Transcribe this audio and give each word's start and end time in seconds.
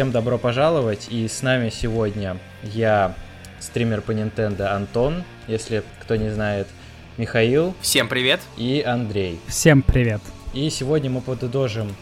Всем 0.00 0.12
добро 0.12 0.38
пожаловать, 0.38 1.08
и 1.10 1.28
с 1.28 1.42
нами 1.42 1.68
сегодня 1.68 2.38
я, 2.62 3.14
стример 3.58 4.00
по 4.00 4.12
Nintendo 4.12 4.68
Антон, 4.68 5.24
если 5.46 5.82
кто 6.00 6.16
не 6.16 6.30
знает, 6.30 6.68
Михаил. 7.18 7.74
Всем 7.82 8.08
привет. 8.08 8.40
И 8.56 8.80
Андрей. 8.80 9.38
Всем 9.46 9.82
привет. 9.82 10.22
И 10.54 10.70
сегодня 10.70 11.10
мы 11.10 11.20
подытожим 11.20 11.94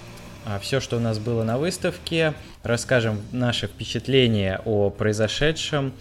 а, 0.46 0.60
все, 0.60 0.78
что 0.78 0.98
у 0.98 1.00
нас 1.00 1.18
было 1.18 1.42
на 1.42 1.58
выставке, 1.58 2.34
расскажем 2.62 3.20
наши 3.32 3.66
впечатления 3.66 4.60
о 4.64 4.90
произошедшем, 4.90 5.92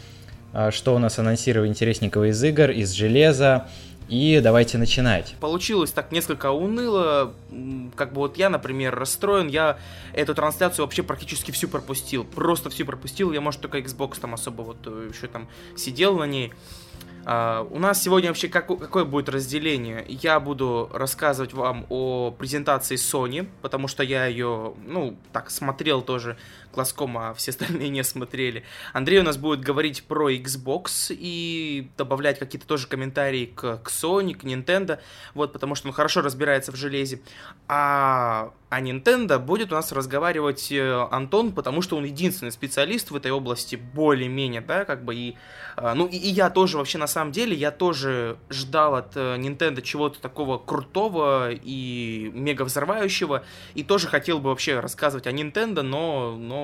а, 0.53 0.69
что 0.69 0.93
у 0.93 0.99
нас 0.99 1.17
анонсировали 1.17 1.67
интересненького 1.67 2.29
из 2.29 2.43
игр, 2.43 2.69
из 2.69 2.91
железа, 2.91 3.65
и 4.07 4.39
давайте 4.41 4.77
начинать. 4.77 5.35
Получилось 5.39 5.91
так 5.91 6.11
несколько 6.11 6.51
уныло. 6.51 7.33
Как 7.95 8.13
бы 8.13 8.21
вот 8.21 8.37
я, 8.37 8.49
например, 8.49 8.95
расстроен. 8.95 9.47
Я 9.47 9.77
эту 10.13 10.33
трансляцию 10.33 10.85
вообще 10.85 11.03
практически 11.03 11.51
всю 11.51 11.67
пропустил. 11.67 12.23
Просто 12.23 12.69
всю 12.69 12.85
пропустил. 12.85 13.33
Я, 13.33 13.41
может, 13.41 13.61
только 13.61 13.79
Xbox 13.79 14.19
там 14.19 14.33
особо 14.33 14.61
вот 14.61 14.77
э, 14.85 15.09
еще 15.13 15.27
там 15.27 15.47
сидел 15.75 16.17
на 16.17 16.25
ней. 16.25 16.53
Uh, 17.25 17.67
у 17.71 17.79
нас 17.79 18.01
сегодня 18.01 18.29
вообще 18.29 18.47
как, 18.47 18.67
какое 18.67 19.03
будет 19.03 19.27
разделение? 19.27 20.05
Я 20.07 20.39
буду 20.39 20.89
рассказывать 20.93 21.51
вам 21.51 21.85
о 21.89 22.31
презентации 22.31 22.95
Sony, 22.95 23.49
потому 23.61 23.89
что 23.89 24.01
я 24.01 24.27
ее, 24.27 24.73
ну, 24.85 25.17
так, 25.33 25.49
смотрел 25.49 26.01
тоже 26.01 26.37
глазком, 26.73 27.17
а 27.17 27.33
все 27.33 27.51
остальные 27.51 27.89
не 27.89 28.03
смотрели. 28.03 28.63
Андрей 28.93 29.19
у 29.19 29.23
нас 29.23 29.37
будет 29.37 29.61
говорить 29.61 30.03
про 30.03 30.31
Xbox 30.31 31.07
и 31.09 31.89
добавлять 31.97 32.39
какие-то 32.39 32.67
тоже 32.67 32.87
комментарии 32.87 33.45
к, 33.45 33.77
к 33.77 33.89
Sony, 33.89 34.33
к 34.33 34.43
Nintendo, 34.43 34.99
вот, 35.33 35.53
потому 35.53 35.75
что 35.75 35.87
он 35.87 35.93
хорошо 35.93 36.21
разбирается 36.21 36.71
в 36.71 36.75
железе. 36.75 37.21
А 37.67 38.51
а 38.69 38.81
Nintendo 38.81 39.39
будет 39.39 39.71
у 39.71 39.75
нас 39.75 39.93
разговаривать 39.93 40.73
э, 40.73 41.07
Антон, 41.09 41.53
потому 41.53 41.81
что 41.81 41.95
он 41.95 42.03
единственный 42.03 42.51
специалист 42.51 43.11
в 43.11 43.15
этой 43.15 43.31
области, 43.31 43.77
более-менее, 43.77 44.59
да, 44.59 44.83
как 44.83 45.05
бы 45.05 45.15
и, 45.15 45.37
а, 45.77 45.95
ну 45.95 46.05
и, 46.05 46.17
и 46.17 46.27
я 46.27 46.49
тоже 46.49 46.77
вообще 46.77 46.97
на 46.97 47.07
самом 47.07 47.31
деле, 47.31 47.55
я 47.55 47.71
тоже 47.71 48.37
ждал 48.49 48.95
от 48.95 49.15
э, 49.15 49.37
Nintendo 49.37 49.81
чего-то 49.81 50.19
такого 50.19 50.57
крутого 50.57 51.51
и 51.51 52.29
мега 52.33 52.63
взрывающего, 52.63 53.45
и 53.73 53.83
тоже 53.83 54.07
хотел 54.07 54.39
бы 54.39 54.49
вообще 54.49 54.81
рассказывать 54.81 55.27
о 55.27 55.31
Nintendo, 55.31 55.81
но, 55.81 56.35
но, 56.37 56.56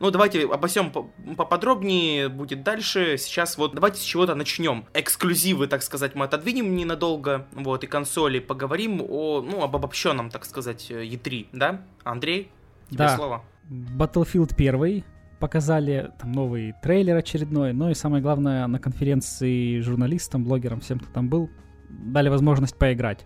ну 0.00 0.10
давайте 0.10 0.44
обо 0.44 0.68
всем 0.68 0.92
поподробнее 1.36 2.28
будет 2.28 2.62
дальше, 2.62 3.16
сейчас 3.18 3.58
вот 3.58 3.74
давайте 3.74 4.00
с 4.00 4.02
чего-то 4.02 4.34
начнем. 4.34 4.86
Эксклюзивы, 4.94 5.66
так 5.66 5.82
сказать, 5.82 6.14
мы 6.14 6.24
отодвинем 6.24 6.76
ненадолго, 6.76 7.46
вот, 7.52 7.84
и 7.84 7.86
консоли, 7.86 8.38
поговорим 8.38 9.02
о, 9.08 9.42
ну, 9.42 9.62
об 9.62 9.76
обобщенном, 9.76 10.30
так 10.30 10.44
сказать, 10.44 10.90
E3 10.90 11.48
да? 11.52 11.82
Андрей, 12.04 12.50
тебе 12.88 12.98
да. 12.98 13.16
слово. 13.16 13.44
Battlefield 13.68 14.54
1 14.56 15.04
показали 15.38 16.10
там 16.18 16.32
новый 16.32 16.74
трейлер 16.82 17.16
очередной, 17.16 17.72
но 17.72 17.90
и 17.90 17.94
самое 17.94 18.22
главное 18.22 18.66
на 18.66 18.78
конференции 18.78 19.80
журналистам, 19.80 20.44
блогерам, 20.44 20.80
всем, 20.80 20.98
кто 20.98 21.12
там 21.12 21.28
был, 21.28 21.50
дали 21.88 22.28
возможность 22.28 22.76
поиграть. 22.76 23.24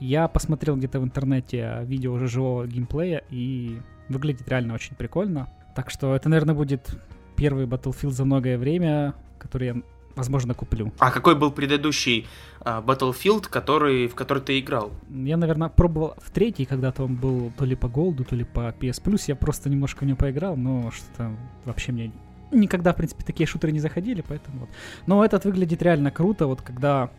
Я 0.00 0.28
посмотрел 0.28 0.76
где-то 0.76 1.00
в 1.00 1.04
интернете 1.04 1.80
видео 1.84 2.12
уже 2.12 2.28
живого 2.28 2.66
геймплея 2.66 3.24
и 3.30 3.80
выглядит 4.08 4.48
реально 4.48 4.74
очень 4.74 4.96
прикольно. 4.96 5.48
Так 5.74 5.90
что 5.90 6.14
это, 6.14 6.28
наверное, 6.28 6.54
будет 6.54 6.90
первый 7.36 7.66
Battlefield 7.66 8.10
за 8.10 8.24
многое 8.24 8.58
время, 8.58 9.14
который 9.38 9.66
я 9.66 9.76
возможно, 10.18 10.52
куплю. 10.52 10.92
А 10.98 11.10
какой 11.10 11.36
был 11.36 11.52
предыдущий 11.52 12.26
uh, 12.60 12.84
Battlefield, 12.84 13.48
который, 13.48 14.08
в 14.08 14.14
который 14.14 14.42
ты 14.42 14.58
играл? 14.58 14.90
Я, 15.08 15.36
наверное, 15.36 15.68
пробовал 15.68 16.14
в 16.18 16.30
третий, 16.30 16.64
когда-то 16.64 17.04
он 17.04 17.14
был 17.14 17.52
то 17.56 17.64
ли 17.64 17.76
по 17.76 17.88
голду, 17.88 18.24
то 18.24 18.34
ли 18.34 18.44
по 18.44 18.74
PS 18.80 19.02
Plus. 19.02 19.24
Я 19.28 19.36
просто 19.36 19.70
немножко 19.70 20.04
в 20.04 20.06
него 20.06 20.16
поиграл, 20.16 20.56
но 20.56 20.90
что-то 20.90 21.30
вообще 21.64 21.92
мне 21.92 22.12
никогда, 22.50 22.92
в 22.92 22.96
принципе, 22.96 23.24
такие 23.24 23.46
шутеры 23.46 23.72
не 23.72 23.80
заходили, 23.80 24.24
поэтому 24.26 24.60
вот. 24.60 24.68
Но 25.06 25.24
этот 25.24 25.44
выглядит 25.44 25.82
реально 25.82 26.10
круто, 26.10 26.46
вот 26.46 26.62
когда 26.62 27.10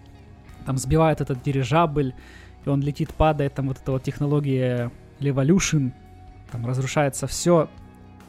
там 0.66 0.78
сбивает 0.78 1.22
этот 1.22 1.42
дирижабль, 1.42 2.14
и 2.66 2.70
он 2.70 2.82
летит, 2.82 3.14
падает, 3.14 3.54
там 3.54 3.68
вот 3.68 3.78
эта 3.82 3.92
вот 3.92 4.04
технология 4.04 4.92
Levolution, 5.20 5.94
там 6.52 6.66
разрушается 6.66 7.28
все, 7.28 7.70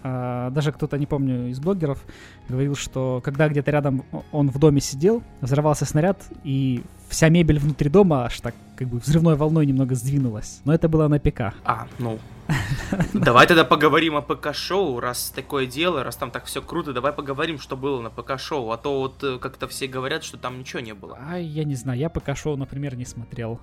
а, 0.03 0.50
даже 0.50 0.72
кто-то, 0.72 0.98
не 0.98 1.06
помню, 1.06 1.48
из 1.48 1.60
блогеров 1.60 2.03
говорил, 2.48 2.75
что 2.75 3.20
когда 3.22 3.48
где-то 3.48 3.70
рядом 3.70 4.04
он 4.32 4.48
в 4.48 4.58
доме 4.58 4.81
сидел, 4.81 5.22
взорвался 5.41 5.84
снаряд, 5.84 6.22
и 6.42 6.82
вся 7.08 7.28
мебель 7.28 7.58
внутри 7.58 7.91
дома 7.91 8.25
аж 8.25 8.41
так 8.41 8.54
как 8.76 8.88
бы 8.88 8.98
взрывной 8.98 9.36
волной 9.36 9.66
немного 9.66 9.94
сдвинулась. 9.94 10.62
Но 10.64 10.72
это 10.72 10.88
было 10.88 11.06
на 11.08 11.19
ПК. 11.19 11.54
А, 11.64 11.86
ну. 11.98 12.19
Давай 13.12 13.47
тогда 13.47 13.64
поговорим 13.64 14.16
о 14.16 14.22
ПК-шоу, 14.22 15.00
раз 15.00 15.31
такое 15.31 15.66
дело, 15.66 16.02
раз 16.02 16.16
там 16.16 16.31
так 16.31 16.47
все 16.47 16.60
круто, 16.62 16.92
давай 16.92 17.12
поговорим, 17.12 17.60
что 17.60 17.76
было 17.76 18.00
на 18.00 18.10
ПК-шоу, 18.10 18.72
а 18.72 18.76
то 18.76 18.98
вот 18.98 19.22
э, 19.22 19.38
как-то 19.38 19.69
все 19.69 19.87
говорят, 19.87 20.25
что 20.25 20.37
там 20.37 20.58
ничего 20.58 20.81
не 20.81 20.94
было. 20.94 21.16
А 21.28 21.38
я 21.38 21.62
не 21.62 21.76
знаю, 21.76 21.98
я 22.00 22.08
ПК-шоу, 22.08 22.56
например, 22.56 22.97
не 22.97 23.04
смотрел. 23.04 23.60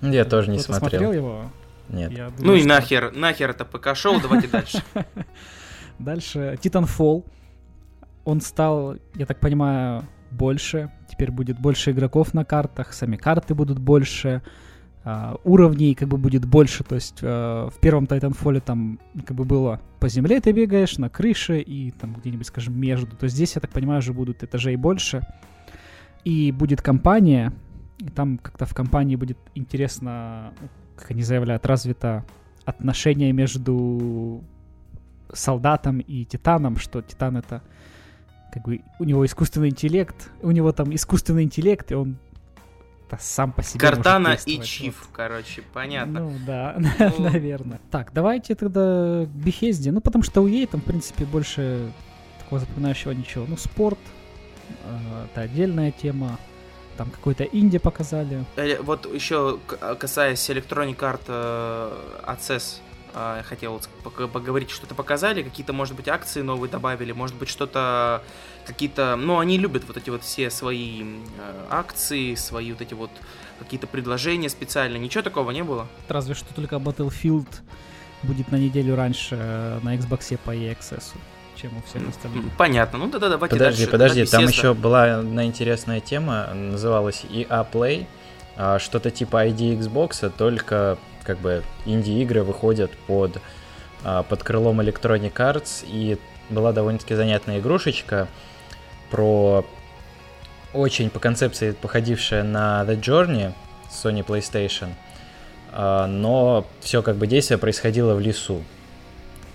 Я 0.00 0.24
тоже 0.24 0.50
не 0.50 0.60
смотрел. 0.60 0.90
смотрел 0.90 1.12
его? 1.12 1.44
Нет. 1.90 2.10
Думаю, 2.10 2.32
ну 2.38 2.54
и 2.54 2.60
что... 2.60 2.68
нахер, 2.68 3.12
нахер 3.12 3.50
это 3.50 3.64
ПК-шоу, 3.64 4.20
давайте 4.20 4.48
дальше. 4.48 4.82
Дальше 5.98 6.58
Titanfall. 6.62 7.24
Он 8.24 8.40
стал, 8.40 8.96
я 9.14 9.26
так 9.26 9.40
понимаю, 9.40 10.04
больше. 10.30 10.90
Теперь 11.08 11.30
будет 11.30 11.58
больше 11.58 11.90
игроков 11.90 12.32
на 12.34 12.44
картах, 12.44 12.92
сами 12.92 13.16
карты 13.16 13.54
будут 13.54 13.78
больше, 13.78 14.42
uh, 15.04 15.40
уровней 15.44 15.94
как 15.94 16.08
бы 16.08 16.16
будет 16.16 16.46
больше. 16.46 16.84
То 16.84 16.94
есть 16.94 17.22
uh, 17.22 17.70
в 17.70 17.78
первом 17.80 18.04
Titanfall 18.04 18.60
там 18.60 18.98
как 19.26 19.36
бы 19.36 19.44
было 19.44 19.80
по 19.98 20.08
земле 20.08 20.40
ты 20.40 20.52
бегаешь, 20.52 20.98
на 20.98 21.10
крыше 21.10 21.60
и 21.60 21.90
там 21.90 22.14
где-нибудь, 22.14 22.46
скажем, 22.46 22.78
между. 22.78 23.16
То 23.16 23.24
есть 23.24 23.36
здесь, 23.36 23.54
я 23.54 23.60
так 23.60 23.70
понимаю, 23.70 23.98
уже 23.98 24.12
будут 24.12 24.42
этажей 24.42 24.76
больше. 24.76 25.22
И 26.24 26.52
будет 26.52 26.82
компания, 26.82 27.52
и 27.98 28.08
там 28.08 28.38
как-то 28.38 28.66
в 28.66 28.74
компании 28.74 29.16
будет 29.16 29.38
интересно, 29.54 30.52
как 31.00 31.10
они 31.12 31.22
заявляют, 31.22 31.66
развито 31.66 32.24
отношение 32.64 33.32
между 33.32 34.44
солдатом 35.32 35.98
и 36.00 36.24
титаном, 36.24 36.76
что 36.76 37.02
титан 37.02 37.36
это 37.36 37.62
как 38.52 38.64
бы 38.64 38.80
у 38.98 39.04
него 39.04 39.24
искусственный 39.24 39.68
интеллект, 39.68 40.30
у 40.42 40.50
него 40.50 40.72
там 40.72 40.94
искусственный 40.94 41.44
интеллект, 41.44 41.90
и 41.92 41.94
он 41.94 42.16
сам 43.18 43.52
по 43.52 43.62
себе 43.62 43.80
Картана 43.80 44.36
и 44.46 44.60
Чиф, 44.62 45.00
вот. 45.00 45.10
короче, 45.12 45.62
понятно. 45.72 46.20
Ну 46.20 46.32
да, 46.46 46.76
ну... 46.78 47.18
наверное. 47.18 47.80
Так, 47.90 48.12
давайте 48.12 48.54
тогда 48.54 49.24
к 49.24 49.28
Бехезде, 49.28 49.90
ну 49.90 50.00
потому 50.00 50.22
что 50.22 50.42
у 50.42 50.46
ей 50.46 50.66
там, 50.66 50.80
в 50.80 50.84
принципе, 50.84 51.24
больше 51.24 51.92
такого 52.38 52.60
запоминающего 52.60 53.12
ничего. 53.12 53.46
Ну, 53.48 53.56
спорт, 53.56 53.98
э, 54.84 55.26
это 55.26 55.40
отдельная 55.40 55.90
тема, 55.90 56.38
там 56.96 57.10
какой-то 57.10 57.44
инди 57.44 57.78
показали. 57.78 58.44
Э, 58.56 58.80
вот 58.82 59.12
еще 59.12 59.58
касаясь 59.98 60.48
Electronic 60.50 60.96
Art 60.98 61.22
э, 61.28 61.92
Access, 62.26 62.80
хотел 63.48 63.80
поговорить, 64.32 64.70
что-то 64.70 64.94
показали, 64.94 65.42
какие-то, 65.42 65.72
может 65.72 65.96
быть, 65.96 66.08
акции 66.08 66.42
новые 66.42 66.70
добавили, 66.70 67.12
может 67.12 67.36
быть, 67.36 67.48
что-то, 67.48 68.22
какие-то, 68.66 69.16
ну, 69.16 69.38
они 69.38 69.58
любят 69.58 69.84
вот 69.86 69.96
эти 69.96 70.10
вот 70.10 70.22
все 70.22 70.50
свои 70.50 71.02
э, 71.02 71.66
акции, 71.70 72.34
свои 72.34 72.72
вот 72.72 72.80
эти 72.80 72.94
вот 72.94 73.10
какие-то 73.58 73.86
предложения 73.86 74.48
специальные, 74.48 75.00
ничего 75.00 75.22
такого 75.22 75.50
не 75.50 75.64
было? 75.64 75.88
Разве 76.08 76.34
что 76.34 76.54
только 76.54 76.76
Battlefield 76.76 77.48
будет 78.22 78.50
на 78.52 78.56
неделю 78.56 78.96
раньше 78.96 79.36
э, 79.38 79.80
на 79.82 79.96
Xbox 79.96 80.38
по 80.44 80.54
EXS 80.54 81.14
чем 81.60 81.76
у 81.76 81.82
всех 81.82 82.08
остальных. 82.08 82.44
Понятно. 82.56 82.98
Ну 82.98 83.08
да-да, 83.08 83.28
давайте 83.28 83.56
Подожди, 83.56 83.84
дальше. 83.84 83.90
подожди, 83.90 84.26
там 84.26 84.46
еще 84.46 84.74
была 84.74 85.18
одна 85.18 85.44
интересная 85.44 86.00
тема, 86.00 86.48
называлась 86.54 87.24
EA 87.28 87.66
Play, 87.70 88.06
а, 88.56 88.78
что-то 88.78 89.10
типа 89.10 89.46
ID 89.46 89.78
Xbox, 89.78 90.30
только 90.36 90.98
как 91.24 91.38
бы 91.38 91.62
инди-игры 91.84 92.42
выходят 92.42 92.90
под, 93.06 93.40
а, 94.04 94.22
под 94.22 94.42
крылом 94.42 94.80
Electronic 94.80 95.32
Arts, 95.34 95.84
и 95.86 96.18
была 96.48 96.72
довольно-таки 96.72 97.14
занятная 97.14 97.60
игрушечка 97.60 98.28
про 99.10 99.64
очень 100.72 101.10
по 101.10 101.18
концепции 101.18 101.72
походившая 101.72 102.44
на 102.44 102.84
The 102.84 103.00
Journey 103.00 103.52
Sony 103.90 104.24
PlayStation, 104.24 104.90
а, 105.72 106.06
но 106.06 106.66
все 106.80 107.02
как 107.02 107.16
бы 107.16 107.26
действие 107.26 107.58
происходило 107.58 108.14
в 108.14 108.20
лесу. 108.20 108.62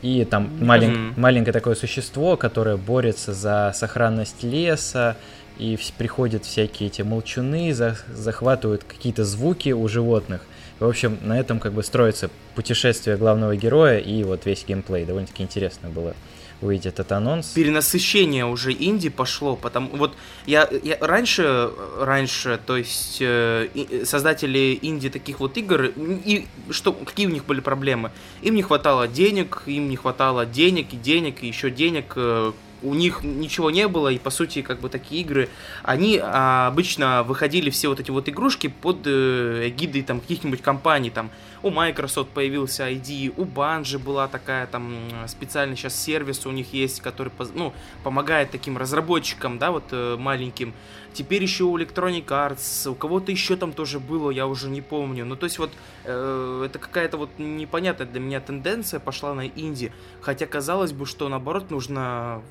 И 0.06 0.24
там 0.24 0.52
малень, 0.64 0.92
mm-hmm. 0.92 1.14
маленькое 1.20 1.52
такое 1.52 1.74
существо, 1.74 2.38
которое 2.38 2.78
борется 2.78 3.34
за 3.34 3.72
сохранность 3.74 4.44
леса, 4.44 5.18
и 5.58 5.80
приходят 5.98 6.46
всякие 6.46 6.90
эти 6.90 7.02
молчуны, 7.02 7.74
за, 7.74 7.98
захватывают 8.14 8.84
какие-то 8.84 9.26
звуки 9.26 9.72
у 9.72 9.88
животных. 9.88 10.42
В 10.80 10.88
общем, 10.88 11.18
на 11.24 11.40
этом 11.40 11.60
как 11.60 11.74
бы 11.74 11.82
строится 11.82 12.30
путешествие 12.54 13.18
главного 13.18 13.56
героя 13.56 13.98
и 13.98 14.22
вот 14.22 14.46
весь 14.46 14.64
геймплей. 14.68 15.06
Довольно-таки 15.06 15.42
интересно 15.42 15.90
было 15.90 16.14
выйдет 16.62 16.94
этот 16.94 17.12
анонс. 17.12 17.48
Перенасыщение 17.48 18.46
уже 18.46 18.72
инди 18.72 19.10
пошло, 19.10 19.56
потому 19.56 19.90
вот 19.96 20.16
я, 20.46 20.70
я 20.84 20.98
раньше, 21.00 21.72
раньше, 22.00 22.60
то 22.66 22.78
есть 22.78 23.18
э, 23.20 23.68
создатели 24.06 24.78
инди 24.82 25.10
таких 25.10 25.40
вот 25.40 25.58
игр, 25.58 25.86
и 25.86 26.48
что, 26.70 26.94
какие 26.94 27.28
у 27.28 27.32
них 27.32 27.46
были 27.46 27.60
проблемы? 27.60 28.12
Им 28.42 28.56
не 28.56 28.64
хватало 28.64 29.08
денег, 29.08 29.64
им 29.66 29.90
не 29.90 29.96
хватало 29.96 30.46
денег 30.46 30.94
и 30.94 30.98
денег, 30.98 31.44
и 31.44 31.48
еще 31.48 31.70
денег, 31.70 32.14
э, 32.16 32.52
у 32.86 32.94
них 32.94 33.24
ничего 33.24 33.72
не 33.72 33.88
было, 33.88 34.10
и 34.10 34.18
по 34.18 34.30
сути, 34.30 34.62
как 34.62 34.80
бы 34.80 34.90
такие 34.90 35.22
игры, 35.22 35.50
они 35.84 36.20
а, 36.22 36.68
обычно 36.68 37.24
выходили 37.24 37.70
все 37.70 37.90
вот 37.90 38.00
эти 38.00 38.12
вот 38.12 38.30
игрушки 38.30 38.68
под 38.68 39.02
э, 39.06 39.70
эгидой 39.70 40.04
там 40.04 40.20
каких-нибудь 40.20 40.62
компаний, 40.62 41.10
там 41.10 41.32
у 41.66 41.72
Microsoft 41.72 42.30
появился 42.30 42.88
ID, 42.88 43.34
у 43.38 43.44
Bungie 43.44 43.98
была 43.98 44.28
такая 44.28 44.68
там 44.68 44.96
специальный 45.26 45.76
сейчас 45.76 46.00
сервис 46.00 46.46
у 46.46 46.52
них 46.52 46.74
есть, 46.74 47.02
который 47.02 47.34
ну, 47.56 47.74
помогает 48.04 48.52
таким 48.52 48.78
разработчикам, 48.78 49.58
да, 49.58 49.72
вот 49.72 49.86
э, 49.90 50.16
маленьким. 50.16 50.76
Теперь 51.14 51.42
еще 51.42 51.64
у 51.64 51.76
Electronic 51.76 52.28
Arts, 52.28 52.88
у 52.88 52.94
кого-то 52.94 53.32
еще 53.32 53.56
там 53.56 53.74
тоже 53.74 54.00
было, 54.00 54.30
я 54.30 54.46
уже 54.46 54.70
не 54.70 54.82
помню. 54.82 55.26
Ну, 55.26 55.36
то 55.36 55.46
есть 55.46 55.58
вот 55.58 55.72
э, 56.04 56.64
это 56.68 56.78
какая-то 56.78 57.18
вот 57.18 57.32
непонятная 57.40 58.06
для 58.06 58.20
меня 58.20 58.42
тенденция 58.42 59.00
пошла 59.00 59.34
на 59.34 59.48
инди. 59.48 59.92
Хотя 60.22 60.46
казалось 60.46 60.92
бы, 60.92 61.08
что 61.08 61.28
наоборот 61.30 61.72
нужно 61.72 62.44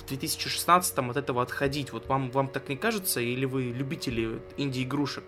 в 0.00 0.08
2016 0.08 0.98
от 0.98 1.16
этого 1.18 1.42
отходить. 1.42 1.92
Вот 1.92 2.08
вам, 2.08 2.30
вам 2.30 2.48
так 2.48 2.70
не 2.70 2.76
кажется? 2.76 3.20
Или 3.20 3.44
вы 3.44 3.64
любители 3.64 4.40
инди-игрушек? 4.56 5.24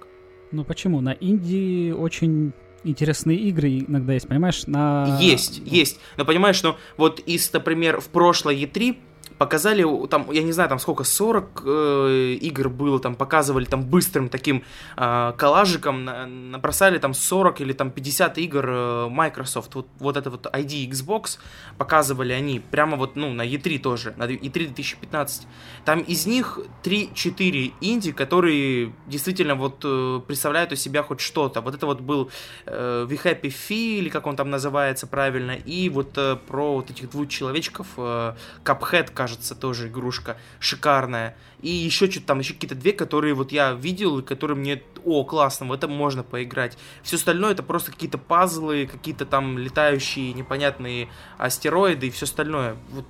Ну 0.51 0.65
почему? 0.65 1.03
На 1.03 1.13
инди 1.13 1.91
очень 1.91 2.55
интересные 2.85 3.39
игры 3.39 3.81
иногда 3.81 4.13
есть, 4.13 4.29
понимаешь? 4.29 4.67
На... 4.67 5.19
Есть, 5.21 5.61
есть. 5.65 5.99
Но 6.17 6.25
понимаешь, 6.25 6.57
что 6.57 6.77
вот 6.97 7.21
из, 7.21 7.53
например, 7.53 8.01
в 8.01 8.09
прошлой 8.09 8.63
E3 8.63 8.97
показали, 9.39 9.85
там, 10.09 10.31
я 10.31 10.43
не 10.43 10.53
знаю, 10.53 10.69
там 10.69 10.79
сколько, 10.79 11.05
40 11.05 11.63
э, 11.65 12.37
игр 12.41 12.69
было, 12.69 12.99
там 13.01 13.15
показывали 13.15 13.65
там 13.65 13.83
быстрым 13.83 14.29
таким 14.29 14.63
э, 14.97 15.33
коллажиком, 15.37 16.05
на, 16.05 16.27
набросали 16.27 16.99
там 16.99 17.15
40 17.15 17.61
или 17.61 17.73
там 17.73 17.91
50 17.91 18.39
игр 18.39 18.67
э, 18.69 19.09
Microsoft, 19.09 19.75
вот, 19.75 19.87
вот 19.99 20.17
это 20.17 20.31
вот 20.31 20.47
ID 20.47 20.91
Xbox 20.91 21.39
показывали 21.79 22.33
они, 22.33 22.61
прямо 22.61 22.97
вот, 22.97 23.17
ну, 23.17 23.33
на 23.33 23.47
E3 23.47 23.79
тоже, 23.79 24.15
на 24.17 24.25
E3 24.25 24.67
2015. 24.67 25.47
Там 25.85 26.01
из 26.01 26.27
них 26.27 26.59
3-4 26.83 27.73
инди, 27.81 28.13
которые 28.13 28.93
действительно 29.07 29.55
вот 29.55 29.83
э, 29.85 30.21
представляют 30.27 30.73
у 30.73 30.77
себя 30.77 31.03
хоть 31.03 31.21
что-то. 31.21 31.61
Вот 31.61 31.75
это 31.75 31.87
вот 31.87 32.01
был 32.01 32.31
э, 32.67 33.07
We 33.09 33.23
Happy 33.23 33.53
Fee, 33.53 33.99
или 33.99 34.09
как 34.09 34.27
он 34.27 34.37
там 34.37 34.51
называется 34.51 35.07
правильно, 35.07 35.53
и 35.53 35.89
вот 35.89 36.17
э, 36.17 36.37
про 36.37 36.75
вот 36.75 36.91
этих 36.91 37.11
двух 37.11 37.29
человечков, 37.29 37.87
э, 37.97 38.35
Cuphead, 38.65 39.13
кажется, 39.25 39.55
тоже 39.55 39.89
игрушка 39.89 40.37
шикарная. 40.61 41.35
И 41.63 41.71
еще 41.71 42.11
что-то 42.11 42.27
там, 42.27 42.41
еще 42.41 42.53
какие-то 42.53 42.75
две, 42.75 42.93
которые 42.93 43.33
вот 43.33 43.53
я 43.53 43.73
видел, 43.73 44.19
и 44.19 44.23
которые 44.23 44.57
мне, 44.57 44.83
о, 45.03 45.25
классно, 45.25 45.67
в 45.67 45.73
этом 45.73 45.93
можно 45.93 46.23
поиграть. 46.23 46.77
Все 47.03 47.17
остальное 47.17 47.53
это 47.53 47.63
просто 47.63 47.91
какие-то 47.91 48.19
пазлы, 48.19 48.87
какие-то 48.87 49.25
там 49.25 49.57
летающие 49.57 50.35
непонятные 50.35 51.09
астероиды 51.39 52.09
и 52.09 52.11
все 52.11 52.27
остальное. 52.27 52.77
Вот, 52.91 53.07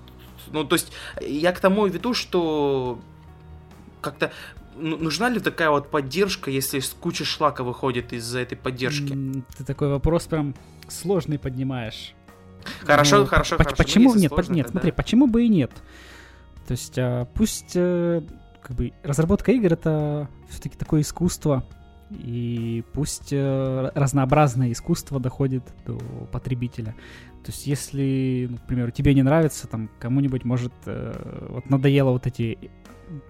ну, 0.52 0.64
то 0.64 0.75
есть, 0.75 0.93
я 1.20 1.50
к 1.52 1.58
тому 1.58 1.87
веду, 1.87 2.14
что 2.14 3.00
как-то 4.00 4.31
ну, 4.76 4.96
нужна 4.96 5.28
ли 5.28 5.40
такая 5.40 5.70
вот 5.70 5.90
поддержка, 5.90 6.49
если 6.49 6.81
куча 7.00 7.25
шлака 7.25 7.64
выходит 7.64 8.12
из-за 8.12 8.38
этой 8.38 8.56
поддержки? 8.56 9.43
Ты 9.58 9.64
такой 9.64 9.88
вопрос 9.88 10.26
прям 10.26 10.55
сложный 10.88 11.40
поднимаешь. 11.40 12.14
Хорошо, 12.82 13.19
ну, 13.19 13.26
хорошо, 13.26 13.56
по- 13.56 13.64
хорошо. 13.64 13.82
Почему 13.82 14.14
нет? 14.14 14.32
Сложно, 14.32 14.52
нет, 14.55 14.66
тогда... 14.66 14.81
смотри, 14.81 14.93
почему 14.93 15.26
бы 15.26 15.44
и 15.44 15.49
нет? 15.49 15.70
То 16.66 16.72
есть 16.72 16.99
а, 16.99 17.26
пусть 17.34 17.72
э, 17.75 18.22
как 18.62 18.76
бы 18.76 18.93
разработка 19.02 19.52
игр 19.52 19.72
это 19.72 20.28
все-таки 20.49 20.76
такое 20.76 21.02
искусство, 21.02 21.64
и 22.11 22.84
пусть 22.93 23.32
э, 23.32 23.90
разнообразное 23.94 24.72
искусство 24.72 25.20
доходит 25.20 25.62
до 25.87 25.99
потребителя. 26.32 26.94
То 27.44 27.50
есть, 27.50 27.66
если, 27.66 28.50
к 28.64 28.66
примеру, 28.66 28.90
тебе 28.90 29.14
не 29.14 29.22
нравится, 29.22 29.66
там, 29.66 29.90
кому-нибудь, 29.99 30.44
может, 30.44 30.72
э, 30.87 31.46
вот 31.50 31.69
надоело 31.69 32.11
вот 32.11 32.26
эти 32.26 32.70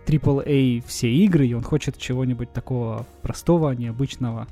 AAA 0.07 0.85
все 0.87 1.11
игры, 1.11 1.49
и 1.49 1.55
он 1.55 1.63
хочет 1.63 1.99
чего-нибудь 1.99 2.53
такого 2.53 3.07
простого, 3.23 3.73
необычного, 3.73 4.47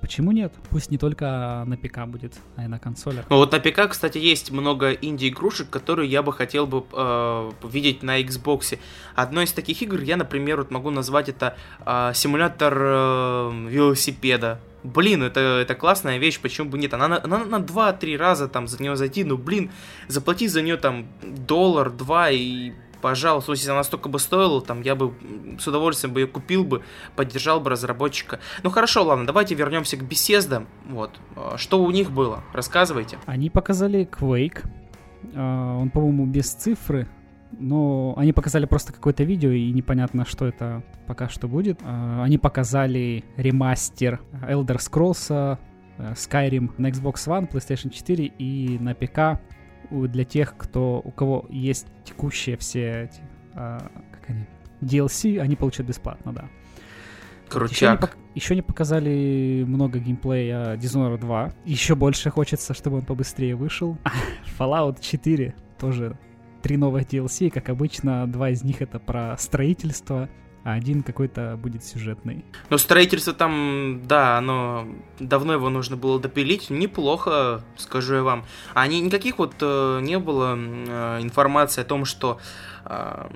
Почему 0.00 0.32
нет? 0.32 0.52
Пусть 0.70 0.90
не 0.90 0.98
только 0.98 1.64
на 1.66 1.76
ПК 1.76 2.06
будет, 2.06 2.34
а 2.56 2.64
и 2.64 2.68
на 2.68 2.78
консолях. 2.78 3.26
Ну 3.28 3.36
вот 3.36 3.52
на 3.52 3.58
ПК, 3.58 3.88
кстати, 3.88 4.18
есть 4.18 4.50
много 4.50 4.92
инди-игрушек, 4.92 5.68
которые 5.70 6.08
я 6.08 6.22
бы 6.22 6.32
хотел 6.32 6.66
бы 6.66 6.84
э, 6.92 7.50
видеть 7.64 8.02
на 8.02 8.20
Xbox. 8.20 8.78
Одной 9.14 9.44
из 9.44 9.52
таких 9.52 9.82
игр 9.82 10.00
я, 10.00 10.16
например, 10.16 10.58
вот 10.58 10.70
могу 10.70 10.90
назвать 10.90 11.28
это 11.28 11.56
э, 11.84 12.12
симулятор 12.14 12.74
э, 12.78 13.66
велосипеда. 13.68 14.60
Блин, 14.84 15.24
это, 15.24 15.40
это 15.40 15.74
классная 15.74 16.18
вещь, 16.18 16.40
почему 16.40 16.70
бы 16.70 16.78
нет? 16.78 16.94
Она, 16.94 17.20
она 17.22 17.44
на 17.44 17.56
2-3 17.56 18.16
раза 18.16 18.48
там 18.48 18.68
за 18.68 18.80
нее 18.80 18.94
зайти, 18.94 19.24
ну 19.24 19.36
блин, 19.36 19.72
заплатить 20.06 20.52
за 20.52 20.62
нее 20.62 20.76
там 20.76 21.08
доллар, 21.22 21.90
два 21.90 22.30
и 22.30 22.72
пожалуйста, 23.00 23.52
если 23.52 23.70
она 23.70 23.84
столько 23.84 24.08
бы 24.08 24.18
стоила, 24.18 24.60
там, 24.60 24.82
я 24.82 24.94
бы 24.94 25.12
с 25.58 25.66
удовольствием 25.66 26.14
бы 26.14 26.20
ее 26.20 26.26
купил 26.26 26.64
бы, 26.64 26.82
поддержал 27.16 27.60
бы 27.60 27.70
разработчика. 27.70 28.40
Ну 28.62 28.70
хорошо, 28.70 29.04
ладно, 29.04 29.26
давайте 29.26 29.54
вернемся 29.54 29.96
к 29.96 30.04
беседам. 30.04 30.66
Вот. 30.86 31.18
А, 31.36 31.56
что 31.56 31.82
у 31.82 31.90
них 31.90 32.10
было? 32.10 32.42
Рассказывайте. 32.52 33.18
Они 33.26 33.50
показали 33.50 34.08
Quake. 34.08 34.64
А, 35.34 35.76
он, 35.78 35.90
по-моему, 35.90 36.26
без 36.26 36.52
цифры, 36.52 37.08
но 37.52 38.14
они 38.16 38.32
показали 38.32 38.66
просто 38.66 38.92
какое-то 38.92 39.24
видео, 39.24 39.50
и 39.50 39.70
непонятно, 39.72 40.24
что 40.26 40.46
это 40.46 40.82
пока 41.06 41.28
что 41.28 41.48
будет. 41.48 41.80
А, 41.82 42.22
они 42.22 42.38
показали 42.38 43.24
ремастер 43.36 44.20
Elder 44.42 44.78
Scrolls, 44.78 45.58
э, 45.98 46.12
Skyrim 46.14 46.72
на 46.78 46.88
Xbox 46.88 47.26
One, 47.26 47.50
PlayStation 47.50 47.90
4 47.90 48.26
и 48.38 48.78
на 48.78 48.94
ПК 48.94 49.40
для 49.90 50.24
тех, 50.24 50.56
кто, 50.56 51.00
у 51.04 51.10
кого 51.10 51.46
есть 51.48 51.86
текущие 52.04 52.56
все 52.56 53.04
эти, 53.04 53.20
а, 53.54 53.90
как 54.12 54.30
они, 54.30 54.46
DLC, 54.80 55.38
они 55.38 55.56
получат 55.56 55.86
бесплатно, 55.86 56.32
да. 56.32 56.48
Крутяк. 57.48 58.02
Еще 58.02 58.16
не, 58.16 58.34
еще 58.34 58.54
не 58.56 58.62
показали 58.62 59.64
много 59.66 59.98
геймплея 59.98 60.76
Dishonored 60.76 61.18
2. 61.18 61.52
Еще 61.64 61.94
больше 61.94 62.30
хочется, 62.30 62.74
чтобы 62.74 62.98
он 62.98 63.04
побыстрее 63.04 63.56
вышел. 63.56 63.96
Fallout 64.58 64.98
4 65.00 65.54
тоже 65.78 66.18
три 66.62 66.76
новых 66.76 67.04
DLC, 67.04 67.50
как 67.50 67.68
обычно, 67.68 68.30
два 68.30 68.50
из 68.50 68.62
них 68.64 68.82
это 68.82 68.98
про 68.98 69.36
строительство, 69.38 70.28
а 70.68 70.74
один 70.74 71.02
какой-то 71.02 71.56
будет 71.56 71.82
сюжетный. 71.82 72.44
Но 72.68 72.76
строительство 72.76 73.32
там, 73.32 74.02
да, 74.04 74.36
оно 74.36 74.86
давно 75.18 75.54
его 75.54 75.70
нужно 75.70 75.96
было 75.96 76.20
допилить, 76.20 76.68
неплохо, 76.68 77.62
скажу 77.78 78.16
я 78.16 78.22
вам. 78.22 78.44
А 78.74 78.86
ни, 78.86 78.96
никаких 78.96 79.38
вот 79.38 79.54
э, 79.62 80.00
не 80.02 80.18
было 80.18 80.56
э, 80.58 81.22
информации 81.22 81.80
о 81.80 81.84
том, 81.84 82.04
что 82.04 82.38
э, 82.84 83.28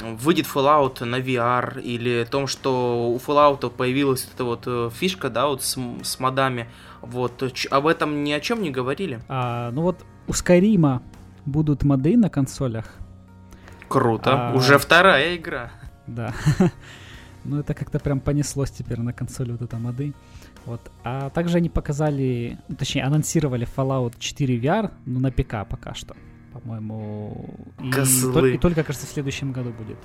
выйдет 0.00 0.46
Fallout 0.46 1.04
на 1.04 1.16
VR, 1.16 1.78
или 1.82 2.22
о 2.22 2.24
том, 2.24 2.46
что 2.46 3.10
у 3.10 3.18
Fallout 3.18 3.68
появилась 3.68 4.26
эта 4.32 4.44
вот 4.44 4.62
э, 4.64 4.88
фишка, 4.94 5.28
да, 5.28 5.48
вот 5.48 5.62
с, 5.62 5.78
с 6.02 6.20
модами. 6.20 6.70
Вот, 7.02 7.42
об 7.70 7.86
этом 7.86 8.24
ни 8.24 8.32
о 8.32 8.40
чем 8.40 8.62
не 8.62 8.70
говорили. 8.70 9.20
А, 9.28 9.70
ну 9.72 9.82
вот 9.82 10.06
у 10.26 10.32
Skyrim 10.32 11.02
будут 11.44 11.82
моды 11.82 12.16
на 12.16 12.30
консолях. 12.30 12.86
Круто, 13.88 14.52
а... 14.52 14.54
уже 14.54 14.78
вторая 14.78 15.36
игра. 15.36 15.70
Да. 16.08 16.34
ну, 17.44 17.60
это 17.60 17.74
как-то 17.74 17.98
прям 17.98 18.20
понеслось 18.20 18.70
теперь 18.70 19.00
на 19.00 19.12
консоли 19.12 19.52
вот 19.52 19.62
эта 19.62 19.76
моды. 19.76 20.14
Вот. 20.64 20.80
А 21.04 21.30
также 21.30 21.58
они 21.58 21.68
показали, 21.68 22.58
точнее, 22.78 23.04
анонсировали 23.04 23.66
Fallout 23.76 24.14
4 24.18 24.58
VR, 24.58 24.90
ну, 25.06 25.20
на 25.20 25.30
ПК 25.30 25.68
пока 25.68 25.94
что, 25.94 26.16
по-моему. 26.52 27.54
И, 27.82 27.90
Козлы. 27.90 28.54
и 28.54 28.58
только, 28.58 28.82
кажется, 28.84 29.06
в 29.06 29.10
следующем 29.10 29.52
году 29.52 29.72
будет. 29.72 29.98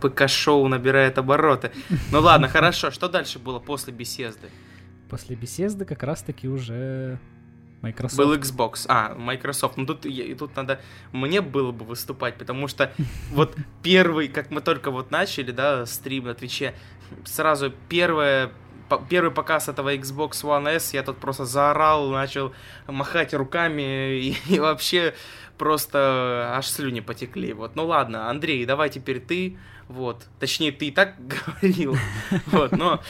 ПК-шоу 0.00 0.66
набирает 0.68 1.18
обороты. 1.18 1.70
Ну 2.10 2.20
ладно, 2.20 2.48
хорошо. 2.56 2.90
Что 2.90 3.08
дальше 3.08 3.38
было 3.38 3.58
после 3.58 3.92
беседы? 3.92 4.48
После 5.10 5.36
беседы 5.36 5.84
как 5.84 6.02
раз-таки 6.02 6.48
уже 6.48 7.18
Microsoft. 7.82 8.18
Был 8.18 8.34
Xbox. 8.34 8.84
А, 8.88 9.14
Microsoft. 9.14 9.76
Ну 9.76 9.86
тут, 9.86 10.06
и 10.06 10.34
тут 10.34 10.54
надо 10.56 10.80
мне 11.12 11.40
было 11.40 11.72
бы 11.72 11.84
выступать, 11.84 12.36
потому 12.36 12.68
что 12.68 12.92
вот 13.30 13.56
первый, 13.82 14.28
как 14.28 14.50
мы 14.50 14.60
только 14.60 14.90
вот 14.90 15.10
начали, 15.10 15.50
да, 15.50 15.86
стрим 15.86 16.24
на 16.24 16.34
Твиче, 16.34 16.74
сразу 17.24 17.72
первое 17.88 18.52
первый 19.08 19.30
показ 19.30 19.68
этого 19.68 19.94
Xbox 19.94 20.42
One 20.42 20.68
S, 20.68 20.94
я 20.94 21.02
тут 21.02 21.18
просто 21.18 21.44
заорал, 21.44 22.10
начал 22.10 22.52
махать 22.86 23.34
руками 23.34 23.82
и, 24.18 24.36
и 24.48 24.58
вообще 24.58 25.14
просто 25.58 26.54
аж 26.56 26.66
слюни 26.66 27.00
потекли. 27.00 27.52
Вот, 27.52 27.76
ну 27.76 27.86
ладно, 27.86 28.28
Андрей, 28.28 28.64
давай 28.64 28.90
теперь 28.90 29.20
ты, 29.20 29.58
вот, 29.88 30.26
точнее 30.38 30.72
ты 30.72 30.86
и 30.86 30.90
так 30.90 31.14
говорил, 31.60 31.96
вот, 32.46 32.72
но 32.72 33.00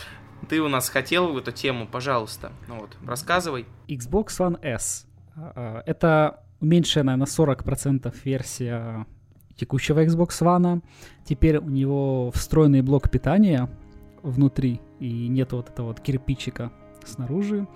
ты 0.48 0.60
у 0.60 0.68
нас 0.68 0.88
хотел 0.88 1.36
эту 1.36 1.52
тему, 1.52 1.86
пожалуйста. 1.86 2.52
Ну 2.68 2.80
вот, 2.80 2.96
рассказывай. 3.06 3.66
Xbox 3.88 4.26
One 4.38 4.58
S. 4.62 5.06
А, 5.36 5.52
а, 5.54 5.82
это 5.86 6.42
уменьшенная 6.60 7.16
на 7.16 7.24
40% 7.24 8.14
версия 8.24 9.06
текущего 9.56 10.04
Xbox 10.04 10.28
One. 10.40 10.82
Теперь 11.24 11.58
у 11.58 11.68
него 11.68 12.30
встроенный 12.32 12.82
блок 12.82 13.10
питания 13.10 13.68
внутри, 14.22 14.80
и 14.98 15.28
нет 15.28 15.52
вот 15.52 15.68
этого 15.68 15.88
вот 15.88 16.00
кирпичика 16.00 16.72
снаружи. 17.04 17.66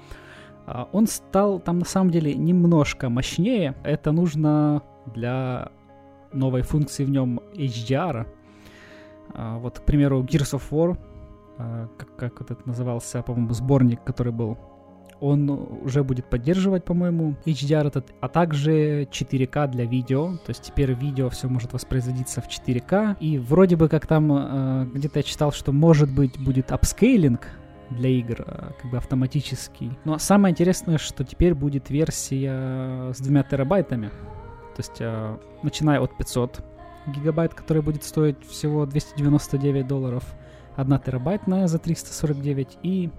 А, 0.66 0.88
он 0.92 1.06
стал 1.06 1.60
там 1.60 1.80
на 1.80 1.84
самом 1.84 2.10
деле 2.10 2.34
немножко 2.34 3.08
мощнее. 3.08 3.74
Это 3.84 4.12
нужно 4.12 4.82
для 5.14 5.70
новой 6.32 6.62
функции 6.62 7.04
в 7.04 7.10
нем 7.10 7.40
HDR. 7.54 8.26
Вот, 9.34 9.78
к 9.80 9.82
примеру, 9.84 10.22
Gears 10.22 10.58
of 10.58 10.62
War, 10.70 10.98
как, 11.56 12.16
как 12.16 12.40
вот 12.40 12.50
это 12.50 12.68
назывался, 12.68 13.22
по-моему, 13.22 13.54
сборник, 13.54 14.02
который 14.04 14.32
был 14.32 14.58
он 15.20 15.48
уже 15.82 16.04
будет 16.04 16.28
поддерживать, 16.28 16.84
по-моему, 16.84 17.34
HDR 17.46 17.86
этот, 17.86 18.12
а 18.20 18.28
также 18.28 19.04
4К 19.04 19.68
для 19.68 19.86
видео. 19.86 20.36
То 20.44 20.50
есть 20.50 20.62
теперь 20.62 20.92
видео 20.92 21.30
все 21.30 21.48
может 21.48 21.72
воспроизводиться 21.72 22.42
в 22.42 22.48
4К. 22.48 23.16
И 23.20 23.38
вроде 23.38 23.76
бы 23.76 23.88
как 23.88 24.06
там 24.06 24.30
э, 24.32 24.86
где-то 24.92 25.20
я 25.20 25.22
читал, 25.22 25.52
что 25.52 25.72
может 25.72 26.12
быть 26.12 26.38
будет 26.38 26.72
апскейлинг 26.72 27.48
для 27.88 28.10
игр, 28.10 28.44
э, 28.46 28.70
как 28.80 28.90
бы 28.90 28.96
автоматический. 28.98 29.92
Но 30.04 30.18
самое 30.18 30.52
интересное, 30.52 30.98
что 30.98 31.24
теперь 31.24 31.54
будет 31.54 31.88
версия 31.88 33.12
с 33.12 33.18
двумя 33.18 33.44
терабайтами. 33.44 34.10
То 34.76 34.80
есть 34.82 35.00
начиная 35.62 36.00
от 36.00 36.16
500 36.18 36.60
гигабайт, 37.06 37.54
который 37.54 37.82
будет 37.82 38.02
стоить 38.02 38.44
всего 38.46 38.84
299 38.86 39.86
долларов, 39.86 40.24
1 40.76 40.98
терабайтная 41.00 41.66
за 41.66 41.78
349 41.78 42.78
и 42.82 43.10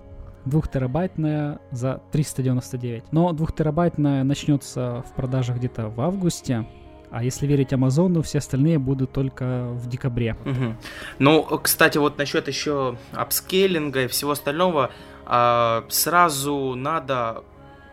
2 0.45 0.61
терабайтная 0.61 1.59
за 1.71 2.01
399. 2.11 3.11
Но 3.11 3.33
2 3.33 3.47
терабайтная 3.55 4.23
начнется 4.23 5.03
в 5.07 5.13
продажах 5.15 5.57
где-то 5.57 5.89
в 5.89 6.01
августе, 6.01 6.65
а 7.11 7.23
если 7.23 7.47
верить 7.47 7.71
Амазону, 7.71 8.21
все 8.21 8.39
остальные 8.39 8.77
будут 8.77 9.11
только 9.11 9.69
в 9.71 9.87
декабре. 9.87 10.35
Угу. 10.45 10.75
Ну, 11.19 11.43
кстати, 11.63 11.97
вот 11.97 12.17
насчет 12.17 12.47
еще 12.47 12.97
апскейлинга 13.13 14.03
и 14.03 14.07
всего 14.07 14.31
остального, 14.31 14.91
э, 15.25 15.81
сразу 15.87 16.75
надо 16.75 17.43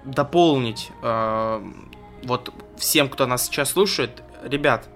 дополнить 0.04 0.90
э, 1.02 1.61
вот 2.25 2.52
всем, 2.76 3.09
кто 3.09 3.26
нас 3.26 3.47
сейчас 3.47 3.71
слушает, 3.71 4.23
ребят, 4.42 4.88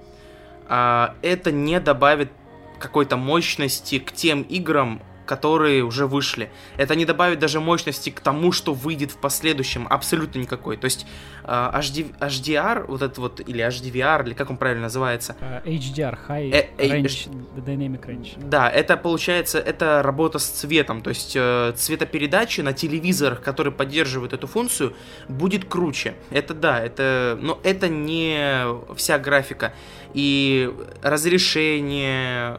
э, 0.69 1.09
это 1.23 1.53
не 1.53 1.79
добавит 1.79 2.31
какой-то 2.79 3.17
мощности 3.17 3.99
к 3.99 4.13
тем 4.13 4.43
играм, 4.43 5.03
которые 5.27 5.83
уже 5.83 6.07
вышли. 6.07 6.51
Это 6.79 6.95
не 6.95 7.05
добавит 7.05 7.39
даже 7.39 7.61
мощности 7.61 8.11
к 8.11 8.21
тому, 8.21 8.53
что 8.53 8.73
выйдет 8.73 9.11
в 9.11 9.17
последующем, 9.17 9.87
абсолютно 9.91 10.39
никакой. 10.39 10.77
То 10.77 10.87
есть 10.87 11.07
э, 11.45 11.49
HD, 11.49 12.17
HDR, 12.19 12.87
вот 12.87 13.03
этот 13.03 13.19
вот, 13.19 13.41
или 13.41 13.67
HDVR, 13.67 14.25
или 14.27 14.35
как 14.35 14.51
он 14.51 14.57
правильно 14.57 14.85
называется? 14.85 15.37
Э, 15.41 15.61
HDR, 15.65 16.17
High 16.29 16.71
э, 16.79 16.87
Range, 16.87 17.05
H... 17.05 17.29
Dynamic 17.57 18.07
Range. 18.07 18.49
Да, 18.49 18.71
это 18.71 18.97
получается, 18.97 19.59
это 19.59 20.03
работа 20.03 20.39
с 20.39 20.47
цветом, 20.47 21.03
то 21.03 21.11
есть 21.11 21.33
цветопередача 21.33 22.63
на 22.63 22.73
телевизорах, 22.73 23.43
которые 23.43 23.73
поддерживают 23.73 24.33
эту 24.33 24.47
функцию, 24.47 24.95
будет 25.29 25.65
круче. 25.65 26.15
Это 26.31 26.55
да, 26.55 26.81
это, 26.81 27.37
но 27.41 27.59
это 27.65 27.89
не 27.89 28.65
вся 28.95 29.19
графика 29.19 29.75
и 30.17 30.75
разрешение, 31.03 32.59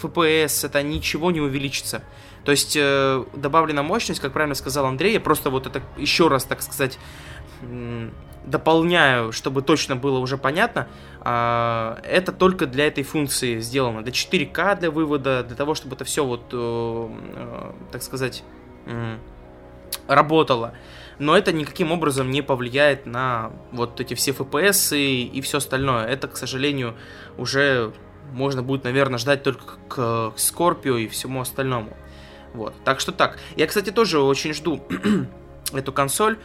FPS, 0.00 0.64
это 0.64 0.82
ничего 0.82 1.30
не 1.30 1.40
увеличится. 1.42 2.02
То 2.44 2.50
есть 2.50 2.78
э, 2.80 3.24
добавлена 3.34 3.82
мощность, 3.82 4.20
как 4.20 4.32
правильно 4.32 4.54
сказал 4.54 4.86
Андрей, 4.86 5.12
я 5.12 5.20
просто 5.20 5.50
вот 5.50 5.66
это 5.66 5.82
еще 5.98 6.28
раз, 6.28 6.44
так 6.44 6.62
сказать, 6.62 6.98
дополняю, 8.46 9.32
чтобы 9.32 9.60
точно 9.60 9.96
было 9.96 10.18
уже 10.18 10.38
понятно, 10.38 10.88
э, 11.22 11.96
это 12.04 12.32
только 12.32 12.66
для 12.66 12.86
этой 12.86 13.04
функции 13.04 13.60
сделано. 13.60 14.02
До 14.02 14.10
4К 14.10 14.80
для 14.80 14.90
вывода, 14.90 15.42
для 15.42 15.56
того, 15.56 15.74
чтобы 15.74 15.96
это 15.96 16.04
все 16.04 16.24
вот, 16.24 16.44
э, 16.52 16.56
э, 16.56 17.72
так 17.92 18.02
сказать, 18.02 18.44
э, 18.86 19.18
работало. 20.08 20.72
Но 21.18 21.36
это 21.36 21.52
никаким 21.52 21.92
образом 21.92 22.30
не 22.30 22.42
повлияет 22.42 23.06
на 23.06 23.52
вот 23.72 24.00
эти 24.00 24.14
все 24.14 24.32
FPS 24.32 24.96
и, 24.96 25.24
и 25.26 25.40
все 25.40 25.58
остальное. 25.58 26.06
Это, 26.06 26.28
к 26.28 26.36
сожалению, 26.36 26.96
уже 27.38 27.92
можно 28.32 28.62
будет, 28.62 28.84
наверное, 28.84 29.18
ждать 29.18 29.42
только 29.42 29.74
к 29.88 30.32
Скорпио 30.36 30.96
и 30.96 31.08
всему 31.08 31.40
остальному. 31.40 31.96
Вот. 32.52 32.74
Так 32.84 33.00
что 33.00 33.12
так. 33.12 33.38
Я, 33.56 33.66
кстати, 33.66 33.90
тоже 33.90 34.20
очень 34.20 34.54
жду 34.54 34.82
эту 35.72 35.92
консоль. 35.92 36.38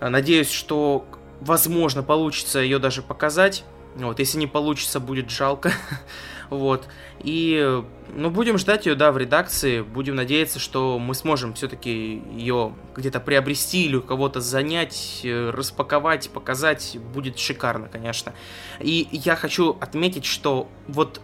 Надеюсь, 0.00 0.50
что, 0.50 1.06
возможно, 1.40 2.02
получится 2.02 2.60
ее 2.60 2.78
даже 2.78 3.02
показать. 3.02 3.64
Вот, 3.96 4.18
если 4.18 4.38
не 4.38 4.46
получится, 4.46 5.00
будет 5.00 5.30
жалко. 5.30 5.72
вот. 6.50 6.88
И, 7.20 7.82
ну, 8.14 8.30
будем 8.30 8.58
ждать 8.58 8.86
ее, 8.86 8.96
да, 8.96 9.12
в 9.12 9.18
редакции. 9.18 9.82
Будем 9.82 10.16
надеяться, 10.16 10.58
что 10.58 10.98
мы 10.98 11.14
сможем 11.14 11.54
все-таки 11.54 12.22
ее 12.32 12.74
где-то 12.96 13.20
приобрести 13.20 13.86
или 13.86 13.96
у 13.96 14.02
кого-то 14.02 14.40
занять, 14.40 15.20
э, 15.24 15.50
распаковать, 15.50 16.28
показать. 16.30 16.98
Будет 17.14 17.38
шикарно, 17.38 17.88
конечно. 17.88 18.34
И 18.80 19.08
я 19.12 19.36
хочу 19.36 19.76
отметить, 19.80 20.24
что 20.24 20.68
вот, 20.88 21.20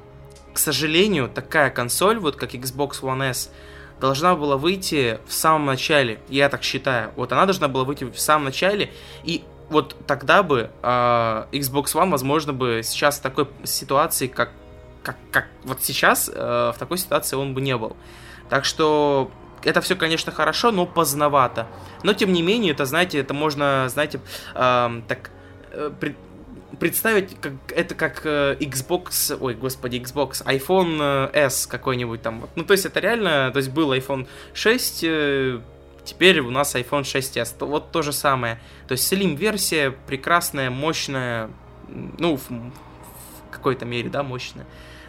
к 0.52 0.58
сожалению, 0.58 1.28
такая 1.28 1.70
консоль, 1.70 2.18
вот 2.18 2.36
как 2.36 2.54
Xbox 2.54 3.02
One 3.02 3.30
S, 3.30 3.50
должна 4.00 4.36
была 4.36 4.56
выйти 4.56 5.18
в 5.26 5.32
самом 5.32 5.66
начале, 5.66 6.20
я 6.28 6.48
так 6.48 6.62
считаю. 6.62 7.12
Вот 7.16 7.32
она 7.32 7.46
должна 7.46 7.68
была 7.68 7.84
выйти 7.84 8.04
в 8.04 8.18
самом 8.18 8.44
начале, 8.44 8.92
и 9.24 9.42
вот 9.68 9.96
тогда 10.06 10.42
бы 10.42 10.70
э, 10.82 11.46
Xbox 11.52 11.94
One, 11.94 12.10
возможно, 12.10 12.52
бы 12.52 12.82
сейчас 12.84 13.18
в 13.18 13.22
такой 13.22 13.48
ситуации, 13.64 14.26
как, 14.26 14.52
как, 15.06 15.16
как 15.30 15.46
вот 15.62 15.84
сейчас, 15.84 16.28
э, 16.28 16.72
в 16.74 16.78
такой 16.78 16.98
ситуации 16.98 17.36
он 17.36 17.54
бы 17.54 17.60
не 17.60 17.76
был. 17.76 17.96
Так 18.48 18.64
что 18.64 19.30
это 19.62 19.80
все, 19.80 19.94
конечно, 19.94 20.32
хорошо, 20.32 20.72
но 20.72 20.84
поздновато. 20.84 21.68
Но, 22.02 22.12
тем 22.12 22.32
не 22.32 22.42
менее, 22.42 22.72
это, 22.72 22.84
знаете, 22.86 23.20
это 23.20 23.34
можно, 23.34 23.88
знаете, 23.88 24.20
э, 24.54 25.02
так 25.06 25.30
э, 25.70 25.90
представить 26.80 27.40
как, 27.40 27.52
это 27.68 27.94
как 27.94 28.22
э, 28.24 28.56
Xbox, 28.58 29.36
ой, 29.40 29.54
господи, 29.54 29.96
Xbox, 29.96 30.44
iPhone 30.44 31.30
э, 31.32 31.46
S 31.46 31.68
какой-нибудь 31.68 32.20
там. 32.22 32.48
Ну, 32.56 32.64
то 32.64 32.72
есть 32.72 32.84
это 32.84 32.98
реально, 32.98 33.50
то 33.52 33.58
есть 33.58 33.70
был 33.70 33.92
iPhone 33.92 34.26
6, 34.54 35.04
э, 35.04 35.60
теперь 36.04 36.40
у 36.40 36.50
нас 36.50 36.74
iPhone 36.74 37.02
6s. 37.02 37.64
Вот 37.64 37.92
то 37.92 38.02
же 38.02 38.12
самое. 38.12 38.60
То 38.88 38.92
есть 38.92 39.12
Slim-версия 39.12 39.94
прекрасная, 40.06 40.70
мощная, 40.70 41.48
ну, 41.88 42.36
в, 42.36 42.50
в 42.50 43.50
какой-то 43.52 43.84
мере, 43.84 44.10
да, 44.10 44.24
мощная. 44.24 44.66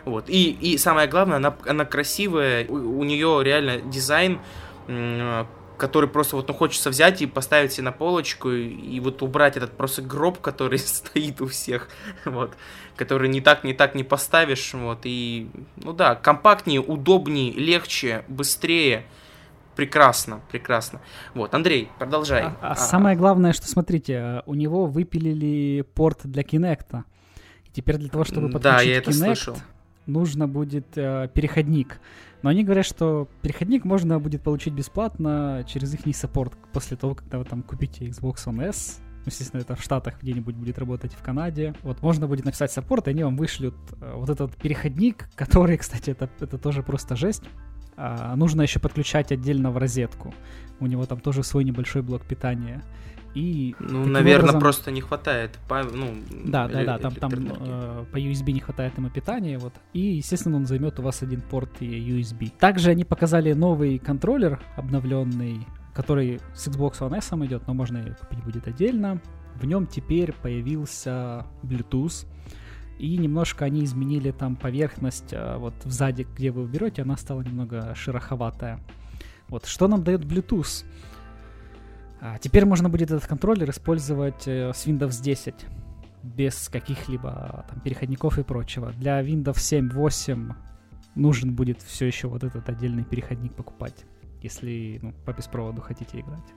Вот. 0.08 0.30
И, 0.30 0.52
и 0.52 0.78
самое 0.78 1.08
главное, 1.08 1.38
она, 1.38 1.56
она 1.66 1.86
красивая, 1.86 2.66
у, 2.68 3.00
у 3.00 3.04
нее 3.04 3.42
реально 3.44 3.82
дизайн 3.82 4.40
который 5.78 6.10
просто 6.10 6.36
вот 6.36 6.48
ну, 6.48 6.54
хочется 6.54 6.90
взять 6.90 7.22
и 7.22 7.28
поставить 7.28 7.72
себе 7.72 7.86
на 7.86 7.92
полочку 7.92 8.50
и, 8.50 8.68
и 8.68 9.00
вот 9.00 9.22
убрать 9.22 9.58
этот 9.58 9.72
просто 9.78 10.02
гроб, 10.02 10.40
который 10.40 10.80
стоит 10.80 11.40
у 11.42 11.48
всех, 11.48 11.88
вот, 12.26 12.54
который 12.96 13.30
не 13.30 13.42
так, 13.42 13.64
не 13.64 13.74
так 13.74 13.96
не 13.96 14.04
поставишь, 14.04 14.74
вот, 14.74 15.00
и, 15.04 15.50
ну 15.78 15.94
да, 15.94 16.16
компактнее, 16.16 16.82
удобнее, 16.82 17.52
легче, 17.54 18.26
быстрее, 18.28 19.06
прекрасно, 19.76 20.42
прекрасно. 20.52 21.02
Вот, 21.34 21.54
Андрей, 21.54 21.90
продолжай. 22.00 22.44
А, 22.44 22.58
а, 22.62 22.72
а 22.72 22.76
самое 22.76 23.16
главное, 23.16 23.54
что, 23.54 23.68
смотрите, 23.68 24.42
у 24.46 24.56
него 24.56 24.88
выпилили 24.88 25.86
порт 25.94 26.22
для 26.24 26.42
Kinect. 26.42 27.04
И 27.66 27.70
теперь 27.72 27.98
для 27.98 28.10
того, 28.10 28.24
чтобы 28.26 28.50
подключить 28.50 28.64
да, 28.64 28.82
я 28.82 28.98
это 28.98 29.12
Kinect, 29.12 29.14
слышал. 29.14 29.58
Нужно 30.08 30.48
будет 30.48 30.98
э, 30.98 31.30
переходник. 31.34 32.00
Но 32.42 32.50
они 32.50 32.64
говорят, 32.64 32.86
что 32.86 33.28
переходник 33.42 33.86
можно 33.86 34.20
будет 34.20 34.42
получить 34.42 34.74
бесплатно 34.74 35.66
через 35.68 35.94
их 35.94 36.16
саппорт 36.16 36.54
после 36.74 36.98
того, 36.98 37.16
когда 37.16 37.38
вы 37.40 37.46
там 37.46 37.62
купите 37.62 38.06
Xbox 38.06 38.46
One 38.46 38.70
S. 38.70 39.02
Естественно, 39.26 39.62
это 39.62 39.76
в 39.76 39.84
Штатах 39.84 40.22
где-нибудь 40.22 40.56
будет 40.56 40.80
работать, 40.80 41.14
в 41.14 41.22
Канаде. 41.22 41.76
Вот 41.84 42.02
можно 42.02 42.28
будет 42.28 42.46
написать 42.46 42.72
саппорт, 42.72 43.08
и 43.08 43.12
они 43.12 43.24
вам 43.24 43.36
вышлют 43.36 43.76
э, 44.00 44.14
вот 44.16 44.30
этот 44.30 44.56
переходник, 44.56 45.30
который, 45.36 45.78
кстати, 45.78 46.12
это, 46.12 46.30
это 46.40 46.58
тоже 46.58 46.82
просто 46.82 47.16
жесть. 47.16 47.44
А, 47.98 48.36
нужно 48.36 48.62
еще 48.62 48.80
подключать 48.80 49.32
отдельно 49.32 49.72
в 49.72 49.78
розетку. 49.78 50.34
У 50.80 50.86
него 50.86 51.06
там 51.06 51.20
тоже 51.20 51.44
свой 51.44 51.64
небольшой 51.64 52.04
блок 52.04 52.24
питания. 52.24 52.84
И 53.38 53.76
ну, 53.80 54.04
наверное, 54.04 54.46
образом... 54.46 54.60
просто 54.60 54.90
не 54.90 55.00
хватает. 55.00 55.60
Ну, 55.70 56.16
да, 56.46 56.68
да, 56.68 56.84
да, 56.84 56.98
там, 56.98 57.14
там 57.14 57.32
э, 57.36 58.06
по 58.12 58.18
USB 58.18 58.52
не 58.52 58.62
хватает 58.62 58.98
ему 58.98 59.12
питания, 59.12 59.60
вот. 59.60 59.74
И, 59.94 60.00
естественно, 60.00 60.58
он 60.58 60.66
займет 60.66 60.98
у 60.98 61.04
вас 61.04 61.22
один 61.22 61.42
порт 61.42 61.80
USB. 61.80 62.52
Также 62.58 62.90
они 62.90 63.06
показали 63.06 63.54
новый 63.54 64.00
контроллер 64.00 64.60
обновленный, 64.76 65.68
который 65.94 66.40
с 66.56 66.68
Xbox 66.68 66.94
One 67.00 67.16
S 67.16 67.32
идет, 67.46 67.68
но 67.68 67.76
можно 67.76 67.98
и 68.00 68.10
купить 68.10 68.44
будет 68.44 68.68
отдельно. 68.68 69.22
В 69.54 69.66
нем 69.66 69.86
теперь 69.86 70.34
появился 70.34 71.46
Bluetooth. 71.62 72.26
И 72.98 73.18
немножко 73.18 73.66
они 73.66 73.84
изменили 73.84 74.32
там 74.32 74.56
поверхность, 74.56 75.32
э, 75.32 75.58
вот 75.58 75.76
сзади, 75.84 76.26
где 76.36 76.50
вы 76.50 76.66
берете, 76.66 77.04
она 77.04 77.18
стала 77.18 77.44
немного 77.44 77.94
шероховатая. 77.94 78.80
Вот, 79.48 79.68
что 79.68 79.88
нам 79.88 80.04
дает 80.04 80.22
Bluetooth? 80.22 80.86
А 82.20 82.38
теперь 82.40 82.66
можно 82.66 82.90
будет 82.90 83.12
этот 83.12 83.28
контроллер 83.28 83.70
использовать 83.70 84.48
э, 84.48 84.72
с 84.74 84.88
Windows 84.88 85.22
10. 85.22 85.54
без 86.24 86.68
каких-либо 86.70 87.66
там 87.70 87.80
переходников 87.82 88.40
и 88.40 88.44
прочего. 88.44 88.92
Для 88.94 89.22
Windows 89.22 89.60
7, 89.60 89.90
8 89.90 90.54
нужен 91.16 91.56
будет 91.56 91.82
все 91.82 92.06
еще 92.06 92.28
вот 92.28 92.44
этот 92.44 92.68
отдельный 92.70 93.04
переходник 93.04 93.54
покупать, 93.54 94.06
если 94.42 95.00
ну, 95.02 95.14
по 95.26 95.34
беспроводу 95.34 95.82
хотите 95.82 96.20
играть. 96.20 96.54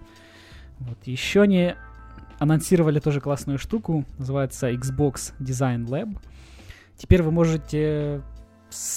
Вот. 0.78 0.98
Еще 1.06 1.42
они 1.42 1.74
анонсировали 2.38 3.00
тоже 3.00 3.20
классную 3.20 3.58
штуку, 3.58 4.06
называется 4.18 4.70
Xbox 4.70 5.34
Design 5.38 5.86
Lab. 5.86 6.18
Теперь 6.96 7.22
вы 7.22 7.30
можете 7.30 8.22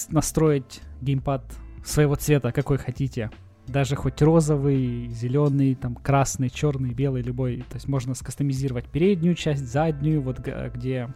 настроить 0.09 0.81
геймпад 1.01 1.43
своего 1.83 2.15
цвета, 2.15 2.51
какой 2.51 2.77
хотите. 2.77 3.31
Даже 3.67 3.95
хоть 3.95 4.21
розовый, 4.21 5.07
зеленый, 5.07 5.75
там 5.75 5.95
красный, 5.95 6.49
черный, 6.49 6.93
белый, 6.93 7.21
любой. 7.21 7.63
То 7.69 7.75
есть 7.75 7.87
можно 7.87 8.13
скастомизировать 8.13 8.85
переднюю 8.85 9.35
часть, 9.35 9.65
заднюю, 9.65 10.21
вот 10.21 10.39
где 10.39 11.13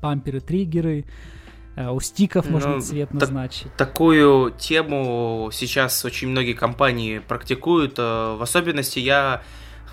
памперы, 0.00 0.40
триггеры. 0.40 1.04
Э, 1.76 1.90
у 1.90 2.00
стиков 2.00 2.46
ну, 2.46 2.52
можно 2.52 2.80
цвет 2.80 3.12
назначить. 3.12 3.72
Такую 3.76 4.50
тему 4.50 5.50
сейчас 5.52 6.04
очень 6.04 6.28
многие 6.28 6.54
компании 6.54 7.20
практикуют. 7.20 7.98
Э, 7.98 8.36
в 8.36 8.42
особенности 8.42 8.98
я 8.98 9.42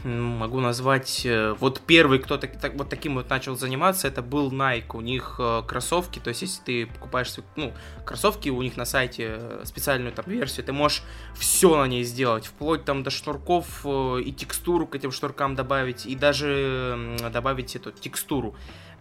могу 0.06 0.60
назвать... 0.60 1.26
Э, 1.26 1.56
вот 1.60 1.82
первый, 1.86 2.20
кто 2.20 2.38
так, 2.38 2.60
так, 2.60 2.76
вот 2.76 2.90
таким 2.90 3.16
вот 3.16 3.30
начал 3.30 3.58
заниматься, 3.58 4.08
это 4.08 4.22
был 4.22 4.52
Nike. 4.52 4.96
У 4.96 5.02
них 5.02 5.36
э, 5.40 5.64
кроссовки, 5.68 6.20
то 6.20 6.30
есть 6.30 6.42
если 6.44 6.62
ты 6.64 6.86
покупаешь 6.86 7.34
ну, 7.56 7.74
кроссовки, 8.06 8.50
у 8.50 8.62
них 8.62 8.78
на 8.78 8.86
сайте 8.86 9.36
э, 9.38 9.62
специальную 9.66 10.14
там 10.14 10.26
версию, 10.28 10.66
ты 10.66 10.74
можешь 10.74 11.04
все 11.36 11.76
на 11.76 11.88
ней 11.88 12.04
сделать, 12.04 12.46
вплоть 12.46 12.86
там 12.86 13.04
до 13.04 13.10
шнурков 13.10 13.86
и 13.86 14.32
текстуру 14.32 14.88
к 14.88 14.96
этим 14.96 15.12
шнуркам 15.12 15.56
добавить, 15.56 16.06
и 16.06 16.16
даже 16.16 17.18
добавить 17.32 17.76
эту 17.76 17.92
текстуру. 17.92 18.56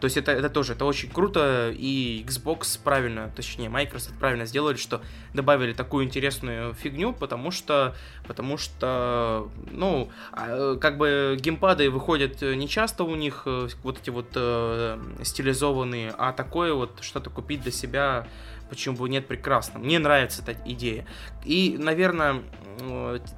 То 0.05 0.07
есть 0.07 0.19
это, 0.19 0.33
это 0.33 0.51
тоже, 0.51 0.75
это 0.75 0.85
очень 0.85 1.09
круто, 1.09 1.73
и 1.75 2.23
Xbox 2.29 2.79
правильно, 2.85 3.33
точнее, 3.35 3.71
Microsoft 3.71 4.19
правильно 4.19 4.45
сделали, 4.45 4.77
что 4.77 5.01
добавили 5.33 5.73
такую 5.73 6.05
интересную 6.05 6.75
фигню, 6.75 7.15
потому 7.15 7.51
что, 7.51 7.95
потому 8.27 8.59
что, 8.59 9.49
ну, 9.71 10.11
а, 10.31 10.77
как 10.77 10.99
бы 10.99 11.39
геймпады 11.41 11.89
выходят 11.89 12.43
не 12.43 12.69
часто 12.69 13.05
у 13.05 13.15
них, 13.15 13.45
э, 13.47 13.69
вот 13.83 13.99
эти 13.99 14.11
вот 14.11 14.27
э, 14.35 15.01
стилизованные, 15.23 16.13
а 16.19 16.35
такое 16.35 16.75
вот 16.75 16.99
что-то 17.01 17.31
купить 17.31 17.63
для 17.63 17.73
себя 17.73 18.29
почему 18.75 18.97
бы 18.97 19.09
нет, 19.09 19.26
прекрасно. 19.26 19.78
Мне 19.78 19.99
нравится 19.99 20.43
эта 20.43 20.57
идея. 20.64 21.07
И, 21.45 21.76
наверное, 21.78 22.43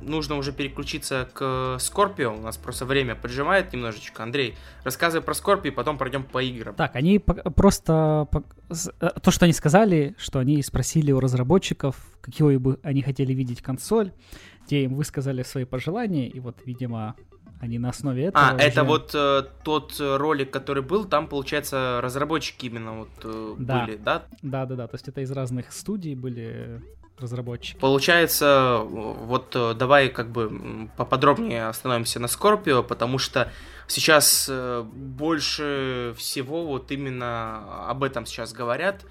нужно 0.01 0.37
уже 0.37 0.53
переключиться 0.53 1.29
к 1.33 1.77
Скорпио. 1.79 2.35
У 2.35 2.41
нас 2.41 2.57
просто 2.57 2.87
время 2.87 3.15
поджимает 3.15 3.73
немножечко. 3.73 4.23
Андрей, 4.23 4.55
рассказывай 4.83 5.23
про 5.23 5.35
Скорпио, 5.35 5.73
потом 5.73 5.99
пройдем 5.99 6.25
по 6.25 6.43
играм. 6.43 6.75
Так, 6.75 6.97
они 6.97 7.19
просто... 7.19 8.29
Э, 9.01 9.11
то, 9.23 9.31
что 9.31 9.45
они 9.45 9.53
сказали, 9.53 10.15
что 10.19 10.39
они 10.39 10.63
спросили 10.63 11.13
у 11.13 11.21
разработчиков, 11.21 11.97
какие 12.23 12.57
бы 12.57 12.81
они 12.83 13.03
хотели 13.03 13.35
видеть 13.35 13.61
консоль. 13.61 14.13
Те 14.67 14.85
им 14.85 14.95
высказали 14.95 15.43
свои 15.43 15.65
пожелания, 15.65 16.29
и 16.29 16.41
вот, 16.41 16.57
видимо, 16.65 17.15
они 17.61 17.79
на 17.79 17.91
основе 17.91 18.27
этого. 18.27 18.49
А, 18.49 18.55
уже... 18.55 18.65
это 18.65 18.85
вот 18.85 19.11
э, 19.15 19.45
тот 19.65 19.95
ролик, 19.99 20.51
который 20.51 20.83
был, 20.83 21.05
там, 21.05 21.27
получается, 21.27 22.01
разработчики 22.03 22.67
именно 22.67 22.99
вот 22.99 23.09
э, 23.25 23.55
да. 23.59 23.85
были, 23.85 23.97
да? 23.97 24.25
Да, 24.43 24.67
да, 24.67 24.77
да. 24.77 24.87
То 24.87 24.95
есть 24.95 25.09
это 25.09 25.23
из 25.23 25.31
разных 25.31 25.73
студий 25.73 26.15
были 26.15 26.83
разработчики. 27.19 27.79
Получается, 27.79 28.83
вот 28.85 29.57
э, 29.57 29.75
давай 29.75 30.11
как 30.11 30.31
бы 30.31 30.91
поподробнее 30.97 31.67
остановимся 31.67 32.21
на 32.21 32.29
Скорпио, 32.29 32.83
потому 32.83 33.19
что 33.19 33.51
сейчас 33.87 34.49
э, 34.51 34.83
больше 34.83 36.15
всего 36.19 36.67
вот 36.67 36.91
именно 36.93 37.89
об 37.89 38.05
этом 38.05 38.27
сейчас 38.27 38.53
говорят. 38.53 39.05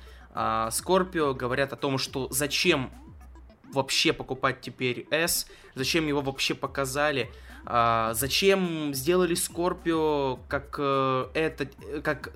Скорпио 0.71 1.33
говорят 1.33 1.71
о 1.71 1.77
том, 1.77 1.97
что 1.97 2.27
зачем 2.29 2.91
вообще 3.73 4.11
покупать 4.11 4.59
теперь 4.59 5.07
S, 5.09 5.47
зачем 5.75 6.07
его 6.07 6.19
вообще 6.19 6.53
показали, 6.53 7.31
а, 7.65 8.13
зачем 8.13 8.93
сделали 8.93 9.33
Скорпио 9.33 10.39
как 10.47 10.75
э, 10.77 11.25
это, 11.33 11.67
как 12.01 12.31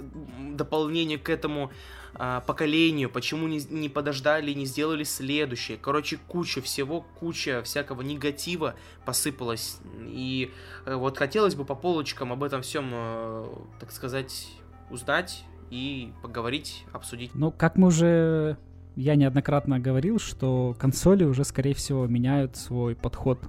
дополнение 0.56 1.18
к 1.18 1.30
этому 1.30 1.72
а, 2.16 2.42
поколению, 2.42 3.10
почему 3.10 3.48
не, 3.48 3.62
не 3.70 3.90
подождали, 3.90 4.52
не 4.54 4.66
сделали 4.66 5.04
следующее. 5.04 5.78
Короче, 5.78 6.18
куча 6.28 6.62
всего, 6.62 7.06
куча 7.20 7.62
всякого 7.64 8.02
негатива 8.02 8.76
посыпалась. 9.06 9.80
И 10.02 10.52
э, 10.86 10.96
вот 10.96 11.18
хотелось 11.18 11.56
бы 11.56 11.66
по 11.66 11.76
полочкам 11.76 12.34
об 12.34 12.44
этом 12.44 12.62
всем, 12.62 12.90
э, 12.92 13.46
так 13.80 13.92
сказать, 13.92 14.48
узнать 14.90 15.44
и 15.70 16.12
поговорить, 16.24 16.86
обсудить. 16.92 17.32
Ну, 17.36 17.52
как 17.52 17.78
мы 17.78 17.88
уже 17.88 18.58
я 18.96 19.16
неоднократно 19.16 19.80
говорил, 19.80 20.20
что 20.20 20.76
консоли 20.80 21.24
уже, 21.24 21.44
скорее 21.46 21.74
всего, 21.74 22.06
меняют 22.08 22.58
свой 22.58 22.96
подход 22.96 23.40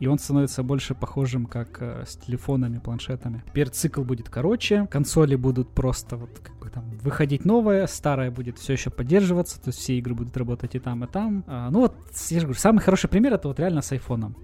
и 0.00 0.06
он 0.06 0.18
становится 0.18 0.62
больше 0.62 0.94
похожим 0.94 1.46
как 1.46 1.80
э, 1.80 2.04
с 2.06 2.16
телефонами, 2.16 2.78
планшетами. 2.78 3.42
Теперь 3.46 3.68
цикл 3.68 4.02
будет 4.02 4.28
короче, 4.28 4.86
консоли 4.86 5.36
будут 5.36 5.70
просто 5.70 6.16
вот 6.16 6.38
как 6.42 6.58
бы 6.58 6.68
там 6.68 6.90
выходить 7.02 7.44
новое, 7.44 7.86
старое 7.86 8.30
будет 8.30 8.58
все 8.58 8.74
еще 8.74 8.90
поддерживаться, 8.90 9.60
то 9.60 9.68
есть 9.68 9.78
все 9.78 9.98
игры 9.98 10.14
будут 10.14 10.36
работать 10.36 10.74
и 10.74 10.78
там, 10.78 11.04
и 11.04 11.06
там. 11.06 11.44
А, 11.46 11.70
ну 11.70 11.80
вот, 11.80 11.94
я 12.30 12.40
же 12.40 12.46
говорю, 12.46 12.60
самый 12.60 12.80
хороший 12.80 13.08
пример 13.08 13.34
это 13.34 13.48
вот 13.48 13.58
реально 13.58 13.82
с 13.82 13.92
айфоном. 13.92 14.36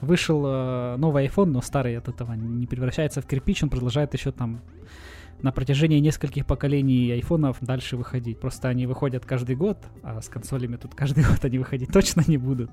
вышел 0.00 0.42
э, 0.46 0.96
новый 0.96 1.26
iPhone, 1.26 1.46
но 1.46 1.60
старый 1.60 1.96
от 1.96 2.08
этого 2.08 2.32
не 2.32 2.66
превращается 2.66 3.20
в 3.20 3.26
кирпич, 3.26 3.62
он 3.62 3.70
продолжает 3.70 4.14
еще 4.14 4.32
там 4.32 4.60
на 5.42 5.52
протяжении 5.52 5.98
нескольких 5.98 6.46
поколений 6.46 7.10
айфонов 7.12 7.58
дальше 7.60 7.96
выходить. 7.96 8.40
Просто 8.40 8.68
они 8.68 8.86
выходят 8.86 9.26
каждый 9.26 9.56
год, 9.56 9.78
а 10.02 10.20
с 10.20 10.28
консолями 10.28 10.76
тут 10.76 10.94
каждый 10.94 11.24
год 11.28 11.44
они 11.44 11.58
выходить 11.58 11.92
точно 11.92 12.22
не 12.26 12.38
будут. 12.38 12.70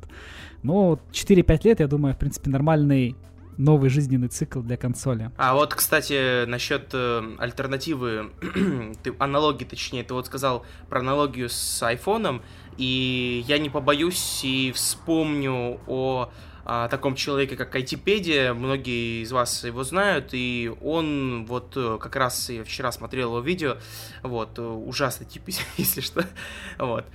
Но 0.63 0.99
4-5 1.11 1.59
лет, 1.63 1.79
я 1.79 1.87
думаю, 1.87 2.13
в 2.13 2.17
принципе, 2.17 2.49
нормальный 2.49 3.15
новый 3.57 3.89
жизненный 3.89 4.29
цикл 4.29 4.61
для 4.61 4.77
консоли. 4.77 5.31
А 5.35 5.53
вот, 5.53 5.75
кстати, 5.75 6.45
насчет 6.45 6.91
э, 6.93 7.35
альтернативы, 7.37 8.31
ты, 9.03 9.13
аналогии, 9.19 9.65
точнее, 9.65 10.03
ты 10.03 10.13
вот 10.13 10.27
сказал 10.27 10.65
про 10.87 11.01
аналогию 11.01 11.49
с 11.49 11.83
айфоном, 11.83 12.41
и 12.77 13.43
я 13.47 13.59
не 13.59 13.69
побоюсь 13.69 14.41
и 14.43 14.71
вспомню 14.71 15.81
о 15.87 16.29
о 16.71 16.87
таком 16.87 17.15
человеке, 17.15 17.55
как 17.55 17.73
Айтипедия. 17.73 18.53
Многие 18.53 19.23
из 19.23 19.31
вас 19.31 19.63
его 19.63 19.83
знают, 19.83 20.29
и 20.33 20.71
он 20.81 21.45
вот 21.47 21.73
э, 21.75 21.97
как 21.99 22.15
раз 22.15 22.51
я 22.51 22.63
вчера 22.63 22.91
смотрел 22.91 23.29
его 23.29 23.39
видео, 23.39 23.77
вот, 24.21 24.59
э, 24.59 24.61
ужасный 24.61 25.25
тип, 25.25 25.43
если 25.77 26.01
что, 26.01 26.23
вот. 26.77 27.05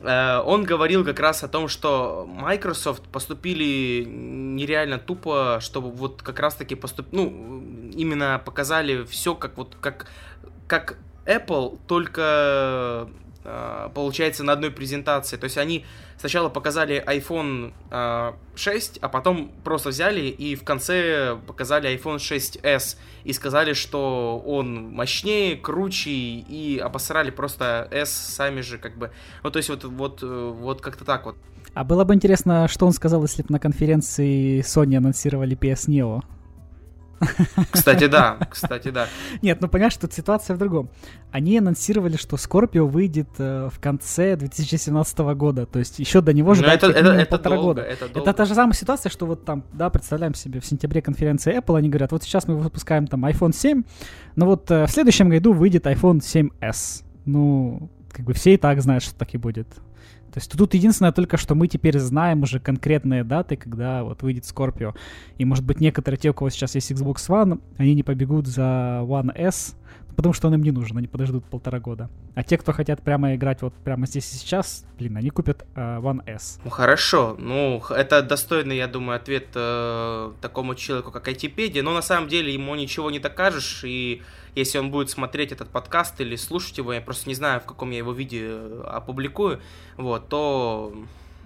Э, 0.00 0.38
он 0.38 0.64
говорил 0.64 1.04
как 1.04 1.20
раз 1.20 1.44
о 1.44 1.48
том, 1.48 1.68
что 1.68 2.26
Microsoft 2.26 3.02
поступили 3.08 4.04
нереально 4.06 4.98
тупо, 4.98 5.58
чтобы 5.60 5.90
вот 5.90 6.22
как 6.22 6.40
раз 6.40 6.54
таки 6.54 6.74
поступ... 6.74 7.08
ну, 7.12 7.90
именно 7.94 8.40
показали 8.42 9.04
все 9.04 9.34
как 9.34 9.58
вот 9.58 9.76
как, 9.82 10.06
как 10.66 10.96
Apple, 11.26 11.78
только 11.86 13.10
получается 13.94 14.44
на 14.44 14.52
одной 14.52 14.70
презентации. 14.70 15.36
То 15.36 15.44
есть 15.44 15.58
они 15.58 15.84
сначала 16.18 16.48
показали 16.48 17.02
iPhone 17.06 17.72
6, 18.56 18.96
э, 18.96 19.00
а 19.00 19.08
потом 19.08 19.50
просто 19.64 19.90
взяли 19.90 20.22
и 20.22 20.54
в 20.54 20.64
конце 20.64 21.36
показали 21.46 21.94
iPhone 21.96 22.16
6s 22.16 22.96
и 23.24 23.32
сказали, 23.32 23.72
что 23.72 24.42
он 24.44 24.90
мощнее, 24.90 25.56
круче 25.56 26.10
и 26.10 26.78
обосрали 26.78 27.30
просто 27.30 27.88
S 27.90 28.10
сами 28.10 28.60
же 28.60 28.78
как 28.78 28.96
бы. 28.96 29.10
Ну 29.42 29.50
то 29.50 29.58
есть 29.58 29.68
вот, 29.68 29.84
вот, 29.84 30.22
э, 30.22 30.26
вот 30.26 30.80
как-то 30.80 31.04
так 31.04 31.26
вот. 31.26 31.36
А 31.74 31.84
было 31.84 32.04
бы 32.04 32.14
интересно, 32.14 32.66
что 32.68 32.86
он 32.86 32.92
сказал, 32.92 33.22
если 33.22 33.42
бы 33.42 33.52
на 33.52 33.60
конференции 33.60 34.60
Sony 34.60 34.96
анонсировали 34.96 35.56
PS 35.56 35.88
Neo. 35.88 36.22
Кстати, 37.70 38.06
да, 38.06 38.38
кстати, 38.50 38.90
да. 38.90 39.06
Нет, 39.42 39.60
ну 39.60 39.68
понимаешь, 39.68 39.96
тут 39.96 40.12
ситуация 40.12 40.54
в 40.56 40.58
другом. 40.58 40.90
Они 41.30 41.58
анонсировали, 41.58 42.16
что 42.16 42.36
Скорпио 42.36 42.86
выйдет 42.86 43.28
э, 43.38 43.68
в 43.72 43.80
конце 43.80 44.36
2017 44.36 45.18
года, 45.18 45.66
то 45.66 45.78
есть 45.78 45.98
еще 45.98 46.20
до 46.20 46.32
него 46.32 46.54
ждать 46.54 46.82
это, 46.82 46.90
это, 46.90 47.12
это 47.12 47.30
полтора 47.30 47.56
долго, 47.56 47.68
года. 47.68 47.82
Это, 47.82 48.08
долго. 48.08 48.20
это 48.20 48.32
та 48.32 48.44
же 48.44 48.54
самая 48.54 48.74
ситуация, 48.74 49.10
что 49.10 49.26
вот 49.26 49.44
там, 49.44 49.64
да, 49.72 49.90
представляем 49.90 50.34
себе, 50.34 50.60
в 50.60 50.66
сентябре 50.66 51.02
конференция 51.02 51.60
Apple, 51.60 51.76
они 51.76 51.88
говорят, 51.88 52.12
вот 52.12 52.22
сейчас 52.22 52.48
мы 52.48 52.56
выпускаем 52.56 53.06
там 53.06 53.24
iPhone 53.24 53.54
7, 53.54 53.82
но 54.36 54.46
вот 54.46 54.70
э, 54.70 54.86
в 54.86 54.90
следующем 54.90 55.28
году 55.28 55.52
выйдет 55.52 55.86
iPhone 55.86 56.20
7s. 56.20 57.04
Ну, 57.24 57.90
как 58.10 58.24
бы 58.24 58.32
все 58.32 58.54
и 58.54 58.56
так 58.56 58.80
знают, 58.80 59.04
что 59.04 59.14
так 59.14 59.34
и 59.34 59.38
будет. 59.38 59.68
То 60.32 60.38
есть 60.38 60.50
тут 60.52 60.74
единственное 60.74 61.12
только, 61.12 61.36
что 61.36 61.54
мы 61.54 61.68
теперь 61.68 61.98
знаем 61.98 62.42
уже 62.42 62.60
конкретные 62.60 63.24
даты, 63.24 63.56
когда 63.56 64.04
вот 64.04 64.22
выйдет 64.22 64.44
Scorpio. 64.44 64.94
И 65.38 65.44
может 65.44 65.64
быть 65.64 65.80
некоторые 65.80 66.18
те, 66.18 66.30
у 66.30 66.34
кого 66.34 66.50
сейчас 66.50 66.74
есть 66.74 66.90
Xbox 66.92 67.16
One, 67.28 67.60
они 67.76 67.94
не 67.94 68.02
побегут 68.02 68.46
за 68.46 69.00
One 69.02 69.32
S, 69.34 69.76
потому 70.18 70.32
что 70.32 70.48
он 70.48 70.54
им 70.54 70.62
не 70.62 70.72
нужен, 70.72 70.98
они 70.98 71.06
подождут 71.06 71.44
полтора 71.44 71.78
года. 71.78 72.10
А 72.34 72.42
те, 72.42 72.58
кто 72.58 72.72
хотят 72.72 73.02
прямо 73.02 73.36
играть 73.36 73.62
вот 73.62 73.72
прямо 73.72 74.04
здесь 74.04 74.32
и 74.32 74.36
сейчас, 74.36 74.84
блин, 74.98 75.16
они 75.16 75.30
купят 75.30 75.64
э, 75.76 75.80
One 75.80 76.28
S. 76.28 76.58
Ну 76.64 76.70
хорошо, 76.70 77.36
ну 77.38 77.80
это 77.88 78.22
достойный, 78.22 78.76
я 78.76 78.88
думаю, 78.88 79.16
ответ 79.16 79.46
э, 79.54 80.32
такому 80.40 80.74
человеку, 80.74 81.12
как 81.12 81.28
Айтипедия, 81.28 81.84
но 81.84 81.94
на 81.94 82.02
самом 82.02 82.28
деле 82.28 82.52
ему 82.52 82.74
ничего 82.74 83.12
не 83.12 83.20
докажешь, 83.20 83.84
и 83.84 84.22
если 84.58 84.78
он 84.78 84.90
будет 84.90 85.10
смотреть 85.10 85.52
этот 85.52 85.68
подкаст 85.70 86.20
или 86.20 86.36
слушать 86.36 86.78
его, 86.78 86.92
я 86.92 87.00
просто 87.00 87.28
не 87.28 87.34
знаю, 87.34 87.60
в 87.60 87.64
каком 87.64 87.90
я 87.90 87.98
его 87.98 88.12
виде 88.12 88.40
э, 88.42 88.82
опубликую, 88.86 89.60
вот, 89.96 90.28
то 90.28 90.92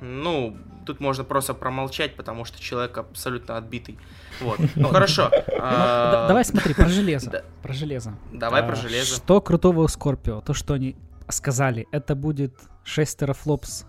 ну, 0.00 0.56
тут 0.86 1.00
можно 1.00 1.22
просто 1.22 1.54
промолчать, 1.54 2.16
потому 2.16 2.44
что 2.44 2.60
человек 2.60 2.98
абсолютно 2.98 3.56
отбитый. 3.56 3.98
Вот. 4.40 4.58
Ну 4.74 4.88
хорошо. 4.88 5.30
А, 5.58 6.26
давай 6.26 6.44
смотри, 6.44 6.74
про 6.74 6.88
железо. 6.88 7.44
Про 7.62 7.72
железо. 7.72 8.14
Давай 8.32 8.62
про 8.62 8.72
а, 8.72 8.76
железо. 8.76 9.16
Что 9.16 9.40
крутого 9.40 9.82
у 9.82 9.86
Scorpio? 9.86 10.42
То, 10.44 10.54
что 10.54 10.74
они 10.74 10.96
сказали, 11.28 11.86
это 11.92 12.14
будет 12.14 12.54
6 12.84 13.20
терафлопс 13.20 13.84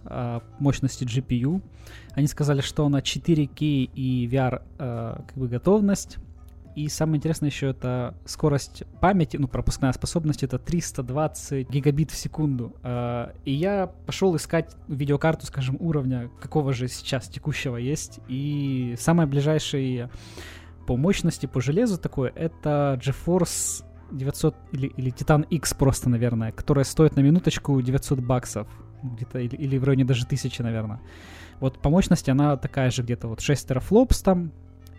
мощности 0.59 1.03
GPU. 1.03 1.62
Они 2.12 2.27
сказали, 2.27 2.62
что 2.62 2.88
на 2.89 2.99
4К 2.99 3.57
и 3.59 4.29
VR 4.31 4.62
а, 4.77 5.23
как 5.27 5.38
бы 5.38 5.47
готовность. 5.47 6.17
И 6.75 6.88
самое 6.88 7.17
интересное 7.17 7.49
еще 7.49 7.67
это 7.67 8.15
скорость 8.25 8.83
памяти, 8.99 9.38
ну, 9.38 9.47
пропускная 9.47 9.91
способность, 9.93 10.43
это 10.43 10.57
320 10.57 11.69
гигабит 11.69 12.12
в 12.12 12.15
секунду. 12.15 12.75
А, 12.81 13.33
и 13.45 13.51
я 13.51 13.88
пошел 14.05 14.36
искать 14.36 14.75
видеокарту, 14.88 15.45
скажем, 15.45 15.77
уровня, 15.79 16.29
какого 16.41 16.73
же 16.73 16.88
сейчас 16.88 17.27
текущего 17.27 17.77
есть. 17.77 18.19
И 18.27 18.95
самое 18.97 19.27
ближайшее 19.27 20.09
по 20.88 20.97
мощности, 20.97 21.45
по 21.45 21.62
железу 21.62 21.97
такое, 21.97 22.31
это 22.36 22.99
GeForce 23.01 23.83
900 24.12 24.55
или, 24.71 24.88
или 24.88 25.12
Titan 25.12 25.45
X 25.49 25.73
просто, 25.73 26.09
наверное, 26.09 26.51
которая 26.51 26.86
стоит 26.86 27.15
на 27.15 27.21
минуточку 27.21 27.79
900 27.81 28.19
баксов. 28.19 28.67
Где-то, 29.03 29.39
или, 29.39 29.55
или 29.55 29.77
в 29.77 29.83
районе 29.83 30.05
даже 30.05 30.25
1000, 30.25 30.63
наверное. 30.63 31.01
Вот 31.59 31.79
по 31.79 31.89
мощности 31.89 32.29
она 32.31 32.57
такая 32.57 32.89
же 32.89 33.03
где-то 33.03 33.27
вот 33.27 33.41
6 33.41 33.67
терафлопс 33.67 34.21
там 34.21 34.51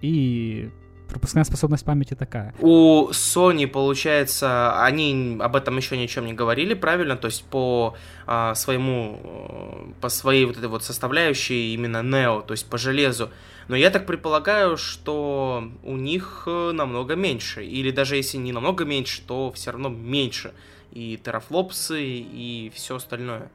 и 0.02 0.70
пропускная 1.08 1.44
способность 1.44 1.84
памяти 1.84 2.14
такая. 2.14 2.54
У 2.58 3.08
Sony, 3.10 3.66
получается, 3.66 4.82
они 4.82 5.38
об 5.40 5.56
этом 5.56 5.76
еще 5.76 5.96
ни 5.96 6.04
о 6.04 6.06
чем 6.06 6.26
не 6.26 6.32
говорили, 6.32 6.74
правильно? 6.74 7.16
То 7.16 7.26
есть 7.26 7.44
по 7.44 7.94
а, 8.26 8.54
своему, 8.54 9.20
э, 9.22 9.92
по 10.00 10.08
своей 10.08 10.44
вот 10.44 10.56
этой 10.56 10.68
вот 10.68 10.84
составляющей 10.84 11.74
именно 11.74 11.98
Neo, 11.98 12.44
то 12.44 12.52
есть 12.52 12.66
по 12.68 12.78
железу. 12.78 13.30
Но 13.68 13.76
я 13.76 13.90
так 13.90 14.06
предполагаю, 14.06 14.76
что 14.76 15.70
у 15.82 15.96
них 15.96 16.44
э, 16.46 16.72
намного 16.72 17.14
меньше. 17.14 17.64
Или 17.64 17.90
даже 17.90 18.16
если 18.16 18.36
не 18.36 18.52
намного 18.52 18.84
меньше, 18.84 19.22
то 19.26 19.52
все 19.52 19.70
равно 19.70 19.88
меньше. 19.88 20.52
И 20.92 21.18
терафлопсы, 21.22 22.02
и 22.02 22.70
все 22.74 22.96
остальное 22.96 23.50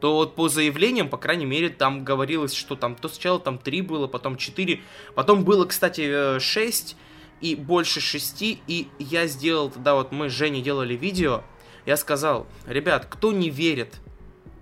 то 0.00 0.14
вот 0.14 0.34
по 0.34 0.48
заявлениям, 0.48 1.08
по 1.08 1.16
крайней 1.16 1.46
мере, 1.46 1.70
там 1.70 2.04
говорилось, 2.04 2.54
что 2.54 2.76
там 2.76 2.94
то 2.94 3.08
сначала 3.08 3.40
там 3.40 3.58
3 3.58 3.82
было, 3.82 4.06
потом 4.06 4.36
4, 4.36 4.80
потом 5.14 5.44
было, 5.44 5.64
кстати, 5.64 6.38
6 6.38 6.96
и 7.40 7.54
больше 7.54 8.00
6, 8.00 8.42
и 8.42 8.88
я 8.98 9.26
сделал 9.26 9.70
тогда, 9.70 9.94
вот 9.94 10.12
мы 10.12 10.28
с 10.28 10.32
Женей 10.32 10.62
делали 10.62 10.94
видео, 10.94 11.42
я 11.86 11.96
сказал, 11.96 12.46
ребят, 12.66 13.06
кто 13.06 13.32
не 13.32 13.50
верит, 13.50 14.00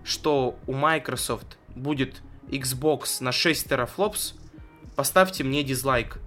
что 0.05 0.59
у 0.67 0.73
Microsoft 0.73 1.59
будет 1.75 2.23
Xbox 2.49 3.23
на 3.23 3.33
6 3.33 3.69
терафлопс, 3.69 4.35
поставьте 4.97 5.43
мне 5.43 5.63
дизлайк. 5.63 6.19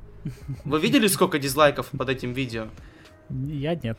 Вы 0.66 0.80
видели, 0.80 1.08
сколько 1.08 1.40
дизлайков 1.40 1.90
под 1.98 2.10
этим 2.10 2.34
видео? 2.34 2.68
Я 3.30 3.76
нет. 3.76 3.98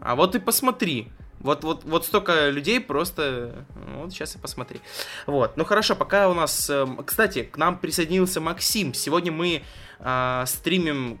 А 0.00 0.14
вот 0.14 0.34
и 0.34 0.38
посмотри. 0.38 1.08
Вот, 1.40 1.64
вот, 1.64 1.84
вот 1.84 2.04
столько 2.04 2.48
людей 2.48 2.80
просто... 2.80 3.64
Вот 3.96 4.12
сейчас 4.12 4.34
и 4.34 4.38
посмотри. 4.38 4.80
Вот. 5.26 5.56
Ну 5.56 5.64
хорошо, 5.64 5.94
пока 5.94 6.28
у 6.28 6.34
нас... 6.34 6.68
Эм, 6.70 7.04
кстати, 7.04 7.42
к 7.42 7.56
нам 7.56 7.78
присоединился 7.78 8.40
Максим. 8.40 8.94
Сегодня 8.94 9.32
мы 9.32 9.62
э, 9.98 10.44
стримим 10.46 11.20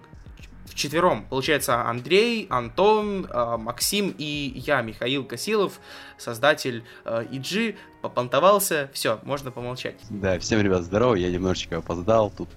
вчетвером. 0.66 1.24
Получается, 1.28 1.82
Андрей, 1.82 2.46
Антон, 2.50 3.26
э, 3.26 3.56
Максим 3.56 4.14
и 4.16 4.52
я, 4.56 4.82
Михаил 4.82 5.24
Косилов, 5.24 5.80
создатель 6.18 6.84
э, 7.04 7.24
EG, 7.30 7.76
попонтовался. 8.02 8.90
Все, 8.92 9.18
можно 9.22 9.50
помолчать. 9.50 9.96
Да, 10.10 10.38
всем, 10.38 10.60
ребят, 10.60 10.82
здорово. 10.82 11.14
Я 11.14 11.30
немножечко 11.30 11.78
опоздал. 11.78 12.30
Тут 12.30 12.48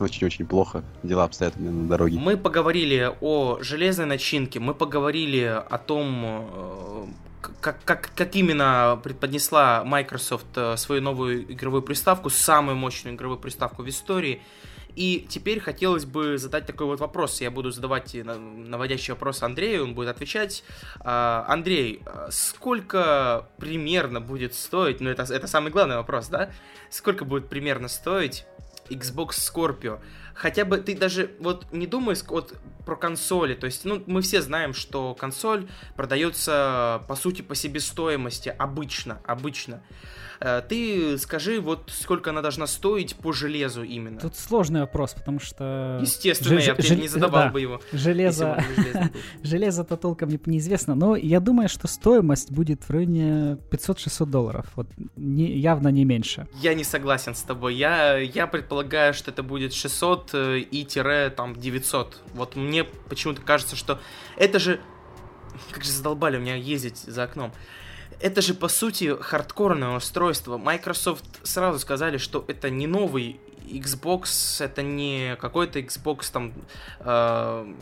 очень-очень 0.00 0.46
плохо 0.46 0.82
дела 1.02 1.24
обстоят 1.24 1.56
на 1.58 1.88
дороге. 1.88 2.18
Мы 2.18 2.36
поговорили 2.36 3.12
о 3.20 3.58
железной 3.60 4.06
начинке, 4.06 4.60
мы 4.60 4.74
поговорили 4.74 5.42
о 5.42 5.78
том, 5.78 6.22
э, 6.24 7.06
как, 7.60 7.84
как, 7.84 8.10
как 8.14 8.36
именно 8.36 9.00
преподнесла 9.02 9.84
Microsoft 9.84 10.46
э, 10.56 10.76
свою 10.76 11.02
новую 11.02 11.52
игровую 11.52 11.82
приставку, 11.82 12.30
самую 12.30 12.76
мощную 12.76 13.14
игровую 13.14 13.38
приставку 13.38 13.82
в 13.82 13.88
истории. 13.88 14.42
И 14.96 15.26
теперь 15.28 15.58
хотелось 15.58 16.04
бы 16.04 16.38
задать 16.38 16.66
такой 16.66 16.86
вот 16.86 17.00
вопрос. 17.00 17.40
Я 17.40 17.50
буду 17.50 17.72
задавать 17.72 18.14
наводящий 18.14 19.12
вопрос 19.12 19.42
Андрею, 19.42 19.82
он 19.84 19.94
будет 19.94 20.08
отвечать. 20.08 20.62
А, 21.00 21.44
Андрей, 21.48 22.02
сколько 22.30 23.48
примерно 23.58 24.20
будет 24.20 24.54
стоить, 24.54 25.00
ну 25.00 25.10
это, 25.10 25.22
это 25.22 25.48
самый 25.48 25.72
главный 25.72 25.96
вопрос, 25.96 26.28
да? 26.28 26.50
Сколько 26.90 27.24
будет 27.24 27.48
примерно 27.48 27.88
стоить 27.88 28.46
Xbox 28.90 29.30
Scorpio. 29.32 30.00
Хотя 30.34 30.64
бы 30.64 30.78
ты 30.78 30.96
даже 30.96 31.30
вот 31.38 31.66
не 31.72 31.86
думай 31.86 32.16
вот 32.28 32.54
про 32.84 32.96
консоли. 32.96 33.54
То 33.54 33.66
есть, 33.66 33.84
ну, 33.84 34.02
мы 34.06 34.20
все 34.20 34.42
знаем, 34.42 34.74
что 34.74 35.14
консоль 35.14 35.68
продается 35.96 37.02
по 37.08 37.16
сути 37.16 37.42
по 37.42 37.54
себестоимости 37.54 38.54
обычно, 38.58 39.20
обычно. 39.24 39.82
Э, 40.40 40.62
ты 40.66 41.18
скажи, 41.18 41.60
вот 41.60 41.90
сколько 41.92 42.30
она 42.30 42.42
должна 42.42 42.66
стоить 42.66 43.16
по 43.16 43.32
железу 43.32 43.82
именно. 43.82 44.20
Тут 44.20 44.36
сложный 44.36 44.80
вопрос, 44.80 45.14
потому 45.14 45.40
что... 45.40 45.98
Естественно, 46.00 46.60
Ж- 46.60 46.66
я 46.66 46.74
бы 46.74 46.82
не 46.82 47.08
задавал 47.08 47.44
да. 47.44 47.50
бы 47.50 47.60
его. 47.60 47.80
Железо... 47.92 48.62
Железо-то 49.42 49.96
толком 49.96 50.28
не, 50.28 50.40
неизвестно, 50.46 50.94
но 50.94 51.16
я 51.16 51.40
думаю, 51.40 51.68
что 51.68 51.86
стоимость 51.86 52.50
будет 52.50 52.82
в 52.82 52.90
районе 52.90 53.58
500-600 53.70 54.26
долларов. 54.26 54.66
Вот 54.76 54.88
не, 55.16 55.56
явно 55.58 55.88
не 55.88 56.04
меньше. 56.04 56.46
Я 56.60 56.74
не 56.74 56.84
согласен 56.84 57.34
с 57.34 57.42
тобой. 57.42 57.74
Я, 57.74 58.18
я 58.18 58.46
предполагаю, 58.46 59.14
что 59.14 59.30
это 59.30 59.42
будет 59.42 59.72
600 59.72 60.30
э, 60.34 60.58
и 60.58 60.84
тире 60.84 61.30
там 61.30 61.54
900. 61.54 62.22
Вот 62.34 62.56
мне 62.56 62.84
почему-то 62.84 63.42
кажется, 63.42 63.76
что 63.76 64.00
это 64.36 64.58
же... 64.58 64.80
Как 65.70 65.84
же 65.84 65.90
задолбали 65.92 66.36
меня 66.36 66.56
ездить 66.56 66.98
за 66.98 67.24
окном 67.24 67.52
это 68.24 68.40
же 68.40 68.54
по 68.54 68.68
сути 68.68 69.14
хардкорное 69.20 69.98
устройство. 69.98 70.56
Microsoft 70.56 71.26
сразу 71.42 71.78
сказали, 71.78 72.16
что 72.16 72.42
это 72.48 72.70
не 72.70 72.86
новый 72.86 73.38
Xbox, 73.66 74.64
это 74.64 74.82
не 74.82 75.36
какой-то 75.38 75.78
Xbox 75.80 76.32
там 76.32 76.54
э, 77.00 77.74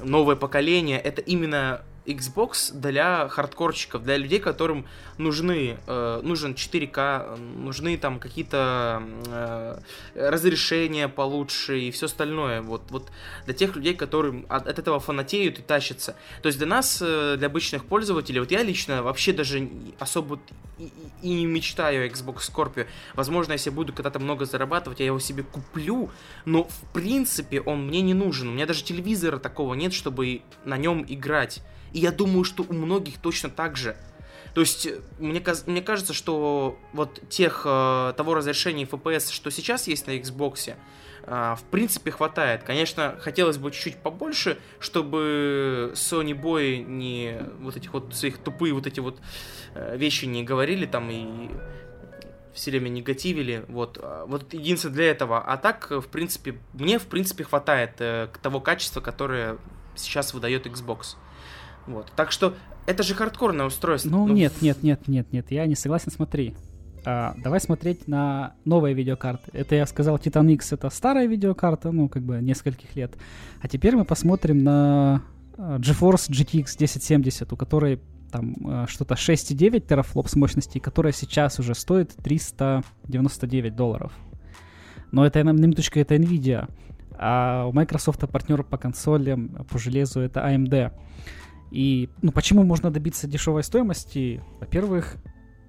новое 0.00 0.36
поколение, 0.36 1.00
это 1.00 1.20
именно 1.22 1.82
Xbox 2.06 2.72
для 2.72 3.28
хардкорщиков, 3.28 4.02
для 4.02 4.16
людей, 4.16 4.40
которым 4.40 4.86
нужны, 5.18 5.78
э, 5.86 6.20
нужен 6.22 6.54
4К, 6.54 7.36
нужны 7.36 7.96
там 7.98 8.18
какие-то 8.18 9.02
э, 9.26 9.78
разрешения 10.14 11.08
получше 11.08 11.80
и 11.80 11.90
все 11.90 12.06
остальное. 12.06 12.62
Вот, 12.62 12.82
вот 12.90 13.10
для 13.44 13.54
тех 13.54 13.76
людей, 13.76 13.94
которые 13.94 14.44
от, 14.48 14.66
от 14.66 14.78
этого 14.78 14.98
фанатеют 14.98 15.58
и 15.58 15.62
тащатся. 15.62 16.16
То 16.42 16.46
есть 16.46 16.58
для 16.58 16.66
нас, 16.66 17.00
э, 17.02 17.36
для 17.36 17.46
обычных 17.48 17.84
пользователей, 17.84 18.40
вот 18.40 18.50
я 18.50 18.62
лично 18.62 19.02
вообще 19.02 19.32
даже 19.32 19.68
особо 19.98 20.40
и, 20.78 20.90
и 21.22 21.28
не 21.28 21.46
мечтаю 21.46 22.04
о 22.04 22.08
Xbox 22.08 22.50
Scorpio. 22.50 22.86
Возможно, 23.14 23.52
если 23.52 23.70
буду 23.70 23.92
когда-то 23.92 24.18
много 24.18 24.46
зарабатывать, 24.46 25.00
я 25.00 25.06
его 25.06 25.18
себе 25.18 25.42
куплю, 25.42 26.10
но 26.46 26.64
в 26.64 26.92
принципе 26.92 27.60
он 27.60 27.86
мне 27.86 28.00
не 28.00 28.14
нужен. 28.14 28.48
У 28.48 28.52
меня 28.52 28.66
даже 28.66 28.82
телевизора 28.82 29.38
такого 29.38 29.74
нет, 29.74 29.92
чтобы 29.92 30.42
на 30.64 30.78
нем 30.78 31.04
играть. 31.06 31.62
И 31.92 32.00
я 32.00 32.12
думаю, 32.12 32.44
что 32.44 32.64
у 32.68 32.72
многих 32.72 33.18
точно 33.18 33.50
так 33.50 33.76
же. 33.76 33.96
То 34.54 34.60
есть, 34.60 34.86
э, 34.86 35.00
мне, 35.18 35.42
мне 35.66 35.82
кажется, 35.82 36.12
что 36.12 36.78
вот 36.92 37.20
тех, 37.28 37.62
э, 37.64 38.12
того 38.16 38.34
разрешения 38.34 38.84
FPS, 38.84 39.32
что 39.32 39.50
сейчас 39.50 39.86
есть 39.86 40.06
на 40.06 40.12
Xbox, 40.18 40.74
э, 41.22 41.56
в 41.56 41.62
принципе, 41.70 42.10
хватает. 42.10 42.62
Конечно, 42.64 43.16
хотелось 43.20 43.58
бы 43.58 43.70
чуть-чуть 43.70 43.96
побольше, 43.98 44.58
чтобы 44.80 45.92
Sony 45.94 46.32
Boy 46.32 46.82
не 46.82 47.38
вот 47.60 47.76
этих 47.76 47.92
вот 47.92 48.14
своих 48.14 48.38
тупые 48.38 48.74
вот 48.74 48.86
эти 48.86 49.00
вот 49.00 49.18
вещи 49.74 50.24
не 50.24 50.42
говорили 50.42 50.84
там 50.84 51.08
и 51.10 51.48
все 52.52 52.70
время 52.70 52.88
негативили, 52.88 53.64
вот, 53.68 53.98
а, 54.00 54.26
вот 54.26 54.52
единственное 54.52 54.94
для 54.94 55.10
этого, 55.10 55.40
а 55.40 55.56
так, 55.56 55.90
в 55.90 56.08
принципе, 56.08 56.58
мне, 56.72 56.98
в 56.98 57.06
принципе, 57.06 57.44
хватает 57.44 57.92
э, 58.00 58.28
того 58.42 58.60
качества, 58.60 59.00
которое 59.00 59.58
сейчас 59.96 60.34
выдает 60.34 60.66
Xbox. 60.66 61.16
Вот. 61.90 62.12
Так 62.16 62.32
что 62.32 62.54
это 62.86 63.02
же 63.02 63.14
хардкорное 63.14 63.66
устройство. 63.66 64.10
Ну, 64.10 64.26
ну 64.26 64.34
нет, 64.34 64.52
нет, 64.60 64.82
нет, 64.82 65.08
нет, 65.08 65.32
нет, 65.32 65.50
я 65.50 65.66
не 65.66 65.74
согласен, 65.74 66.10
смотри. 66.10 66.54
А, 67.04 67.34
давай 67.38 67.60
смотреть 67.60 68.08
на 68.08 68.54
новые 68.64 68.94
видеокарты. 68.94 69.50
Это 69.52 69.74
я 69.74 69.86
сказал, 69.86 70.16
Titan 70.16 70.52
X 70.52 70.72
это 70.72 70.90
старая 70.90 71.26
видеокарта, 71.26 71.92
ну, 71.92 72.08
как 72.08 72.22
бы 72.22 72.40
нескольких 72.40 72.94
лет. 72.96 73.16
А 73.62 73.68
теперь 73.68 73.96
мы 73.96 74.04
посмотрим 74.04 74.62
на 74.62 75.22
э, 75.56 75.78
GeForce 75.78 76.30
GTX 76.30 76.74
1070, 76.74 77.52
у 77.52 77.56
которой 77.56 78.00
там 78.30 78.54
э, 78.64 78.86
что-то 78.88 79.14
6,9 79.14 79.80
терафлоп 79.80 80.28
с 80.28 80.36
мощностью, 80.36 80.82
которая 80.82 81.12
сейчас 81.12 81.58
уже 81.58 81.74
стоит 81.74 82.14
399 82.16 83.74
долларов. 83.74 84.12
Но 85.12 85.26
это, 85.26 85.42
на 85.42 85.50
минуточку, 85.50 85.98
это 85.98 86.16
NVIDIA. 86.16 86.68
А 87.18 87.66
у 87.66 87.72
Microsoft 87.72 88.20
партнер 88.30 88.62
по 88.62 88.78
консолям, 88.78 89.66
по 89.70 89.78
железу 89.78 90.20
это 90.20 90.40
AMD. 90.40 90.92
И 91.70 92.08
ну, 92.22 92.32
почему 92.32 92.64
можно 92.64 92.90
добиться 92.90 93.26
дешевой 93.26 93.62
стоимости? 93.62 94.42
Во-первых, 94.60 95.16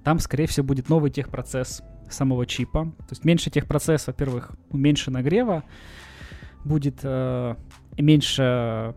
там, 0.04 0.20
скорее 0.20 0.48
всего, 0.48 0.66
будет 0.66 0.90
новый 0.90 1.12
техпроцесс 1.12 1.84
самого 2.10 2.46
чипа. 2.46 2.86
То 2.98 3.12
есть 3.12 3.24
меньше 3.24 3.50
техпроцесс, 3.50 4.08
во-первых, 4.08 4.52
меньше 4.72 5.12
нагрева, 5.12 5.64
будет 6.64 7.00
э, 7.04 7.56
меньше 7.98 8.96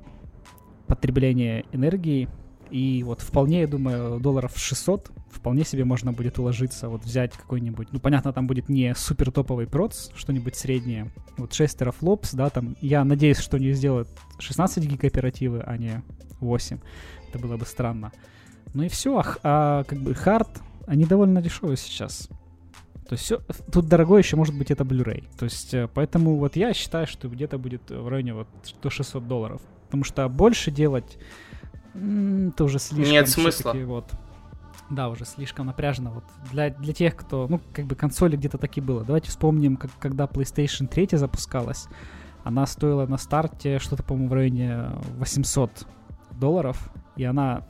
потребления 0.86 1.64
энергии, 1.72 2.28
и 2.70 3.02
вот 3.04 3.20
вполне, 3.20 3.60
я 3.60 3.66
думаю, 3.66 4.20
долларов 4.20 4.52
600 4.56 5.10
вполне 5.30 5.64
себе 5.64 5.84
можно 5.84 6.12
будет 6.12 6.38
уложиться, 6.38 6.88
вот 6.88 7.04
взять 7.04 7.32
какой-нибудь, 7.32 7.88
ну, 7.92 8.00
понятно, 8.00 8.32
там 8.32 8.46
будет 8.46 8.68
не 8.68 8.94
супер 8.94 9.30
топовый 9.30 9.66
проц, 9.66 10.10
что-нибудь 10.14 10.56
среднее, 10.56 11.12
вот 11.36 11.52
6 11.52 11.78
терафлопс, 11.78 12.34
да, 12.34 12.50
там, 12.50 12.76
я 12.80 13.04
надеюсь, 13.04 13.38
что 13.38 13.56
они 13.56 13.72
сделают 13.72 14.08
16 14.38 14.84
гиг 14.86 15.04
оперативы, 15.04 15.62
а 15.64 15.76
не 15.76 16.02
8, 16.44 16.78
это 17.28 17.38
было 17.38 17.56
бы 17.56 17.66
странно. 17.66 18.12
Ну 18.72 18.82
и 18.82 18.88
все, 18.88 19.18
а, 19.18 19.36
а 19.42 19.84
как 19.84 19.98
бы 19.98 20.14
хард, 20.14 20.48
они 20.86 21.04
довольно 21.04 21.42
дешевые 21.42 21.76
сейчас. 21.76 22.28
То 23.08 23.12
есть 23.12 23.24
все, 23.24 23.40
тут 23.70 23.86
дорогой 23.86 24.22
еще 24.22 24.36
может 24.36 24.56
быть 24.56 24.70
это 24.70 24.84
Blu-ray. 24.84 25.24
То 25.38 25.44
есть 25.44 25.74
э, 25.74 25.88
поэтому 25.92 26.36
вот 26.36 26.56
я 26.56 26.72
считаю, 26.72 27.06
что 27.06 27.28
где-то 27.28 27.58
будет 27.58 27.90
в 27.90 28.08
районе 28.08 28.34
вот 28.34 28.48
до 28.82 28.90
600 28.90 29.28
долларов. 29.28 29.60
Потому 29.86 30.04
что 30.04 30.28
больше 30.28 30.70
делать 30.70 31.18
это 31.94 32.64
уже 32.64 32.78
слишком... 32.78 33.12
Нет 33.12 33.28
смысла. 33.28 33.72
Вот, 33.84 34.10
да, 34.90 35.08
уже 35.08 35.24
слишком 35.24 35.66
напряжно. 35.66 36.10
Вот 36.10 36.24
для, 36.50 36.70
для 36.70 36.92
тех, 36.92 37.16
кто, 37.16 37.46
ну, 37.48 37.60
как 37.72 37.86
бы 37.86 37.94
консоли 37.94 38.36
где-то 38.36 38.58
таки 38.58 38.80
было. 38.80 39.04
Давайте 39.04 39.30
вспомним, 39.30 39.76
как, 39.76 39.90
когда 39.98 40.24
PlayStation 40.24 40.86
3 40.86 41.08
запускалась. 41.12 41.86
Она 42.42 42.66
стоила 42.66 43.06
на 43.06 43.16
старте 43.16 43.78
что-то, 43.78 44.02
по-моему, 44.02 44.28
в 44.28 44.32
районе 44.34 44.90
800 45.18 45.86
долларов. 46.38 46.90
И 47.16 47.24
она, 47.24 47.64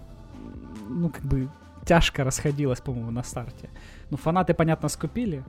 ну, 0.88 1.10
как 1.10 1.22
бы 1.22 1.48
тяжко 1.84 2.24
расходилась, 2.24 2.80
по-моему, 2.80 3.10
на 3.10 3.22
старте. 3.22 3.70
Ну, 4.10 4.16
фанаты, 4.16 4.54
понятно, 4.54 4.88
скупили. 4.88 5.44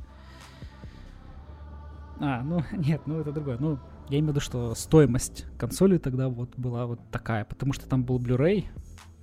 А, 2.19 2.41
ну, 2.43 2.63
нет, 2.71 3.01
ну 3.05 3.19
это 3.19 3.31
другое. 3.31 3.57
Ну, 3.59 3.79
я 4.09 4.19
имею 4.19 4.25
в 4.25 4.29
виду, 4.29 4.39
что 4.39 4.75
стоимость 4.75 5.45
консоли 5.57 5.97
тогда 5.97 6.29
вот 6.29 6.55
была 6.57 6.85
вот 6.85 6.99
такая, 7.11 7.45
потому 7.45 7.73
что 7.73 7.87
там 7.87 8.03
был 8.03 8.19
Blu-ray, 8.19 8.65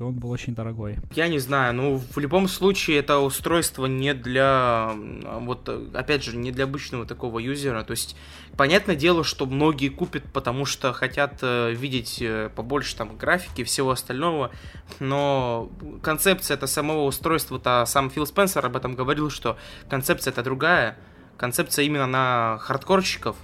и 0.03 0.05
он 0.05 0.15
был 0.15 0.31
очень 0.31 0.55
дорогой. 0.55 0.99
Я 1.15 1.29
не 1.29 1.38
знаю, 1.38 1.75
ну 1.75 1.97
в 1.99 2.19
любом 2.19 2.49
случае 2.49 2.99
это 2.99 3.19
устройство 3.19 3.87
не 3.87 4.15
для, 4.15 4.93
вот 5.41 5.69
опять 5.95 6.25
же, 6.25 6.37
не 6.37 6.51
для 6.51 6.65
обычного 6.65 7.07
такого 7.07 7.38
юзера. 7.38 7.83
То 7.85 7.93
есть, 7.93 8.17
понятное 8.57 8.97
дело, 8.97 9.25
что 9.25 9.47
многие 9.47 9.88
купят, 9.88 10.25
потому 10.33 10.65
что 10.67 10.93
хотят 10.93 11.38
э, 11.43 11.73
видеть 11.73 12.19
э, 12.21 12.51
побольше 12.55 12.97
там 12.97 13.17
графики 13.17 13.62
и 13.62 13.65
всего 13.65 13.91
остального, 13.91 14.51
но 14.99 15.71
концепция 16.03 16.57
это 16.57 16.67
самого 16.67 17.05
устройства-то, 17.05 17.85
сам 17.87 18.11
Фил 18.11 18.27
Спенсер 18.27 18.65
об 18.67 18.77
этом 18.77 18.95
говорил, 18.95 19.31
что 19.31 19.57
концепция 19.88 20.33
это 20.33 20.43
другая, 20.43 20.99
концепция 21.37 21.85
именно 21.85 22.07
на 22.07 22.59
хардкорщиков, 22.61 23.37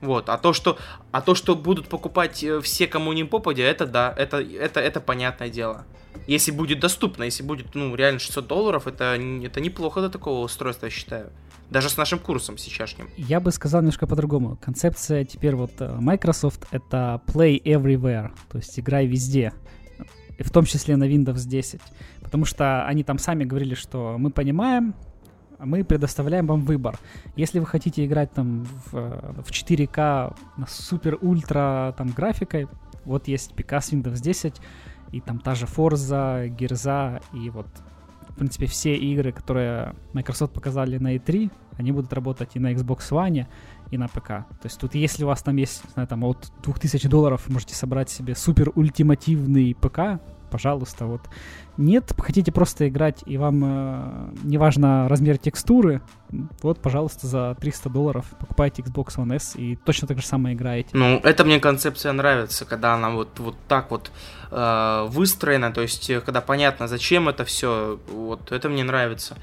вот, 0.00 0.28
а 0.28 0.38
то, 0.38 0.52
что, 0.52 0.78
а 1.10 1.20
то, 1.20 1.34
что 1.34 1.54
будут 1.56 1.88
покупать 1.88 2.42
э, 2.44 2.60
все, 2.60 2.86
кому 2.86 3.12
не 3.12 3.24
попадя, 3.24 3.64
это 3.64 3.86
да, 3.86 4.14
это, 4.16 4.38
это, 4.38 4.80
это 4.80 5.00
понятное 5.00 5.48
дело. 5.48 5.84
Если 6.26 6.50
будет 6.50 6.80
доступно, 6.80 7.24
если 7.24 7.42
будет, 7.42 7.74
ну, 7.74 7.94
реально 7.94 8.20
600 8.20 8.46
долларов, 8.46 8.86
это, 8.86 9.18
это 9.42 9.60
неплохо 9.60 10.00
до 10.00 10.10
такого 10.10 10.44
устройства, 10.44 10.86
я 10.86 10.90
считаю. 10.90 11.30
Даже 11.70 11.90
с 11.90 11.96
нашим 11.96 12.18
курсом 12.18 12.56
сейчасшним. 12.56 13.10
Я 13.16 13.40
бы 13.40 13.50
сказал 13.50 13.82
немножко 13.82 14.06
по-другому. 14.06 14.56
Концепция 14.56 15.24
теперь 15.24 15.54
вот 15.54 15.72
э, 15.80 15.96
Microsoft— 15.98 16.66
это 16.70 17.20
play 17.26 17.62
everywhere, 17.62 18.30
то 18.50 18.58
есть 18.58 18.78
играй 18.78 19.06
везде, 19.06 19.52
в 20.38 20.50
том 20.50 20.64
числе 20.64 20.96
на 20.96 21.04
Windows 21.04 21.46
10. 21.46 21.80
Потому 22.22 22.44
что 22.44 22.86
они 22.86 23.02
там 23.04 23.18
сами 23.18 23.44
говорили, 23.44 23.74
что 23.74 24.16
мы 24.18 24.30
понимаем, 24.30 24.94
мы 25.58 25.84
предоставляем 25.84 26.46
вам 26.46 26.62
выбор. 26.62 26.98
Если 27.36 27.58
вы 27.58 27.66
хотите 27.66 28.04
играть 28.04 28.32
там 28.32 28.64
в, 28.64 28.92
в 28.92 29.50
4К 29.50 30.36
на 30.56 30.66
супер-ультра 30.66 31.94
там 31.96 32.08
графикой, 32.08 32.68
вот 33.04 33.28
есть 33.28 33.54
ПК 33.54 33.74
с 33.74 33.92
Windows 33.92 34.20
10, 34.20 34.60
и 35.12 35.20
там 35.20 35.38
та 35.38 35.54
же 35.54 35.66
Forza, 35.66 36.48
Gears, 36.48 37.22
и 37.32 37.50
вот, 37.50 37.66
в 38.28 38.34
принципе, 38.34 38.66
все 38.66 38.94
игры, 38.96 39.32
которые 39.32 39.94
Microsoft 40.12 40.52
показали 40.52 40.98
на 40.98 41.16
E3, 41.16 41.50
они 41.78 41.92
будут 41.92 42.12
работать 42.12 42.50
и 42.54 42.58
на 42.58 42.72
Xbox 42.72 43.10
One, 43.10 43.46
и 43.90 43.98
на 43.98 44.08
ПК. 44.08 44.26
То 44.26 44.64
есть 44.64 44.78
тут, 44.78 44.94
если 44.94 45.24
у 45.24 45.28
вас 45.28 45.42
там 45.42 45.56
есть, 45.56 45.84
не 45.84 45.90
знаю, 45.92 46.08
там 46.08 46.24
от 46.24 46.52
2000 46.62 47.08
долларов, 47.08 47.48
можете 47.48 47.74
собрать 47.74 48.10
себе 48.10 48.34
супер 48.34 48.70
ультимативный 48.74 49.74
ПК, 49.74 50.20
пожалуйста, 50.50 51.06
вот. 51.06 51.22
Нет, 51.76 52.12
хотите 52.18 52.50
просто 52.50 52.88
играть, 52.88 53.22
и 53.26 53.36
вам 53.36 53.62
э, 53.64 54.30
не 54.42 54.58
важно 54.58 55.08
размер 55.08 55.38
текстуры, 55.38 56.00
вот, 56.62 56.80
пожалуйста, 56.80 57.26
за 57.26 57.56
300 57.60 57.88
долларов 57.88 58.26
покупайте 58.40 58.82
Xbox 58.82 59.16
One 59.16 59.36
S 59.36 59.54
и 59.56 59.76
точно 59.76 60.08
так 60.08 60.18
же 60.18 60.26
самое 60.26 60.56
играете. 60.56 60.90
Ну, 60.92 61.20
это 61.22 61.44
мне 61.44 61.60
концепция 61.60 62.12
нравится, 62.12 62.64
когда 62.64 62.94
она 62.94 63.10
вот, 63.10 63.38
вот 63.38 63.56
так 63.68 63.90
вот 63.90 64.10
э, 64.50 65.06
выстроена, 65.08 65.72
то 65.72 65.82
есть, 65.82 66.10
э, 66.10 66.20
когда 66.20 66.40
понятно, 66.40 66.88
зачем 66.88 67.28
это 67.28 67.44
все, 67.44 68.00
вот, 68.10 68.50
это 68.50 68.68
мне 68.68 68.82
нравится. 68.82 69.36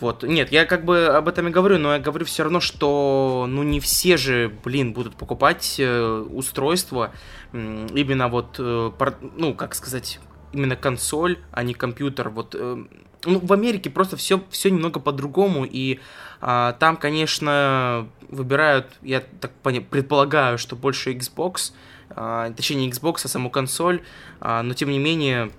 Вот. 0.00 0.22
Нет, 0.22 0.50
я 0.50 0.66
как 0.66 0.84
бы 0.84 1.06
об 1.06 1.28
этом 1.28 1.48
и 1.48 1.50
говорю, 1.50 1.78
но 1.78 1.94
я 1.94 1.98
говорю 2.00 2.26
все 2.26 2.42
равно, 2.42 2.60
что 2.60 3.46
ну 3.48 3.62
не 3.62 3.80
все 3.80 4.16
же, 4.16 4.52
блин, 4.64 4.92
будут 4.92 5.14
покупать 5.14 5.76
э, 5.78 6.26
устройства 6.30 7.12
именно 7.52 8.28
вот, 8.28 8.56
э, 8.58 8.90
пор, 8.98 9.14
ну, 9.36 9.54
как 9.54 9.74
сказать, 9.74 10.18
именно 10.54 10.76
консоль, 10.76 11.38
а 11.50 11.62
не 11.62 11.74
компьютер. 11.74 12.30
Вот, 12.30 12.54
э, 12.58 12.84
ну, 13.24 13.38
в 13.38 13.52
Америке 13.52 13.90
просто 13.90 14.16
все, 14.16 14.42
все 14.50 14.70
немного 14.70 15.00
по-другому, 15.00 15.64
и 15.64 16.00
э, 16.40 16.72
там, 16.78 16.96
конечно, 16.96 18.08
выбирают, 18.28 18.86
я 19.02 19.20
так 19.20 19.52
предполагаю, 19.90 20.58
что 20.58 20.76
больше 20.76 21.12
Xbox, 21.12 21.72
э, 22.10 22.52
точнее 22.56 22.86
не 22.86 22.90
Xbox, 22.90 23.22
а 23.24 23.28
саму 23.28 23.50
консоль, 23.50 24.02
э, 24.40 24.62
но 24.62 24.74
тем 24.74 24.90
не 24.90 24.98
менее 24.98 25.50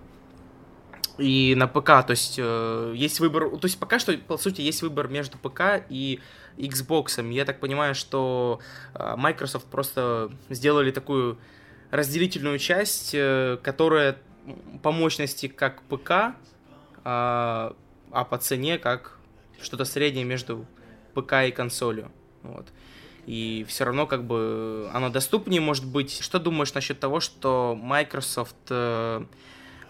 и 1.17 1.55
на 1.55 1.67
ПК, 1.67 2.05
то 2.05 2.11
есть 2.11 2.35
э, 2.37 2.93
есть 2.95 3.19
выбор, 3.19 3.49
то 3.57 3.65
есть 3.65 3.79
пока 3.79 3.99
что, 3.99 4.17
по 4.17 4.37
сути, 4.37 4.61
есть 4.61 4.81
выбор 4.81 5.07
между 5.07 5.37
ПК 5.37 5.83
и 5.89 6.19
Xbox. 6.57 7.31
Я 7.31 7.45
так 7.45 7.59
понимаю, 7.59 7.95
что 7.95 8.59
э, 8.93 9.15
Microsoft 9.17 9.65
просто 9.65 10.31
сделали 10.49 10.91
такую 10.91 11.37
разделительную 11.91 12.59
часть, 12.59 13.11
э, 13.13 13.57
которая 13.63 14.17
по 14.81 14.91
мощности 14.91 15.47
как 15.47 15.81
ПК, 15.83 16.35
а, 17.03 17.75
а 18.11 18.23
по 18.23 18.37
цене 18.37 18.77
как 18.77 19.17
что-то 19.61 19.85
среднее 19.85 20.25
между 20.25 20.65
ПК 21.13 21.33
и 21.47 21.51
консолью. 21.51 22.11
Вот. 22.43 22.67
И 23.25 23.65
все 23.67 23.85
равно 23.85 24.05
как 24.05 24.25
бы 24.25 24.89
оно 24.93 25.09
доступнее 25.09 25.61
может 25.61 25.85
быть. 25.85 26.19
Что 26.21 26.39
думаешь 26.39 26.73
насчет 26.73 26.99
того, 26.99 27.19
что 27.19 27.77
Microsoft 27.81 28.55
э, 28.69 29.25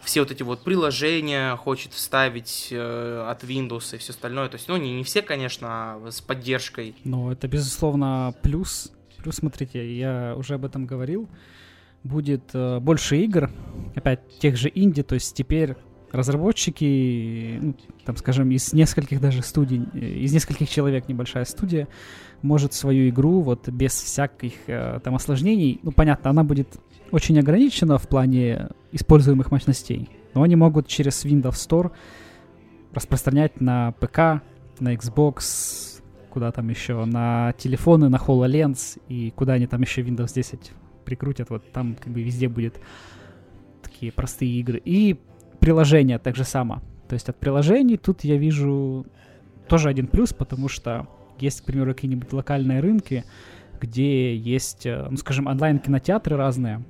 все 0.02 0.22
вот 0.22 0.32
эти 0.32 0.44
вот 0.44 0.64
приложения 0.64 1.56
хочет 1.58 1.94
вставить 1.94 2.70
э, 2.72 3.28
от 3.30 3.44
Windows 3.44 3.96
и 3.96 3.98
все 3.98 4.14
остальное? 4.14 4.48
То 4.48 4.56
есть, 4.56 4.70
ну, 4.70 4.78
не, 4.78 4.94
не 4.96 5.04
все, 5.04 5.22
конечно, 5.22 5.68
а 5.70 6.12
с 6.12 6.22
поддержкой. 6.22 6.96
Ну, 7.04 7.30
это, 7.32 7.48
безусловно, 7.48 8.34
плюс. 8.42 8.92
Плюс, 9.18 9.36
смотрите, 9.36 9.94
я 9.98 10.36
уже 10.38 10.54
об 10.54 10.64
этом 10.64 10.86
говорил 10.86 11.28
будет 12.06 12.52
э, 12.54 12.80
больше 12.80 13.18
игр, 13.18 13.50
опять 13.96 14.40
тех 14.40 14.56
же 14.56 14.72
инди, 14.74 15.04
то 15.04 15.16
есть 15.16 15.36
теперь 15.36 15.76
разработчики, 16.12 17.60
ну, 17.62 17.76
там, 18.06 18.16
скажем, 18.16 18.52
из 18.52 18.72
нескольких 18.74 19.20
даже 19.20 19.42
студий, 19.42 19.84
э, 19.94 20.00
из 20.00 20.32
нескольких 20.32 20.70
человек 20.70 21.10
небольшая 21.10 21.46
студия 21.46 21.88
может 22.42 22.74
свою 22.74 23.10
игру 23.10 23.42
вот 23.42 23.68
без 23.70 23.94
всяких 23.94 24.54
э, 24.68 25.00
там 25.04 25.16
осложнений, 25.16 25.80
ну, 25.82 25.92
понятно, 25.92 26.30
она 26.30 26.44
будет 26.44 26.78
очень 27.12 27.40
ограничена 27.40 27.98
в 27.98 28.08
плане 28.08 28.70
используемых 28.92 29.52
мощностей, 29.52 30.10
но 30.36 30.44
они 30.44 30.56
могут 30.56 30.88
через 30.88 31.26
Windows 31.26 31.54
Store 31.54 31.92
распространять 32.94 33.60
на 33.60 33.94
ПК, 33.94 34.44
на 34.80 34.94
Xbox, 34.94 36.02
куда 36.30 36.52
там 36.52 36.70
еще, 36.70 37.04
на 37.06 37.54
телефоны, 37.58 38.10
на 38.10 38.18
HoloLens 38.18 39.02
и 39.10 39.32
куда 39.32 39.54
они 39.54 39.66
там 39.66 39.82
еще 39.82 40.02
Windows 40.02 40.34
10 40.36 40.72
прикрутят, 41.06 41.50
вот 41.50 41.72
там 41.72 41.96
как 41.96 42.12
бы 42.12 42.22
везде 42.22 42.50
будет 42.50 42.80
такие 43.82 44.12
простые 44.12 44.52
игры. 44.60 44.82
И 44.84 45.18
приложения 45.60 46.20
так 46.20 46.36
же 46.36 46.44
само. 46.44 46.82
То 47.08 47.14
есть 47.14 47.30
от 47.30 47.38
приложений 47.38 47.98
тут 47.98 48.24
я 48.24 48.38
вижу 48.38 49.06
тоже 49.68 49.90
один 49.90 50.08
плюс, 50.08 50.34
потому 50.34 50.68
что 50.68 51.08
есть, 51.40 51.62
к 51.62 51.66
примеру, 51.66 51.94
какие-нибудь 51.94 52.32
локальные 52.34 52.80
рынки, 52.80 53.26
где 53.80 54.36
есть, 54.36 54.86
э, 54.86 55.08
ну, 55.10 55.18
скажем, 55.18 55.48
онлайн-кинотеатры 55.48 56.36
разные, 56.38 56.84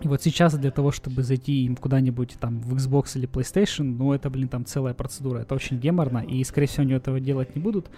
И 0.00 0.08
вот 0.08 0.22
сейчас 0.22 0.54
для 0.54 0.70
того, 0.70 0.90
чтобы 0.90 1.22
зайти 1.22 1.64
им 1.64 1.76
куда-нибудь 1.76 2.36
там 2.40 2.60
в 2.60 2.74
Xbox 2.74 3.16
или 3.16 3.28
PlayStation, 3.28 3.84
ну 3.84 4.12
это, 4.12 4.28
блин, 4.28 4.48
там 4.48 4.64
целая 4.64 4.92
процедура. 4.92 5.38
Это 5.38 5.54
очень 5.54 5.78
геморно, 5.78 6.18
и, 6.18 6.42
скорее 6.44 6.66
всего, 6.66 6.82
они 6.82 6.92
этого 6.94 7.20
делать 7.20 7.54
не 7.54 7.62
будут, 7.62 7.90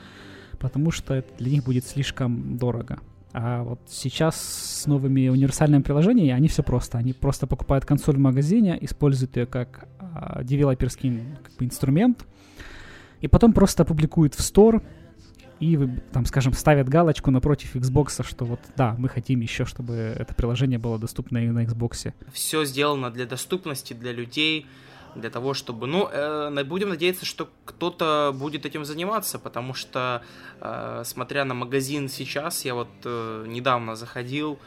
потому 0.59 0.91
что 0.91 1.15
это 1.15 1.33
для 1.39 1.51
них 1.53 1.65
будет 1.65 1.85
слишком 1.85 2.59
дорого. 2.59 3.01
А 3.39 3.65
вот 3.65 3.81
сейчас 3.87 4.41
с 4.41 4.87
новыми 4.87 5.29
универсальными 5.29 5.83
приложениями 5.83 6.31
они 6.31 6.49
все 6.49 6.63
просто. 6.63 6.97
Они 6.97 7.13
просто 7.13 7.47
покупают 7.47 7.85
консоль 7.85 8.17
в 8.17 8.19
магазине, 8.19 8.79
используют 8.81 9.37
ее 9.37 9.45
как 9.45 9.87
а, 10.01 10.43
девелоперский 10.43 11.21
как 11.43 11.53
бы, 11.59 11.67
инструмент, 11.67 12.25
и 13.21 13.29
потом 13.29 13.53
просто 13.53 13.85
публикуют 13.85 14.35
в 14.35 14.41
Store, 14.41 14.83
и, 15.61 15.79
там, 16.13 16.25
скажем, 16.25 16.55
ставят 16.55 16.89
галочку 16.89 17.31
напротив 17.31 17.77
Xbox, 17.77 18.27
что 18.27 18.47
вот, 18.47 18.61
да, 18.75 18.95
мы 18.99 19.11
хотим 19.11 19.41
еще, 19.41 19.67
чтобы 19.67 20.15
это 20.19 20.35
приложение 20.35 20.79
было 20.79 20.99
доступно 20.99 21.37
и 21.37 21.49
на 21.49 21.65
Xbox. 21.65 22.15
Все 22.33 22.65
сделано 22.65 23.11
для 23.11 23.27
доступности, 23.27 23.93
для 23.93 24.13
людей, 24.13 24.65
для 25.21 25.31
того, 25.31 25.55
чтобы, 25.55 25.87
ну, 25.87 26.09
э, 26.13 26.65
будем 26.65 26.89
надеяться, 26.89 27.25
что 27.25 27.49
кто-то 27.65 28.33
будет 28.35 28.67
этим 28.67 28.85
заниматься, 28.85 29.39
потому 29.39 29.75
что, 29.75 30.23
э, 30.61 31.03
смотря 31.05 31.45
на 31.45 31.55
магазин 31.55 32.09
сейчас, 32.09 32.65
я 32.65 32.75
вот 32.75 32.89
э, 33.05 33.45
недавно 33.49 33.97
заходил, 33.97 34.59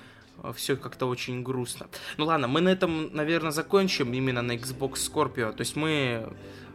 э, 0.43 0.51
все 0.55 0.75
как-то 0.75 1.05
очень 1.05 1.43
грустно. 1.43 1.87
Ну 2.17 2.25
ладно, 2.25 2.47
мы 2.47 2.61
на 2.61 2.69
этом, 2.69 3.13
наверное, 3.13 3.51
закончим 3.51 4.13
именно 4.13 4.41
на 4.41 4.53
Xbox 4.53 4.93
Scorpio. 4.93 5.51
То 5.51 5.61
есть 5.61 5.75
мы 5.75 6.27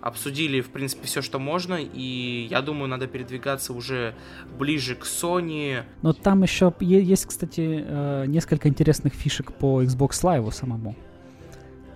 обсудили, 0.04 0.60
в 0.60 0.68
принципе, 0.68 1.06
все, 1.06 1.22
что 1.22 1.38
можно, 1.38 1.78
и 1.80 2.46
я 2.50 2.60
думаю, 2.60 2.88
надо 2.88 3.06
передвигаться 3.06 3.72
уже 3.72 4.14
ближе 4.58 4.94
к 4.96 5.04
Sony. 5.04 5.82
Но 6.02 6.12
там 6.12 6.42
еще 6.42 6.74
есть, 6.80 7.24
кстати, 7.24 7.84
э, 7.86 8.24
несколько 8.26 8.68
интересных 8.68 9.14
фишек 9.14 9.52
по 9.52 9.82
Xbox 9.82 10.10
Live 10.22 10.52
самому. 10.52 10.94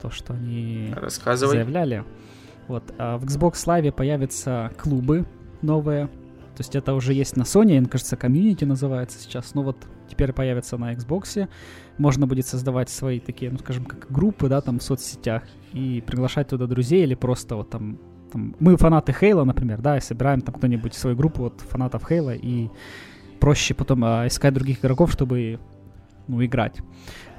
То, 0.01 0.11
что 0.11 0.35
они 0.35 0.93
Рассказывай. 0.97 1.57
заявляли. 1.57 2.05
Вот, 2.69 2.85
а 2.99 3.17
в 3.17 3.25
Xbox 3.25 3.55
Live 3.67 3.93
появятся 3.93 4.71
клубы 4.79 5.27
новые. 5.63 6.07
То 6.07 6.63
есть 6.63 6.75
это 6.75 6.95
уже 6.95 7.15
есть 7.15 7.37
на 7.37 7.43
Sony, 7.43 7.87
кажется, 7.89 8.17
комьюнити 8.17 8.65
называется 8.65 9.19
сейчас. 9.21 9.55
Ну 9.55 9.63
вот 9.63 9.77
теперь 10.09 10.33
появится 10.33 10.77
на 10.77 10.93
Xbox. 10.93 11.49
Можно 11.99 12.27
будет 12.27 12.47
создавать 12.47 12.91
свои 12.91 13.21
такие, 13.21 13.51
ну 13.51 13.59
скажем, 13.59 13.85
как 13.85 14.11
группы, 14.11 14.49
да, 14.49 14.61
там 14.61 14.81
в 14.81 14.83
соцсетях 14.83 15.45
и 15.73 16.03
приглашать 16.07 16.49
туда 16.49 16.67
друзей 16.67 17.05
или 17.05 17.15
просто 17.15 17.57
вот 17.57 17.71
там, 17.71 17.99
там 18.33 18.57
мы 18.59 18.77
фанаты 18.77 19.13
Хейла, 19.13 19.45
например, 19.45 19.81
да, 19.81 19.97
и 19.97 20.01
собираем 20.01 20.41
там 20.41 20.55
кто-нибудь 20.55 20.95
свою 20.95 21.17
группу 21.17 21.43
вот 21.43 21.61
фанатов 21.61 22.07
Хейла 22.09 22.35
и 22.35 22.69
проще 23.39 23.75
потом 23.75 24.05
а, 24.05 24.27
искать 24.27 24.53
других 24.55 24.81
игроков, 24.81 25.13
чтобы 25.13 25.61
ну, 26.29 26.45
играть. 26.45 26.81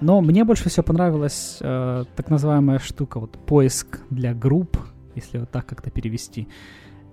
Но 0.01 0.21
мне 0.21 0.43
больше 0.43 0.69
всего 0.69 0.83
понравилась 0.83 1.57
э, 1.61 2.03
так 2.15 2.29
называемая 2.29 2.79
штука, 2.79 3.19
вот 3.19 3.37
поиск 3.45 3.99
для 4.09 4.33
групп, 4.33 4.77
если 5.15 5.37
вот 5.37 5.51
так 5.51 5.65
как-то 5.65 5.89
перевести. 5.91 6.47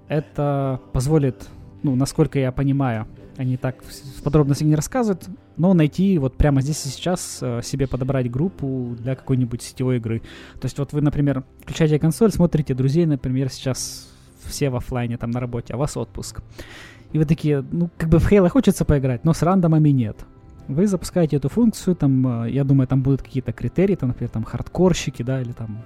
Это 0.08 0.80
позволит, 0.92 1.48
ну, 1.82 1.94
насколько 1.96 2.38
я 2.38 2.52
понимаю, 2.52 3.06
они 3.36 3.56
так 3.56 3.82
в 3.82 4.22
подробности 4.22 4.64
не 4.64 4.74
рассказывают, 4.74 5.28
но 5.56 5.74
найти 5.74 6.18
вот 6.18 6.36
прямо 6.36 6.60
здесь 6.62 6.84
и 6.86 6.88
сейчас 6.88 7.38
э, 7.42 7.60
себе 7.62 7.86
подобрать 7.86 8.30
группу 8.30 8.96
для 8.98 9.14
какой-нибудь 9.14 9.62
сетевой 9.62 9.98
игры. 9.98 10.20
То 10.54 10.64
есть 10.64 10.78
вот 10.78 10.92
вы, 10.92 11.00
например, 11.02 11.44
включаете 11.60 11.98
консоль, 11.98 12.32
смотрите 12.32 12.74
друзей, 12.74 13.06
например, 13.06 13.50
сейчас 13.50 14.08
все 14.44 14.70
в 14.70 14.76
офлайне 14.76 15.18
там 15.18 15.30
на 15.30 15.40
работе, 15.40 15.74
а 15.74 15.76
у 15.76 15.80
вас 15.80 15.96
отпуск. 15.96 16.40
И 17.12 17.18
вы 17.18 17.24
такие, 17.24 17.64
ну, 17.70 17.90
как 17.96 18.08
бы 18.08 18.18
в 18.18 18.30
Halo 18.30 18.48
хочется 18.48 18.84
поиграть, 18.84 19.24
но 19.24 19.32
с 19.32 19.42
рандомами 19.42 19.90
нет. 19.90 20.24
Вы 20.68 20.86
запускаете 20.88 21.36
эту 21.36 21.48
функцию, 21.48 21.94
там, 21.94 22.44
э, 22.44 22.50
я 22.50 22.64
думаю, 22.64 22.88
там 22.88 23.02
будут 23.02 23.22
какие-то 23.22 23.52
критерии, 23.52 23.94
там, 23.94 24.08
например, 24.08 24.30
там 24.30 24.44
хардкорщики, 24.44 25.22
да, 25.22 25.40
или 25.40 25.52
там 25.52 25.84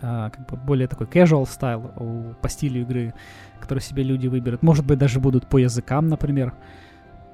а, 0.00 0.30
как 0.30 0.46
бы 0.46 0.56
более 0.56 0.86
такой 0.86 1.06
casual 1.06 1.46
стайл 1.46 2.34
по 2.40 2.48
стилю 2.48 2.82
игры, 2.82 3.14
который 3.60 3.80
себе 3.80 4.02
люди 4.02 4.28
выберут. 4.28 4.62
Может 4.62 4.86
быть, 4.86 4.98
даже 4.98 5.20
будут 5.20 5.48
по 5.48 5.58
языкам, 5.58 6.08
например. 6.08 6.54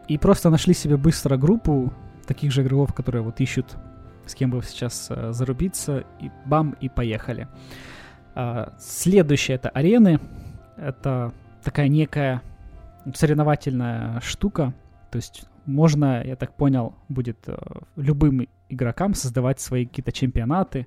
И 0.09 0.19
просто 0.19 0.51
нашли 0.51 0.75
себе 0.75 0.97
быстро 0.97 1.37
группу 1.37 1.93
таких 2.27 2.53
же 2.53 2.63
игроков, 2.63 2.93
которые 2.95 3.23
вот 3.23 3.41
ищут, 3.41 3.77
с 4.27 4.35
кем 4.35 4.51
бы 4.51 4.63
сейчас 4.63 5.09
а, 5.11 5.33
зарубиться, 5.33 6.05
и 6.21 6.31
бам, 6.47 6.75
и 6.81 6.89
поехали. 6.89 7.49
Следующее 8.81 9.55
это 9.55 9.69
арены. 9.69 10.19
Это 10.77 11.33
такая 11.63 11.87
некая 11.87 12.43
соревновательная 13.15 14.19
штука. 14.23 14.75
То 15.13 15.17
есть 15.17 15.45
можно, 15.67 16.23
я 16.25 16.37
так 16.37 16.57
понял, 16.57 16.95
будет 17.09 17.39
э, 17.47 17.57
любым 17.97 18.47
игрокам 18.69 19.15
создавать 19.15 19.61
свои 19.61 19.87
какие-то 19.87 20.13
чемпионаты. 20.13 20.87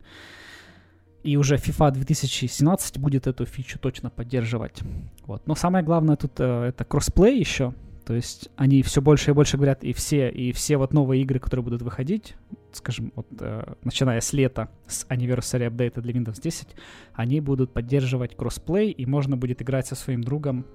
И 1.23 1.35
уже 1.35 1.55
FIFA 1.55 1.91
2017 1.91 2.99
будет 2.99 3.27
эту 3.27 3.45
фичу 3.45 3.79
точно 3.79 4.09
поддерживать. 4.09 4.81
Вот. 5.25 5.45
Но 5.47 5.55
самое 5.55 5.83
главное 5.83 6.15
тут 6.15 6.39
э, 6.39 6.65
это 6.69 6.85
crossplay 6.85 7.39
еще. 7.39 7.73
То 8.05 8.13
есть 8.13 8.49
они 8.55 8.83
все 8.83 9.01
больше 9.01 9.31
и 9.31 9.33
больше 9.33 9.57
говорят, 9.57 9.83
и 9.83 9.91
все, 9.91 10.29
и 10.29 10.53
все 10.53 10.77
вот 10.77 10.93
новые 10.93 11.23
игры, 11.23 11.39
которые 11.39 11.65
будут 11.65 11.81
выходить, 11.81 12.35
скажем, 12.71 13.11
вот, 13.15 13.27
э, 13.41 13.73
начиная 13.83 14.21
с 14.21 14.31
лета, 14.31 14.69
с 14.87 15.05
Anniversary 15.07 15.69
Update 15.69 15.99
для 15.99 16.13
Windows 16.13 16.41
10, 16.41 16.69
они 17.13 17.41
будут 17.41 17.73
поддерживать 17.73 18.37
crossplay, 18.37 18.91
и 18.91 19.05
можно 19.05 19.35
будет 19.35 19.61
играть 19.61 19.87
со 19.87 19.95
своим 19.95 20.23
другом, 20.23 20.65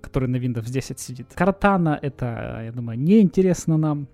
который 0.00 0.28
на 0.28 0.36
Windows 0.36 0.70
10 0.70 0.98
сидит. 0.98 1.26
Cortana 1.34 1.98
это, 2.00 2.62
я 2.64 2.72
думаю, 2.72 2.98
неинтересно 2.98 3.76
нам. 3.76 4.08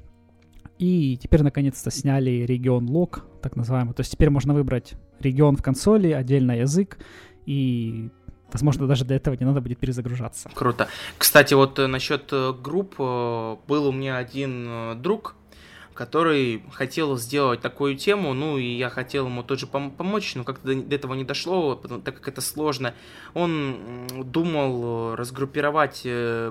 И 0.78 1.16
теперь 1.16 1.42
наконец-то 1.42 1.90
сняли 1.90 2.30
регион 2.30 2.88
лог, 2.90 3.26
так 3.42 3.56
называемый. 3.56 3.94
То 3.94 4.00
есть 4.00 4.12
теперь 4.12 4.30
можно 4.30 4.54
выбрать 4.54 4.94
регион 5.20 5.56
в 5.56 5.62
консоли, 5.62 6.10
отдельно 6.10 6.52
язык, 6.52 6.98
и 7.46 8.10
Возможно, 8.54 8.86
даже 8.86 9.04
для 9.04 9.16
этого 9.16 9.34
не 9.34 9.44
надо 9.44 9.60
будет 9.60 9.78
перезагружаться. 9.78 10.48
Круто. 10.54 10.86
Кстати, 11.18 11.54
вот 11.54 11.76
э, 11.80 11.88
насчет 11.88 12.32
э, 12.32 12.52
групп, 12.52 12.94
э, 13.00 13.56
был 13.66 13.88
у 13.88 13.92
меня 13.92 14.16
один 14.16 15.02
друг, 15.02 15.34
который 15.94 16.62
хотел 16.72 17.16
сделать 17.16 17.60
такую 17.60 17.96
тему, 17.96 18.34
ну 18.34 18.58
и 18.58 18.66
я 18.66 18.90
хотел 18.90 19.26
ему 19.26 19.42
тоже 19.42 19.66
пом- 19.66 19.94
помочь, 19.94 20.34
но 20.34 20.44
как-то 20.44 20.74
до, 20.74 20.94
этого 20.94 21.14
не 21.14 21.24
дошло, 21.24 21.74
так 21.76 22.16
как 22.16 22.28
это 22.28 22.40
сложно. 22.40 22.94
Он 23.32 24.06
думал 24.24 25.14
разгруппировать, 25.14 26.02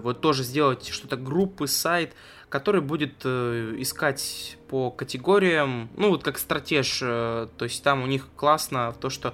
вот 0.04 0.22
тоже 0.22 0.44
сделать 0.44 0.88
что-то 0.88 1.18
группы, 1.18 1.68
сайт, 1.68 2.14
который 2.54 2.82
будет 2.82 3.22
э, 3.24 3.78
искать 3.80 4.58
по 4.70 4.92
категориям, 4.92 5.90
ну 5.98 6.10
вот 6.10 6.22
как 6.22 6.38
стратеж, 6.38 7.00
э, 7.02 7.48
то 7.58 7.66
есть 7.66 7.84
там 7.84 8.04
у 8.04 8.06
них 8.06 8.28
классно 8.36 8.94
то, 9.02 9.10
что 9.10 9.34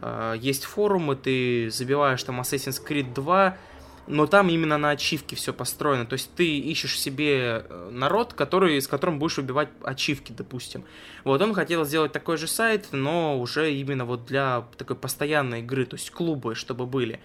э, 0.00 0.36
есть 0.38 0.64
форумы, 0.64 1.14
ты 1.14 1.68
забиваешь 1.70 2.22
там 2.22 2.40
Assassin's 2.40 2.80
Creed 2.82 3.12
2, 3.12 3.58
но 4.06 4.26
там 4.26 4.48
именно 4.48 4.78
на 4.78 4.90
ачивке 4.90 5.36
все 5.36 5.52
построено. 5.52 6.06
То 6.06 6.14
есть 6.14 6.30
ты 6.34 6.58
ищешь 6.58 6.98
себе 7.00 7.64
э, 7.68 7.88
народ, 7.90 8.34
который, 8.34 8.80
с 8.80 8.88
которым 8.88 9.18
будешь 9.18 9.38
убивать 9.38 9.68
ачивки, 9.82 10.32
допустим. 10.32 10.84
Вот 11.24 11.40
он 11.40 11.54
хотел 11.54 11.84
сделать 11.84 12.12
такой 12.12 12.36
же 12.36 12.46
сайт, 12.46 12.88
но 12.92 13.38
уже 13.38 13.72
именно 13.72 14.04
вот 14.04 14.26
для 14.26 14.64
такой 14.76 14.96
постоянной 14.96 15.60
игры, 15.60 15.86
то 15.86 15.96
есть 15.96 16.10
клубы, 16.10 16.54
чтобы 16.54 16.86
были. 16.86 17.20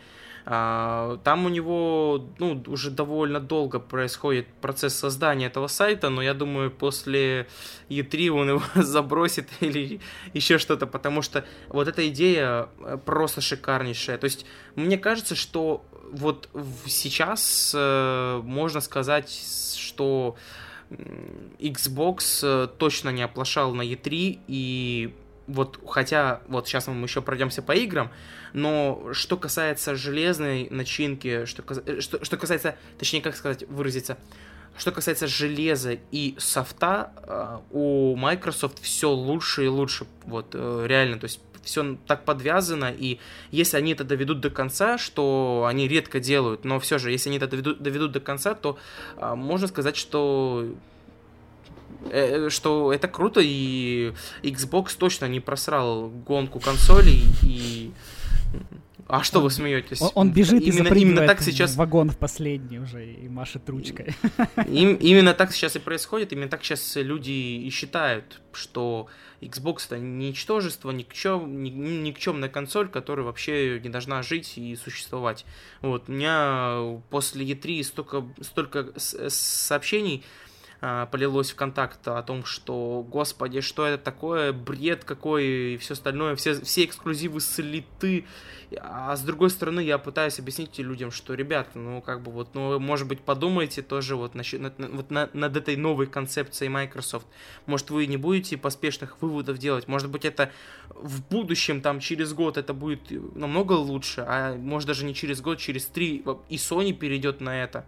А, 0.45 1.19
там 1.23 1.45
у 1.45 1.49
него 1.49 2.27
ну, 2.39 2.63
уже 2.67 2.89
довольно 2.89 3.39
долго 3.39 3.79
происходит 3.79 4.47
процесс 4.61 4.95
создания 4.95 5.45
этого 5.45 5.67
сайта, 5.67 6.09
но 6.09 6.21
я 6.21 6.33
думаю, 6.33 6.71
после 6.71 7.47
E3 7.89 8.29
он 8.29 8.49
его 8.49 8.63
забросит 8.81 9.47
или 9.59 9.99
еще 10.33 10.57
что-то, 10.57 10.87
потому 10.87 11.21
что 11.21 11.45
вот 11.67 11.87
эта 11.87 12.07
идея 12.09 12.69
э, 12.79 12.97
просто 13.03 13.41
шикарнейшая. 13.41 14.17
То 14.17 14.25
есть 14.25 14.45
мне 14.75 14.97
кажется, 14.97 15.35
что 15.35 15.85
вот 16.11 16.49
сейчас 16.85 17.73
э, 17.75 18.41
можно 18.43 18.81
сказать, 18.81 19.29
что 19.77 20.35
Xbox 21.59 22.39
э, 22.43 22.67
точно 22.77 23.09
не 23.09 23.21
оплошал 23.21 23.73
на 23.73 23.83
E3 23.83 24.39
и 24.47 25.13
вот 25.47 25.79
хотя 25.87 26.41
вот 26.47 26.67
сейчас 26.67 26.87
мы 26.87 27.05
еще 27.05 27.21
пройдемся 27.21 27.61
по 27.61 27.73
играм, 27.73 28.11
но 28.53 29.09
что 29.13 29.37
касается 29.37 29.95
железной 29.95 30.67
начинки, 30.69 31.45
что, 31.45 31.63
э, 31.85 32.01
что, 32.01 32.23
что 32.23 32.37
касается, 32.37 32.75
точнее, 32.97 33.21
как 33.21 33.35
сказать, 33.35 33.67
выразиться, 33.67 34.17
что 34.77 34.91
касается 34.91 35.27
железа 35.27 35.97
и 36.11 36.35
софта, 36.39 37.11
э, 37.23 37.59
у 37.71 38.15
Microsoft 38.15 38.81
все 38.81 39.11
лучше 39.11 39.65
и 39.65 39.67
лучше, 39.67 40.07
вот, 40.25 40.55
реально, 40.55 41.19
то 41.19 41.25
есть 41.25 41.39
все 41.69 41.97
так 42.07 42.25
подвязано, 42.25 42.91
и 42.91 43.19
если 43.51 43.77
они 43.77 43.93
это 43.93 44.03
доведут 44.03 44.41
до 44.41 44.49
конца, 44.49 44.97
что 44.97 45.65
они 45.67 45.87
редко 45.87 46.19
делают, 46.19 46.65
но 46.65 46.79
все 46.79 46.97
же, 46.97 47.11
если 47.11 47.29
они 47.29 47.37
это 47.37 47.47
доведут, 47.47 47.81
доведут 47.81 48.11
до 48.11 48.19
конца, 48.19 48.53
то 48.53 48.77
можно 49.17 49.67
сказать, 49.67 49.95
что 49.95 50.67
Э, 52.11 52.49
что 52.49 52.93
это 52.93 53.07
круто, 53.07 53.41
и 53.43 54.13
Xbox 54.41 54.95
точно 54.97 55.25
не 55.25 55.39
просрал 55.39 56.09
гонку 56.09 56.59
консолей, 56.59 57.23
и 57.43 57.91
А 59.07 59.21
что 59.21 59.41
вы 59.41 59.49
смеетесь? 59.49 60.01
Он, 60.01 60.11
он 60.13 60.31
бежит 60.31 60.61
именно, 60.61 60.67
и 60.67 60.71
запрыгивает 60.71 61.17
именно 61.17 61.27
так 61.27 61.41
сейчас... 61.41 61.75
вагон 61.75 62.09
в 62.09 62.17
последний 62.17 62.79
уже 62.79 63.05
и 63.05 63.27
машет 63.27 63.67
ручкой. 63.69 64.15
Им, 64.67 64.95
именно 64.95 65.33
так 65.33 65.51
сейчас 65.51 65.75
и 65.75 65.79
происходит, 65.79 66.31
именно 66.31 66.47
так 66.47 66.63
сейчас 66.63 66.95
люди 66.95 67.31
и 67.31 67.69
считают, 67.69 68.41
что 68.53 69.07
Xbox 69.41 69.85
это 69.85 69.97
ничтожество, 69.99 70.91
никчем, 70.91 71.63
ни, 71.63 71.69
никчемная 71.69 72.49
консоль, 72.49 72.89
которая 72.89 73.25
вообще 73.25 73.79
не 73.79 73.89
должна 73.89 74.21
жить 74.23 74.57
и 74.57 74.75
существовать. 74.75 75.45
Вот, 75.81 76.07
у 76.07 76.11
меня 76.11 76.99
после 77.09 77.45
E3 77.45 77.83
столько, 77.83 78.25
столько 78.41 78.93
сообщений 78.97 80.23
а, 80.81 81.07
полилось 81.07 81.51
в 81.51 81.55
контакт 81.55 82.07
о 82.07 82.23
том, 82.23 82.45
что, 82.45 83.05
господи, 83.09 83.59
что 83.59 83.85
это 83.85 84.01
такое, 84.01 84.53
бред 84.53 85.03
какой 85.03 85.73
и 85.73 85.77
все 85.77 85.93
остальное, 85.93 86.37
все, 86.37 86.61
все 86.61 86.85
эксклюзивы 86.85 87.41
слиты. 87.41 88.25
А 88.79 89.15
с 89.15 89.21
другой 89.21 89.49
стороны, 89.49 89.81
я 89.81 89.97
пытаюсь 89.97 90.39
объяснить 90.39 90.77
людям, 90.77 91.11
что, 91.11 91.33
ребята, 91.33 91.77
ну, 91.77 92.01
как 92.01 92.21
бы 92.21 92.31
вот, 92.31 92.53
ну, 92.53 92.79
может 92.79 93.07
быть, 93.07 93.19
подумайте 93.19 93.81
тоже 93.81 94.15
вот, 94.15 94.35
над, 94.35 94.73
вот 94.77 95.11
на, 95.11 95.29
над 95.33 95.57
этой 95.57 95.75
новой 95.75 96.07
концепцией 96.07 96.69
Microsoft. 96.69 97.27
Может, 97.65 97.89
вы 97.89 98.05
не 98.05 98.17
будете 98.17 98.57
поспешных 98.57 99.21
выводов 99.21 99.57
делать, 99.57 99.89
может 99.89 100.09
быть, 100.09 100.23
это 100.23 100.49
в 100.89 101.27
будущем, 101.27 101.81
там, 101.81 101.99
через 101.99 102.31
год 102.33 102.57
это 102.57 102.73
будет 102.73 103.11
намного 103.35 103.73
лучше, 103.73 104.23
а 104.25 104.55
может 104.55 104.87
даже 104.87 105.03
не 105.03 105.13
через 105.13 105.41
год, 105.41 105.57
через 105.57 105.87
три, 105.87 106.23
и 106.47 106.55
Sony 106.55 106.93
перейдет 106.93 107.41
на 107.41 107.61
это. 107.61 107.85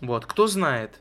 Вот, 0.00 0.24
кто 0.24 0.46
знает. 0.46 1.00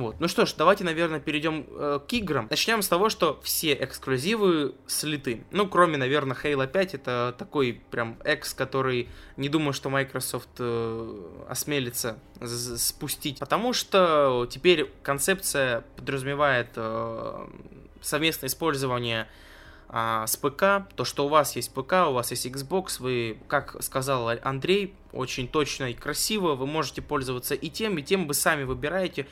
Вот. 0.00 0.16
Ну 0.20 0.28
что 0.28 0.46
ж, 0.46 0.54
давайте, 0.56 0.84
наверное, 0.84 1.20
перейдем 1.20 1.66
э, 1.68 2.00
к 2.06 2.12
играм. 2.12 2.46
Начнем 2.50 2.82
с 2.82 2.88
того, 2.88 3.08
что 3.08 3.40
все 3.42 3.74
эксклюзивы 3.74 4.74
слиты. 4.86 5.44
Ну, 5.50 5.68
кроме, 5.68 5.96
наверное, 5.96 6.36
Halo 6.36 6.66
5, 6.66 6.94
это 6.94 7.34
такой 7.38 7.80
прям 7.90 8.16
экс, 8.24 8.54
который 8.54 9.08
не 9.36 9.48
думаю, 9.48 9.72
что 9.72 9.90
Microsoft 9.90 10.48
э, 10.58 11.44
осмелится 11.48 12.18
спустить. 12.42 13.38
Потому 13.38 13.72
что 13.72 14.48
теперь 14.50 14.90
концепция 15.02 15.84
подразумевает 15.96 16.68
э, 16.76 17.46
совместное 18.00 18.48
использование 18.48 19.28
а, 19.92 20.26
с 20.26 20.36
ПК, 20.36 20.88
то, 20.94 21.04
что 21.04 21.26
у 21.26 21.28
вас 21.28 21.56
есть 21.56 21.74
ПК, 21.74 21.94
у 22.08 22.12
вас 22.12 22.30
есть 22.30 22.46
Xbox, 22.46 23.00
вы, 23.00 23.38
как 23.48 23.82
сказал 23.82 24.30
Андрей, 24.42 24.94
очень 25.12 25.48
точно 25.48 25.90
и 25.90 25.94
красиво, 25.94 26.54
вы 26.54 26.66
можете 26.68 27.02
пользоваться 27.02 27.56
и 27.56 27.68
тем, 27.68 27.98
и 27.98 28.02
тем, 28.02 28.28
вы 28.28 28.34
сами 28.34 28.62
выбираете, 28.62 29.26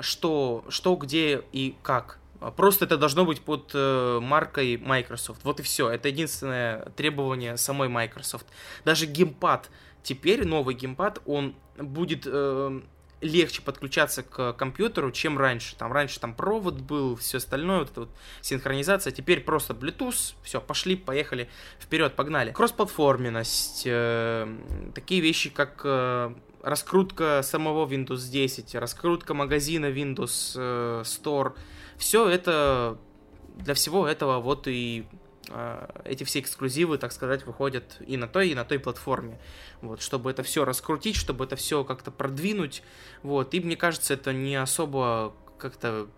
что, 0.00 0.64
что 0.68 0.96
где 0.96 1.42
и 1.52 1.76
как. 1.82 2.18
Просто 2.56 2.84
это 2.84 2.96
должно 2.96 3.24
быть 3.24 3.40
под 3.40 3.70
э, 3.74 4.18
маркой 4.20 4.76
Microsoft. 4.76 5.44
Вот 5.44 5.60
и 5.60 5.62
все. 5.62 5.88
Это 5.88 6.08
единственное 6.08 6.90
требование 6.96 7.56
самой 7.56 7.88
Microsoft. 7.88 8.46
Даже 8.84 9.06
геймпад. 9.06 9.70
Теперь 10.02 10.46
новый 10.46 10.74
геймпад, 10.74 11.22
он 11.24 11.54
будет 11.78 12.24
э, 12.26 12.80
легче 13.24 13.62
подключаться 13.62 14.22
к 14.22 14.52
компьютеру, 14.52 15.10
чем 15.10 15.38
раньше. 15.38 15.76
Там 15.76 15.92
раньше 15.92 16.20
там 16.20 16.34
провод 16.34 16.74
был, 16.74 17.16
все 17.16 17.38
остальное, 17.38 17.80
вот 17.80 17.90
эта 17.90 18.00
вот 18.00 18.10
синхронизация. 18.42 19.12
Теперь 19.12 19.40
просто 19.40 19.72
Bluetooth, 19.72 20.34
все, 20.42 20.60
пошли, 20.60 20.96
поехали, 20.96 21.48
вперед, 21.80 22.14
погнали. 22.14 22.52
Кроссплатформенность, 22.52 23.84
э, 23.86 24.46
такие 24.94 25.20
вещи, 25.22 25.48
как 25.48 25.80
э, 25.84 26.34
раскрутка 26.64 27.42
самого 27.42 27.86
Windows 27.86 28.30
10, 28.30 28.74
раскрутка 28.74 29.34
магазина 29.34 29.86
Windows 29.86 30.54
э, 30.56 31.02
Store, 31.04 31.52
все 31.98 32.28
это 32.28 32.98
для 33.56 33.74
всего 33.74 34.08
этого 34.08 34.40
вот 34.40 34.66
и 34.66 35.04
э, 35.50 35.86
эти 36.04 36.24
все 36.24 36.40
эксклюзивы, 36.40 36.96
так 36.96 37.12
сказать, 37.12 37.44
выходят 37.44 37.98
и 38.06 38.16
на 38.16 38.26
той, 38.26 38.48
и 38.48 38.54
на 38.54 38.64
той 38.64 38.78
платформе. 38.78 39.38
Вот, 39.82 40.00
чтобы 40.00 40.30
это 40.30 40.42
все 40.42 40.64
раскрутить, 40.64 41.16
чтобы 41.16 41.44
это 41.44 41.54
все 41.56 41.84
как-то 41.84 42.10
продвинуть. 42.10 42.82
Вот, 43.22 43.52
и 43.52 43.60
мне 43.60 43.76
кажется, 43.76 44.14
это 44.14 44.32
не 44.32 44.56
особо 44.56 45.34
как-то 45.58 46.08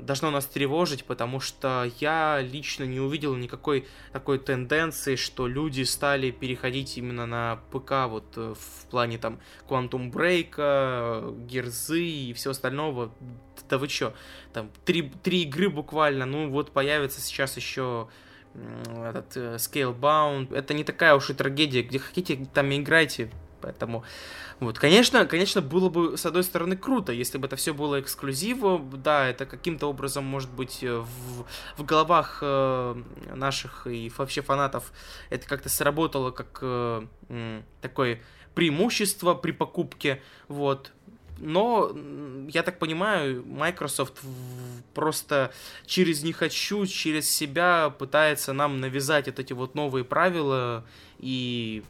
должно 0.00 0.30
нас 0.30 0.46
тревожить, 0.46 1.04
потому 1.04 1.40
что 1.40 1.90
я 2.00 2.40
лично 2.40 2.84
не 2.84 3.00
увидел 3.00 3.34
никакой 3.36 3.86
такой 4.12 4.38
тенденции, 4.38 5.16
что 5.16 5.46
люди 5.46 5.82
стали 5.82 6.30
переходить 6.30 6.98
именно 6.98 7.26
на 7.26 7.60
ПК 7.70 8.08
вот 8.08 8.36
э, 8.36 8.54
в 8.54 8.86
плане 8.90 9.18
там 9.18 9.40
Quantum 9.68 10.10
Break, 10.10 11.46
Герзы 11.46 12.04
и 12.04 12.32
все 12.32 12.50
остального. 12.50 13.12
Да 13.68 13.78
вы 13.78 13.88
чё, 13.88 14.14
там 14.52 14.70
три, 14.84 15.12
три 15.22 15.42
игры 15.42 15.68
буквально, 15.68 16.26
ну 16.26 16.48
вот 16.48 16.72
появится 16.72 17.20
сейчас 17.20 17.56
еще 17.56 18.08
этот 18.54 19.36
э, 19.36 19.56
Scalebound. 19.56 20.54
Это 20.54 20.74
не 20.74 20.84
такая 20.84 21.14
уж 21.14 21.30
и 21.30 21.34
трагедия, 21.34 21.82
где 21.82 21.98
хотите, 21.98 22.46
там 22.52 22.74
играйте, 22.74 23.30
поэтому 23.60 24.04
вот, 24.60 24.78
конечно, 24.78 25.24
конечно, 25.26 25.60
было 25.60 25.88
бы, 25.88 26.16
с 26.16 26.26
одной 26.26 26.42
стороны, 26.42 26.76
круто, 26.76 27.12
если 27.12 27.38
бы 27.38 27.46
это 27.46 27.56
все 27.56 27.72
было 27.72 28.00
эксклюзивом, 28.00 28.90
да, 29.02 29.26
это 29.28 29.46
каким-то 29.46 29.86
образом, 29.86 30.24
может 30.24 30.50
быть, 30.50 30.82
э, 30.82 30.98
в, 30.98 31.46
в 31.76 31.84
головах 31.84 32.38
э, 32.42 33.02
наших 33.34 33.86
и 33.86 34.10
вообще 34.16 34.42
фанатов 34.42 34.92
это 35.30 35.46
как-то 35.46 35.68
сработало 35.68 36.30
как 36.30 36.58
э, 36.62 37.62
такое 37.80 38.20
преимущество 38.54 39.34
при 39.34 39.52
покупке, 39.52 40.20
вот, 40.48 40.92
но, 41.40 41.92
я 42.48 42.62
так 42.62 42.78
понимаю, 42.78 43.44
Microsoft 43.46 44.20
просто 44.94 45.52
через 45.86 46.22
«не 46.22 46.32
хочу», 46.32 46.86
через 46.86 47.30
себя 47.30 47.90
пытается 47.90 48.52
нам 48.52 48.80
навязать 48.80 49.26
вот 49.26 49.38
эти 49.38 49.52
вот 49.52 49.74
новые 49.74 50.04
правила 50.04 50.84
и 51.18 51.82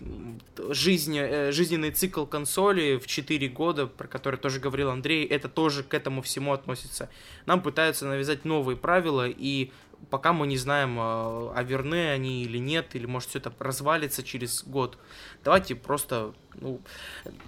жизнь, 0.71 1.17
э, 1.19 1.53
жизненный 1.53 1.91
цикл 1.91 2.25
консоли 2.25 2.97
в 2.97 3.07
4 3.07 3.49
года, 3.49 3.87
про 3.87 4.09
который 4.09 4.39
тоже 4.39 4.59
говорил 4.61 4.91
Андрей, 4.91 5.25
это 5.27 5.49
тоже 5.49 5.83
к 5.83 5.93
этому 5.95 6.23
всему 6.23 6.53
относится. 6.53 7.11
Нам 7.47 7.63
пытаются 7.63 8.07
навязать 8.07 8.45
новые 8.45 8.77
правила, 8.77 9.29
и 9.29 9.71
пока 10.11 10.33
мы 10.33 10.47
не 10.47 10.57
знаем, 10.57 10.97
а, 10.99 11.53
а 11.55 11.63
верны 11.63 12.11
они 12.11 12.43
или 12.43 12.59
нет, 12.59 12.95
или 12.95 13.07
может 13.07 13.31
все 13.31 13.39
это 13.39 13.53
развалится 13.59 14.23
через 14.23 14.65
год. 14.65 14.99
Давайте 15.45 15.75
просто, 15.75 16.33
ну, 16.55 16.81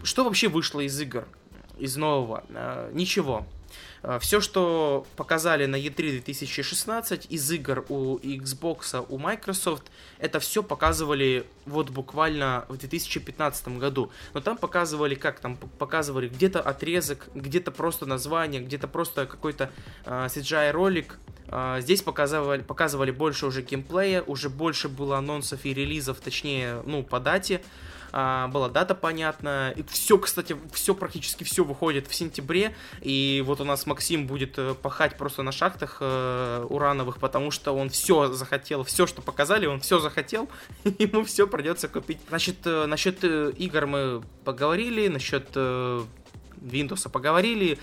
что 0.02 0.24
вообще 0.24 0.48
вышло 0.48 0.80
из 0.80 1.00
игр, 1.00 1.26
из 1.80 1.96
нового? 1.96 2.44
А, 2.50 2.90
ничего. 2.92 3.46
Э, 4.02 4.18
Все, 4.20 4.40
что 4.40 5.06
показали 5.16 5.66
на 5.66 5.76
E3 5.76 6.12
2016 6.12 7.26
из 7.28 7.50
игр 7.50 7.84
у 7.88 8.18
Xbox, 8.18 9.04
у 9.08 9.18
Microsoft, 9.18 9.84
это 10.18 10.40
все 10.40 10.62
показывали 10.62 11.46
вот 11.66 11.90
буквально 11.90 12.64
в 12.68 12.76
2015 12.76 13.78
году. 13.78 14.10
Но 14.34 14.40
там 14.40 14.56
показывали 14.56 15.14
как? 15.14 15.40
Там 15.40 15.56
показывали 15.56 16.28
где-то 16.28 16.60
отрезок, 16.60 17.28
где-то 17.34 17.70
просто 17.70 18.06
название, 18.06 18.60
где-то 18.62 18.88
просто 18.88 19.26
какой-то 19.26 19.70
э, 20.04 20.26
CGI-ролик. 20.26 21.18
Э, 21.48 21.78
здесь 21.80 22.02
показывали, 22.02 22.62
показывали 22.62 23.10
больше 23.10 23.46
уже 23.46 23.62
геймплея, 23.62 24.22
уже 24.22 24.48
больше 24.48 24.88
было 24.88 25.18
анонсов 25.18 25.64
и 25.64 25.74
релизов, 25.74 26.20
точнее, 26.20 26.82
ну, 26.86 27.02
по 27.02 27.20
дате 27.20 27.62
а, 28.12 28.48
была 28.48 28.68
дата 28.68 28.94
понятна. 28.94 29.72
И 29.76 29.82
все, 29.82 30.18
кстати, 30.18 30.56
все 30.72 30.94
практически 30.94 31.44
все 31.44 31.64
выходит 31.64 32.06
в 32.06 32.14
сентябре. 32.14 32.74
И 33.00 33.42
вот 33.46 33.60
у 33.60 33.64
нас 33.64 33.86
Максим 33.86 34.26
будет 34.26 34.58
э, 34.58 34.74
пахать 34.74 35.16
просто 35.16 35.42
на 35.42 35.52
шахтах 35.52 35.98
э, 36.00 36.66
урановых, 36.68 37.18
потому 37.18 37.50
что 37.50 37.72
он 37.72 37.90
все 37.90 38.32
захотел, 38.32 38.84
все, 38.84 39.06
что 39.06 39.22
показали, 39.22 39.66
он 39.66 39.80
все 39.80 40.00
захотел, 40.00 40.48
ему 40.84 41.24
все 41.24 41.46
придется 41.46 41.88
купить. 41.88 42.18
Значит, 42.28 42.58
э, 42.64 42.86
насчет 42.86 43.22
игр 43.24 43.86
мы 43.86 44.22
поговорили, 44.44 45.08
насчет 45.08 45.48
Windows 46.60 47.08
поговорили. 47.08 47.78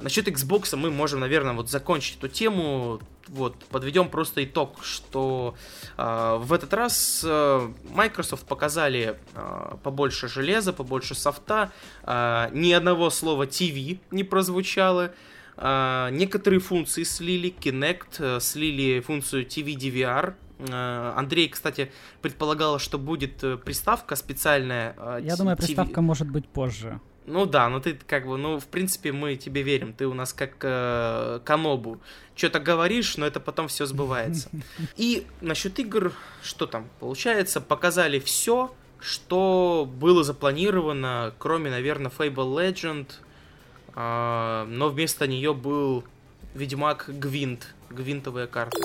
Насчет 0.00 0.28
Xbox 0.28 0.76
мы 0.76 0.90
можем, 0.90 1.20
наверное, 1.20 1.52
вот 1.54 1.70
закончить 1.70 2.18
эту 2.18 2.28
тему. 2.28 3.00
Вот, 3.28 3.56
подведем 3.70 4.08
просто 4.08 4.44
итог, 4.44 4.82
что 4.82 5.54
э, 5.96 6.36
в 6.40 6.52
этот 6.52 6.74
раз 6.74 7.22
э, 7.24 7.68
Microsoft 7.90 8.46
показали 8.46 9.16
э, 9.34 9.74
побольше 9.82 10.28
железа, 10.28 10.72
побольше 10.72 11.14
софта, 11.14 11.70
э, 12.02 12.48
ни 12.52 12.72
одного 12.72 13.10
слова 13.10 13.46
TV 13.46 13.98
не 14.10 14.24
прозвучало. 14.24 15.12
Uh, 15.54 16.10
некоторые 16.10 16.60
функции 16.60 17.02
слили, 17.02 17.54
Kinect, 17.60 18.18
uh, 18.18 18.40
слили 18.40 19.00
функцию 19.00 19.44
TV 19.44 19.76
DVR. 19.76 20.34
Uh, 20.58 21.12
Андрей, 21.14 21.48
кстати, 21.48 21.92
предполагал, 22.22 22.78
что 22.78 22.98
будет 22.98 23.44
приставка 23.62 24.16
специальная. 24.16 24.96
Я 25.20 25.36
думаю, 25.36 25.58
приставка 25.58 26.00
может 26.00 26.28
быть 26.28 26.48
позже. 26.48 27.00
Ну 27.26 27.46
да, 27.46 27.68
ну 27.68 27.80
ты 27.80 27.94
как 28.06 28.26
бы, 28.26 28.36
ну 28.36 28.58
в 28.58 28.66
принципе 28.66 29.12
мы 29.12 29.36
тебе 29.36 29.62
верим, 29.62 29.92
ты 29.92 30.06
у 30.06 30.14
нас 30.14 30.32
как 30.32 30.56
э, 30.62 31.40
Канобу. 31.44 32.00
Что-то 32.34 32.58
говоришь, 32.58 33.16
но 33.16 33.26
это 33.26 33.38
потом 33.38 33.68
все 33.68 33.86
сбывается. 33.86 34.50
И 34.96 35.26
насчет 35.40 35.78
игр, 35.78 36.12
что 36.42 36.66
там 36.66 36.88
получается, 36.98 37.60
показали 37.60 38.18
все, 38.18 38.74
что 38.98 39.88
было 39.98 40.24
запланировано, 40.24 41.32
кроме, 41.38 41.70
наверное, 41.70 42.10
Fable 42.10 42.56
Legend, 42.56 43.08
э, 43.94 44.64
но 44.68 44.88
вместо 44.88 45.26
нее 45.26 45.54
был 45.54 46.04
Ведьмак 46.54 47.04
Гвинт, 47.08 47.74
гвинтовая 47.90 48.46
карта. 48.46 48.80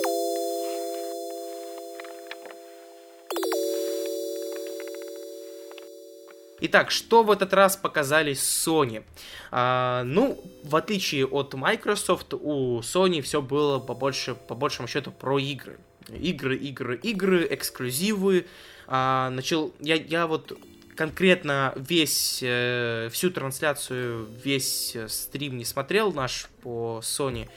Итак, 6.60 6.90
что 6.90 7.22
в 7.22 7.30
этот 7.30 7.52
раз 7.54 7.76
показали 7.76 8.32
Sony? 8.32 9.04
А, 9.50 10.02
ну, 10.04 10.42
в 10.64 10.74
отличие 10.76 11.26
от 11.26 11.54
Microsoft, 11.54 12.34
у 12.34 12.80
Sony 12.80 13.22
все 13.22 13.40
было 13.40 13.78
по, 13.78 13.94
по 13.94 14.54
большему 14.54 14.88
счету 14.88 15.12
про 15.12 15.38
игры. 15.38 15.78
Игры, 16.08 16.56
игры, 16.56 16.96
игры, 16.96 17.46
эксклюзивы. 17.50 18.46
А, 18.86 19.30
начал, 19.30 19.72
я, 19.80 19.94
я 19.94 20.26
вот 20.26 20.58
конкретно 20.96 21.72
весь, 21.76 22.40
э, 22.42 23.08
всю 23.12 23.30
трансляцию, 23.30 24.26
весь 24.42 24.96
э, 24.96 25.08
стрим 25.08 25.56
не 25.56 25.64
смотрел 25.64 26.12
наш 26.12 26.48
по 26.62 27.00
Sony. 27.04 27.48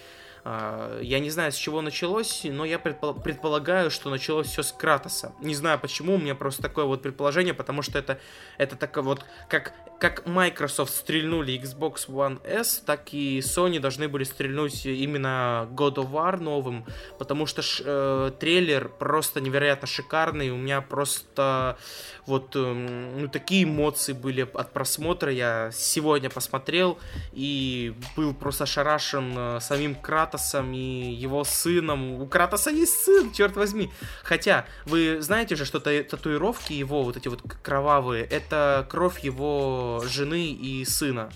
А, 0.44 1.00
я 1.02 1.20
не 1.20 1.30
знаю, 1.30 1.52
с 1.52 1.56
чего 1.56 1.82
началось, 1.82 2.42
но 2.44 2.66
я 2.66 2.80
предполагаю, 2.80 3.92
что 3.92 4.10
началось 4.10 4.48
все 4.48 4.64
с 4.64 4.72
Кратоса. 4.72 5.34
Не 5.40 5.56
знаю 5.56 5.80
почему, 5.80 6.16
у 6.16 6.18
меня 6.18 6.36
просто 6.36 6.62
такое 6.62 6.86
вот 6.86 7.02
предположение, 7.02 7.54
потому 7.54 7.82
что 7.82 8.00
это, 8.00 8.20
это 8.58 8.76
такое 8.76 9.04
вот, 9.04 9.26
как, 9.48 9.74
как 10.02 10.26
Microsoft 10.26 10.96
стрельнули 10.96 11.62
Xbox 11.62 12.08
One 12.08 12.42
S, 12.44 12.82
так 12.84 13.14
и 13.14 13.38
Sony 13.38 13.80
должны 13.80 14.08
были 14.08 14.24
стрельнуть 14.24 14.84
именно 14.88 15.70
God 15.72 15.98
of 15.98 16.12
War 16.12 16.38
новым, 16.38 16.86
потому 17.20 17.46
что 17.46 17.62
э, 17.62 18.32
трейлер 18.40 18.90
просто 18.90 19.42
невероятно 19.42 19.88
шикарный, 19.88 20.50
у 20.50 20.58
меня 20.58 20.82
просто 20.82 21.78
вот 22.26 22.56
э, 22.56 22.60
ну, 22.60 23.28
такие 23.28 23.64
эмоции 23.66 24.14
были 24.14 24.42
от 24.42 24.74
просмотра, 24.74 25.32
я 25.32 25.70
сегодня 25.72 26.32
посмотрел 26.32 26.98
и 27.32 27.94
был 28.16 28.34
просто 28.34 28.64
ошарашен 28.64 29.34
э, 29.36 29.60
самим 29.62 29.94
Кратосом 29.94 30.74
и 30.74 31.12
его 31.12 31.44
сыном. 31.44 32.22
У 32.22 32.26
Кратоса 32.26 32.72
есть 32.72 33.04
сын, 33.04 33.32
черт 33.32 33.56
возьми. 33.56 33.92
Хотя, 34.24 34.66
вы 34.86 35.22
знаете 35.22 35.56
же, 35.56 35.66
что 35.66 35.80
татуировки 35.80 36.74
его, 36.74 37.04
вот 37.04 37.18
эти 37.18 37.28
вот 37.28 37.42
кровавые, 37.62 38.24
это 38.24 38.88
кровь 38.90 39.20
его 39.20 39.91
жены 40.00 40.52
и 40.52 40.86
сына. 40.86 41.30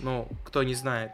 Ну, 0.00 0.28
кто 0.44 0.62
не 0.62 0.74
знает. 0.74 1.12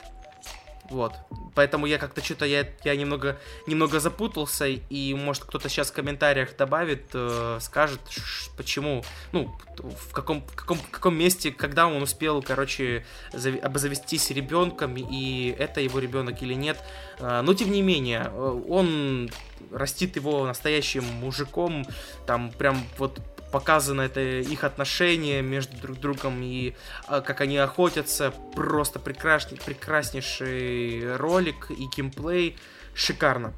Вот. 0.93 1.15
Поэтому 1.55 1.87
я 1.87 1.99
как-то 1.99 2.23
что-то 2.23 2.45
я, 2.45 2.67
я 2.85 2.97
немного, 2.97 3.39
немного 3.67 3.99
запутался, 3.99 4.67
и 4.67 5.15
может 5.15 5.45
кто-то 5.45 5.69
сейчас 5.69 5.91
в 5.91 5.95
комментариях 5.95 6.55
добавит, 6.57 7.11
э, 7.15 7.59
скажет, 7.61 8.01
ш, 8.11 8.51
почему, 8.57 9.03
ну, 9.33 9.55
в 9.79 10.13
каком, 10.13 10.43
в 10.43 10.55
каком, 10.55 10.79
в 10.79 10.91
каком 10.91 11.15
месте, 11.15 11.51
когда 11.51 11.87
он 11.87 12.03
успел, 12.03 12.43
короче, 12.43 13.07
зави, 13.33 13.59
обзавестись 13.59 14.31
ребенком, 14.31 14.97
и 14.97 15.55
это 15.59 15.81
его 15.81 15.99
ребенок 15.99 16.43
или 16.43 16.55
нет. 16.55 16.79
Э, 17.19 17.41
но 17.43 17.55
тем 17.55 17.71
не 17.73 17.81
менее, 17.81 18.31
э, 18.31 18.63
он 18.69 19.31
растит 19.71 20.17
его 20.17 20.47
настоящим 20.47 21.05
мужиком, 21.05 21.87
там 22.27 22.51
прям 22.51 22.83
вот 22.99 23.21
показано 23.53 24.01
это 24.01 24.21
их 24.21 24.65
отношения 24.65 25.43
между 25.43 25.77
друг 25.77 26.01
другом 26.01 26.43
и 26.43 26.75
а, 27.07 27.21
как 27.21 27.41
они 27.43 27.59
охотятся. 27.59 28.33
Просто 28.55 28.99
прекрасный, 28.99 29.59
прекраснейший 29.59 31.17
ролик 31.17 31.71
и 31.71 31.87
геймплей. 31.95 32.57
Шикарно. 32.95 33.53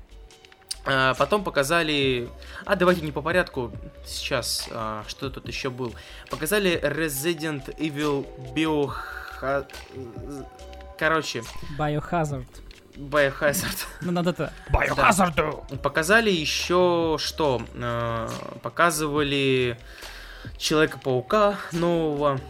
А, 0.85 1.15
потом 1.15 1.43
показали... 1.43 2.29
А, 2.67 2.77
давайте 2.77 3.01
не 3.01 3.13
по 3.13 3.23
порядку. 3.23 3.73
Сейчас, 4.07 4.69
а, 4.71 5.05
что 5.09 5.31
тут 5.31 5.49
еще 5.49 5.71
был? 5.71 5.95
Показали 6.29 6.79
Resident 6.83 7.75
Evil 7.79 8.27
Bio... 8.55 8.93
Короче... 10.99 11.43
Biohazard. 11.79 12.47
Biohazard. 12.97 13.87
Ну, 14.01 14.13
надо 14.13 14.31
это. 14.31 14.53
Biohazard! 14.71 15.35
Да. 15.71 15.77
Показали 15.79 16.31
еще 16.31 17.17
что? 17.19 17.63
Э, 17.75 18.29
показывали 18.63 19.79
Человека-паука 20.59 21.59
нового. 21.73 22.41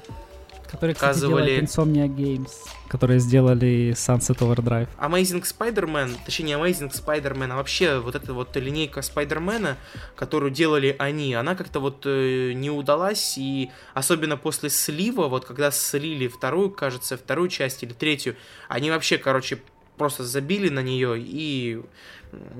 Который, 0.70 0.94
кстати, 0.94 1.14
показывали... 1.14 1.46
делает 1.46 1.64
Insomnia 1.64 2.08
Games, 2.08 2.50
которые 2.88 3.20
сделали 3.20 3.92
Sunset 3.92 4.38
Overdrive. 4.38 4.88
Amazing 4.98 5.44
Spider-Man, 5.44 6.16
точнее 6.24 6.46
не 6.46 6.52
Amazing 6.54 6.92
Spider-Man, 6.92 7.52
а 7.52 7.56
вообще 7.56 7.98
вот 8.00 8.16
эта 8.16 8.32
вот 8.34 8.56
линейка 8.56 9.00
Спайдермена, 9.00 9.76
которую 10.16 10.50
делали 10.50 10.96
они, 10.98 11.32
она 11.34 11.54
как-то 11.54 11.78
вот 11.78 12.02
э, 12.06 12.52
не 12.54 12.70
удалась, 12.70 13.38
и 13.38 13.70
особенно 13.94 14.36
после 14.36 14.68
слива, 14.68 15.28
вот 15.28 15.44
когда 15.44 15.70
слили 15.70 16.26
вторую, 16.26 16.70
кажется, 16.70 17.16
вторую 17.16 17.48
часть 17.50 17.84
или 17.84 17.92
третью, 17.92 18.34
они 18.68 18.90
вообще, 18.90 19.16
короче, 19.16 19.60
просто 19.96 20.24
забили 20.24 20.68
на 20.68 20.80
нее 20.80 21.16
и 21.18 21.82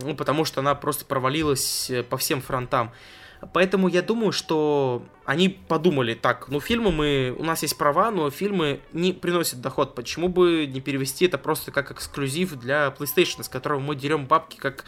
ну, 0.02 0.14
потому 0.14 0.44
что 0.44 0.60
она 0.60 0.74
просто 0.74 1.04
провалилась 1.04 1.90
э, 1.90 2.02
по 2.02 2.16
всем 2.16 2.40
фронтам. 2.40 2.92
Поэтому 3.52 3.88
я 3.88 4.00
думаю, 4.00 4.32
что 4.32 5.04
они 5.24 5.48
подумали, 5.48 6.14
так, 6.14 6.48
ну 6.48 6.60
фильмы 6.60 6.92
мы, 6.92 7.36
у 7.38 7.44
нас 7.44 7.62
есть 7.62 7.76
права, 7.76 8.10
но 8.10 8.30
фильмы 8.30 8.80
не 8.92 9.12
приносят 9.12 9.60
доход. 9.60 9.94
Почему 9.94 10.28
бы 10.28 10.66
не 10.66 10.80
перевести 10.80 11.26
это 11.26 11.36
просто 11.36 11.70
как 11.70 11.90
эксклюзив 11.90 12.54
для 12.54 12.94
PlayStation, 12.98 13.42
с 13.42 13.48
которого 13.48 13.80
мы 13.80 13.96
дерем 13.96 14.26
бабки 14.26 14.56
как, 14.56 14.84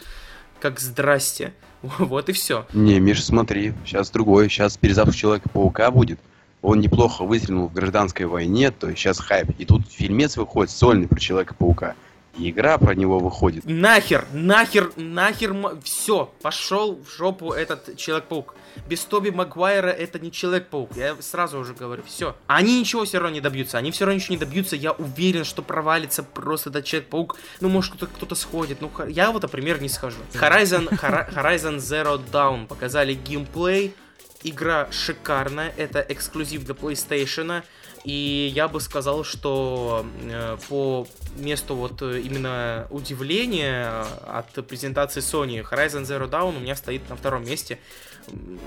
как 0.59 0.79
здрасте. 0.79 1.53
Вот 1.99 2.29
и 2.29 2.31
все. 2.31 2.65
Не, 2.73 2.99
Миш, 2.99 3.23
смотри, 3.23 3.73
сейчас 3.85 4.09
другой, 4.09 4.49
сейчас 4.49 4.77
перезапуск 4.77 5.17
Человека-паука 5.17 5.91
будет. 5.91 6.19
Он 6.63 6.79
неплохо 6.79 7.23
выстрелил 7.23 7.67
в 7.67 7.73
гражданской 7.73 8.25
войне, 8.25 8.71
то 8.71 8.89
есть 8.89 8.99
сейчас 8.99 9.19
хайп. 9.19 9.51
И 9.59 9.65
тут 9.65 9.87
фильмец 9.87 10.37
выходит 10.37 10.71
сольный 10.71 11.07
про 11.07 11.19
Человека-паука 11.19 11.95
игра 12.37 12.77
про 12.77 12.95
него 12.95 13.19
выходит. 13.19 13.65
Нахер, 13.65 14.25
нахер, 14.31 14.91
нахер, 14.95 15.55
все, 15.83 16.31
пошел 16.41 16.95
в 16.95 17.15
жопу 17.15 17.51
этот 17.51 17.97
Человек-паук. 17.97 18.55
Без 18.87 19.03
Тоби 19.05 19.29
Магуайра 19.29 19.89
это 19.89 20.19
не 20.19 20.31
Человек-паук, 20.31 20.95
я 20.95 21.15
сразу 21.21 21.59
уже 21.59 21.73
говорю, 21.73 22.03
все. 22.03 22.35
Они 22.47 22.79
ничего 22.79 23.05
все 23.05 23.19
равно 23.19 23.33
не 23.33 23.41
добьются, 23.41 23.77
они 23.77 23.91
все 23.91 24.05
равно 24.05 24.17
ничего 24.17 24.35
не 24.35 24.39
добьются, 24.39 24.75
я 24.75 24.91
уверен, 24.91 25.43
что 25.43 25.61
провалится 25.61 26.23
просто 26.23 26.69
этот 26.69 26.85
Человек-паук. 26.85 27.37
Ну, 27.59 27.69
может, 27.69 27.93
кто-то 27.93 28.11
кто 28.13 28.35
сходит, 28.35 28.81
ну, 28.81 28.91
я 29.07 29.31
вот, 29.31 29.41
например, 29.41 29.81
не 29.81 29.89
схожу. 29.89 30.17
Horizon, 30.33 30.89
Horizon 30.89 31.77
Zero 31.77 32.21
Dawn 32.31 32.67
показали 32.67 33.13
геймплей, 33.13 33.95
игра 34.43 34.87
шикарная, 34.91 35.73
это 35.77 36.05
эксклюзив 36.07 36.63
для 36.65 36.75
PlayStation, 36.75 37.63
и 38.03 38.51
я 38.53 38.67
бы 38.67 38.79
сказал, 38.79 39.23
что 39.23 40.05
э, 40.23 40.57
по 40.69 41.07
месту 41.37 41.75
вот 41.75 42.01
э, 42.01 42.19
именно 42.19 42.87
удивления 42.89 44.05
от 44.25 44.51
презентации 44.67 45.21
Sony 45.21 45.63
Horizon 45.63 46.03
Zero 46.03 46.29
Dawn 46.29 46.57
у 46.57 46.59
меня 46.59 46.75
стоит 46.75 47.09
на 47.09 47.15
втором 47.15 47.45
месте. 47.45 47.79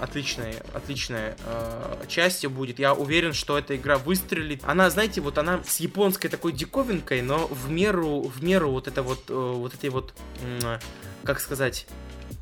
Отличная, 0.01 0.55
отличная 0.73 1.37
э, 1.45 2.05
часть 2.09 2.47
будет. 2.47 2.79
Я 2.79 2.95
уверен, 2.95 3.35
что 3.35 3.59
эта 3.59 3.77
игра 3.77 3.99
выстрелит. 3.99 4.63
Она, 4.65 4.89
знаете, 4.89 5.21
вот 5.21 5.37
она 5.37 5.61
с 5.65 5.81
японской 5.81 6.29
такой 6.29 6.53
диковинкой, 6.53 7.21
но 7.21 7.47
в 7.47 7.71
меру, 7.71 8.23
в 8.23 8.43
меру 8.43 8.71
вот 8.71 8.89
это 8.89 9.03
вот, 9.03 9.25
э, 9.29 9.35
вот 9.35 9.75
этой 9.75 9.91
вот, 9.91 10.15
э, 10.43 10.79
как 11.25 11.41
сказать, 11.41 11.87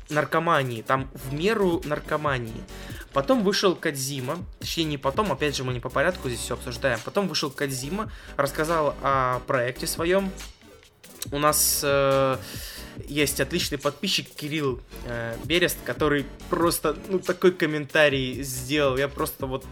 наркомании. 0.09 0.81
Там 0.81 1.09
в 1.13 1.33
меру 1.33 1.81
наркомании. 1.85 2.63
Потом 3.13 3.43
вышел 3.43 3.75
Кадзима, 3.75 4.37
точнее 4.59 4.83
не 4.83 4.97
потом, 4.97 5.31
опять 5.31 5.55
же 5.55 5.63
мы 5.63 5.73
не 5.73 5.79
по 5.79 5.89
порядку 5.89 6.29
здесь 6.29 6.41
все 6.41 6.53
обсуждаем. 6.53 6.99
Потом 7.03 7.27
вышел 7.27 7.49
Кадзима, 7.49 8.11
рассказал 8.37 8.95
о 9.01 9.39
проекте 9.47 9.87
своем. 9.87 10.31
У 11.31 11.39
нас 11.39 11.81
э, 11.83 12.37
есть 13.07 13.41
отличный 13.41 13.77
подписчик 13.77 14.29
Кирилл 14.29 14.79
э, 15.05 15.35
Берест, 15.43 15.77
который 15.83 16.25
просто, 16.49 16.95
ну, 17.07 17.19
такой 17.19 17.51
комментарий 17.51 18.43
сделал. 18.43 18.95
Я 18.97 19.07
просто 19.07 19.47
вот 19.47 19.65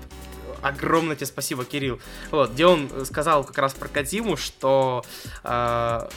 огромное 0.61 1.15
тебе 1.15 1.27
спасибо, 1.27 1.63
Кирилл. 1.63 1.99
Вот, 2.31 2.51
где 2.51 2.65
он 2.65 3.05
сказал 3.05 3.43
как 3.43 3.57
раз 3.59 3.73
про 3.73 3.87
Кадзиму, 3.87 4.35
что 4.35 5.05
э, 5.43 6.09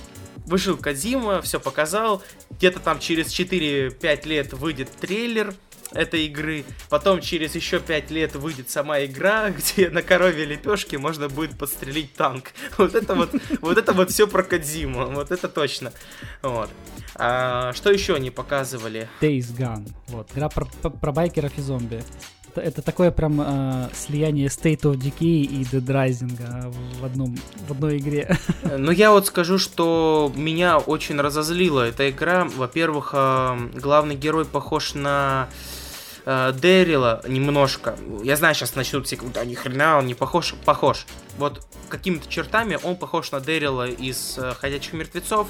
вышел 0.47 0.77
Кадзима, 0.77 1.43
все 1.43 1.61
показал, 1.61 2.23
где-то 2.51 2.81
там 2.81 2.99
через 2.99 3.29
4-5 3.29 4.29
лет 4.29 4.53
выйдет 4.53 4.91
трейлер, 4.91 5.55
этой 5.93 6.27
игры. 6.27 6.65
Потом 6.89 7.21
через 7.21 7.55
еще 7.55 7.81
5 7.81 8.11
лет 8.11 8.37
выйдет 8.37 8.71
сама 8.71 9.05
игра, 9.05 9.51
где 9.57 9.91
на 9.91 10.03
корове 10.03 10.45
лепешки 10.45 10.97
можно 10.97 11.29
будет 11.29 11.59
подстрелить 11.59 12.15
танк. 12.15 12.53
Вот 12.79 12.95
это 12.95 13.15
вот, 13.15 13.31
вот 13.61 13.79
это 13.79 13.93
вот 13.93 14.11
все 14.11 14.27
про 14.27 14.43
Кадзиму, 14.43 15.11
вот 15.11 15.31
это 15.31 15.49
точно. 15.49 15.93
Вот. 16.43 16.71
А, 17.15 17.73
что 17.75 17.91
еще 17.91 18.15
они 18.15 18.31
показывали? 18.31 19.09
Days 19.21 19.55
Gone. 19.57 19.89
Вот. 20.09 20.31
Игра 20.33 20.49
про, 20.49 20.65
про, 20.65 20.91
про 20.91 21.13
байкеров 21.13 21.57
и 21.59 21.61
зомби. 21.61 22.03
Это, 22.51 22.63
это 22.63 22.83
такое 22.83 23.13
прям 23.13 23.41
э, 23.41 23.91
слияние 23.95 24.49
State 24.49 24.81
of 24.81 24.97
Decay 24.97 25.45
и 25.45 25.63
Dead 25.63 25.87
Rising 25.87 26.37
э, 26.41 26.73
в, 27.01 27.05
одном, 27.05 27.37
в 27.69 27.71
одной 27.71 27.99
игре. 27.99 28.37
Ну, 28.77 28.91
я 28.91 29.13
вот 29.13 29.27
скажу, 29.27 29.57
что 29.57 30.33
меня 30.35 30.79
очень 30.79 31.21
разозлила 31.21 31.87
эта 31.87 32.11
игра. 32.11 32.49
Во-первых, 32.57 33.11
э, 33.13 33.57
главный 33.75 34.17
герой 34.17 34.47
похож 34.47 34.95
на 34.95 35.49
э, 36.27 36.53
Дэрила 36.61 37.23
немножко. 37.29 37.97
Я 38.25 38.35
знаю, 38.35 38.57
сейчас 38.57 38.75
начнут 38.75 39.07
все 39.07 39.17
да 39.33 39.45
ни 39.45 39.55
хрена, 39.55 39.99
он 39.99 40.07
не 40.07 40.15
похож. 40.15 40.55
Похож. 40.65 41.07
Вот 41.39 41.65
какими-то 41.89 42.29
чертами 42.29 42.81
он 42.83 42.97
похож 42.97 43.31
на 43.31 43.39
Дэрила 43.39 43.89
из 43.89 44.39
э, 44.39 44.55
Ходячих 44.59 44.95
мертвецов. 44.95 45.47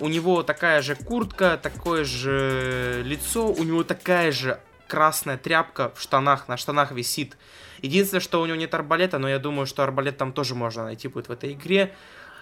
У 0.00 0.08
него 0.08 0.42
такая 0.42 0.82
же 0.82 0.96
куртка, 0.96 1.56
такое 1.62 2.02
же 2.02 3.02
лицо, 3.04 3.46
у 3.46 3.62
него 3.62 3.84
такая 3.84 4.32
же 4.32 4.58
красная 4.92 5.38
тряпка 5.38 5.90
в 5.94 6.02
штанах, 6.02 6.48
на 6.48 6.58
штанах 6.58 6.92
висит. 6.92 7.38
Единственное, 7.80 8.20
что 8.20 8.42
у 8.42 8.46
него 8.46 8.56
нет 8.56 8.74
арбалета, 8.74 9.18
но 9.18 9.26
я 9.26 9.38
думаю, 9.38 9.64
что 9.64 9.82
арбалет 9.82 10.18
там 10.18 10.34
тоже 10.34 10.54
можно 10.54 10.84
найти 10.84 11.08
будет 11.08 11.28
в 11.28 11.32
этой 11.32 11.54
игре. 11.54 11.94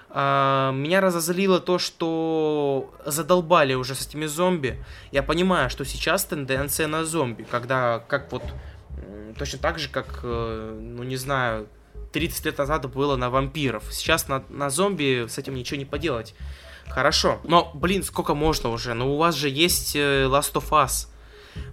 А, 0.09 0.73
меня 0.73 1.01
разозлило 1.01 1.61
то, 1.61 1.79
что 1.79 2.93
задолбали 3.07 3.75
уже 3.75 3.95
с 3.95 4.05
этими 4.05 4.27
зомби. 4.27 4.85
Я 5.13 5.23
понимаю, 5.23 5.71
что 5.71 5.85
сейчас 5.85 6.25
тенденция 6.25 6.89
на 6.89 7.05
зомби, 7.05 7.47
когда 7.49 8.01
как 8.09 8.33
вот 8.33 8.43
точно 9.39 9.61
так 9.61 9.79
же, 9.79 9.89
как, 9.89 10.19
э, 10.25 10.79
ну 10.81 11.05
не 11.05 11.17
знаю, 11.17 11.69
30 12.13 12.47
лет 12.47 12.59
назад 12.59 12.93
было 12.93 13.15
на 13.15 13.31
вампиров. 13.31 13.85
Сейчас 13.93 14.27
на, 14.27 14.43
на 14.49 14.71
зомби 14.71 15.27
с 15.29 15.39
этим 15.39 15.55
ничего 15.55 15.79
не 15.79 15.85
поделать. 15.85 16.35
Хорошо. 16.89 17.39
Но, 17.45 17.71
блин, 17.75 18.03
сколько 18.03 18.35
можно 18.35 18.71
уже? 18.71 18.95
Ну, 18.95 19.15
у 19.15 19.19
вас 19.19 19.37
же 19.37 19.49
есть 19.49 19.95
э, 19.95 20.25
Last 20.25 20.55
of 20.55 20.71
Us. 20.71 21.07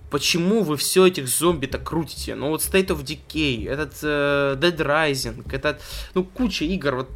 Почему 0.09 0.63
вы 0.63 0.77
все 0.77 1.07
этих 1.07 1.27
зомби 1.27 1.65
так 1.65 1.83
крутите? 1.83 2.35
Ну, 2.35 2.49
вот 2.49 2.61
State 2.61 2.87
of 2.87 3.03
Decay, 3.03 3.69
этот 3.69 3.93
э, 4.03 4.55
Dead 4.57 4.77
Rising, 4.77 5.53
этот... 5.53 5.81
Ну, 6.13 6.23
куча 6.23 6.63
игр. 6.63 6.95
Вот 6.95 7.09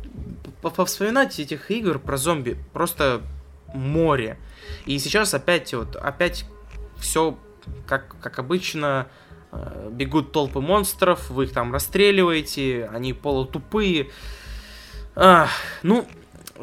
повспоминать 0.75 1.39
этих 1.39 1.71
игр 1.71 1.99
про 1.99 2.17
зомби 2.17 2.57
просто 2.73 3.21
море. 3.73 4.37
И 4.85 4.99
сейчас 4.99 5.33
опять 5.33 5.73
вот, 5.73 5.95
опять 5.95 6.45
все 6.99 7.37
как, 7.87 8.15
как 8.21 8.39
обычно, 8.39 9.07
э, 9.51 9.89
бегут 9.91 10.31
толпы 10.31 10.59
монстров, 10.59 11.29
вы 11.29 11.45
их 11.45 11.53
там 11.53 11.73
расстреливаете, 11.73 12.89
они 12.93 13.13
полутупые. 13.13 14.09
А, 15.15 15.47
ну, 15.83 16.07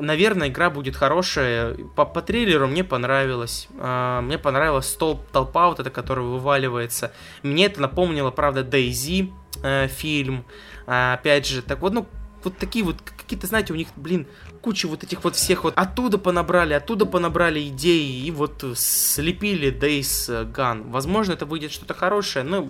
наверное, 0.00 0.48
игра 0.48 0.70
будет 0.70 0.96
хорошая. 0.96 1.74
По, 1.94 2.04
по 2.04 2.22
трейлеру 2.22 2.66
мне 2.66 2.84
понравилось. 2.84 3.68
А, 3.78 4.20
мне 4.20 4.38
понравилась 4.38 4.88
столб, 4.88 5.26
толпа 5.32 5.68
вот 5.68 5.80
эта, 5.80 5.90
которая 5.90 6.26
вываливается. 6.26 7.12
Мне 7.42 7.66
это 7.66 7.80
напомнило, 7.80 8.30
правда, 8.30 8.62
Дейзи 8.62 9.32
э, 9.62 9.88
фильм. 9.88 10.44
А, 10.86 11.14
опять 11.14 11.46
же, 11.46 11.62
так 11.62 11.80
вот, 11.80 11.92
ну, 11.92 12.06
вот 12.44 12.56
такие 12.56 12.84
вот 12.84 12.96
какие-то, 13.02 13.46
знаете, 13.46 13.72
у 13.72 13.76
них, 13.76 13.88
блин, 13.96 14.26
куча 14.62 14.86
вот 14.86 15.02
этих 15.02 15.24
вот 15.24 15.36
всех 15.36 15.64
вот 15.64 15.74
оттуда 15.76 16.18
понабрали, 16.18 16.72
оттуда 16.72 17.04
понабрали 17.04 17.68
идеи 17.68 18.24
и 18.24 18.30
вот 18.30 18.64
слепили 18.76 19.72
Days 19.72 20.52
Gone. 20.52 20.90
Возможно, 20.90 21.32
это 21.32 21.46
выйдет 21.46 21.72
что-то 21.72 21.94
хорошее, 21.94 22.44
но 22.44 22.68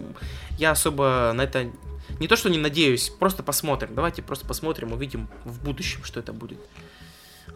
я 0.59 0.73
особо 0.73 1.33
на 1.35 1.43
это 1.43 1.71
не 2.21 2.27
то, 2.27 2.37
что 2.37 2.49
не 2.49 2.59
надеюсь, 2.59 3.11
просто 3.11 3.43
посмотрим. 3.43 3.95
Давайте 3.95 4.23
просто 4.23 4.47
посмотрим, 4.47 4.93
увидим 4.93 5.29
в 5.45 5.63
будущем, 5.63 6.03
что 6.05 6.21
это 6.21 6.33
будет. 6.33 6.59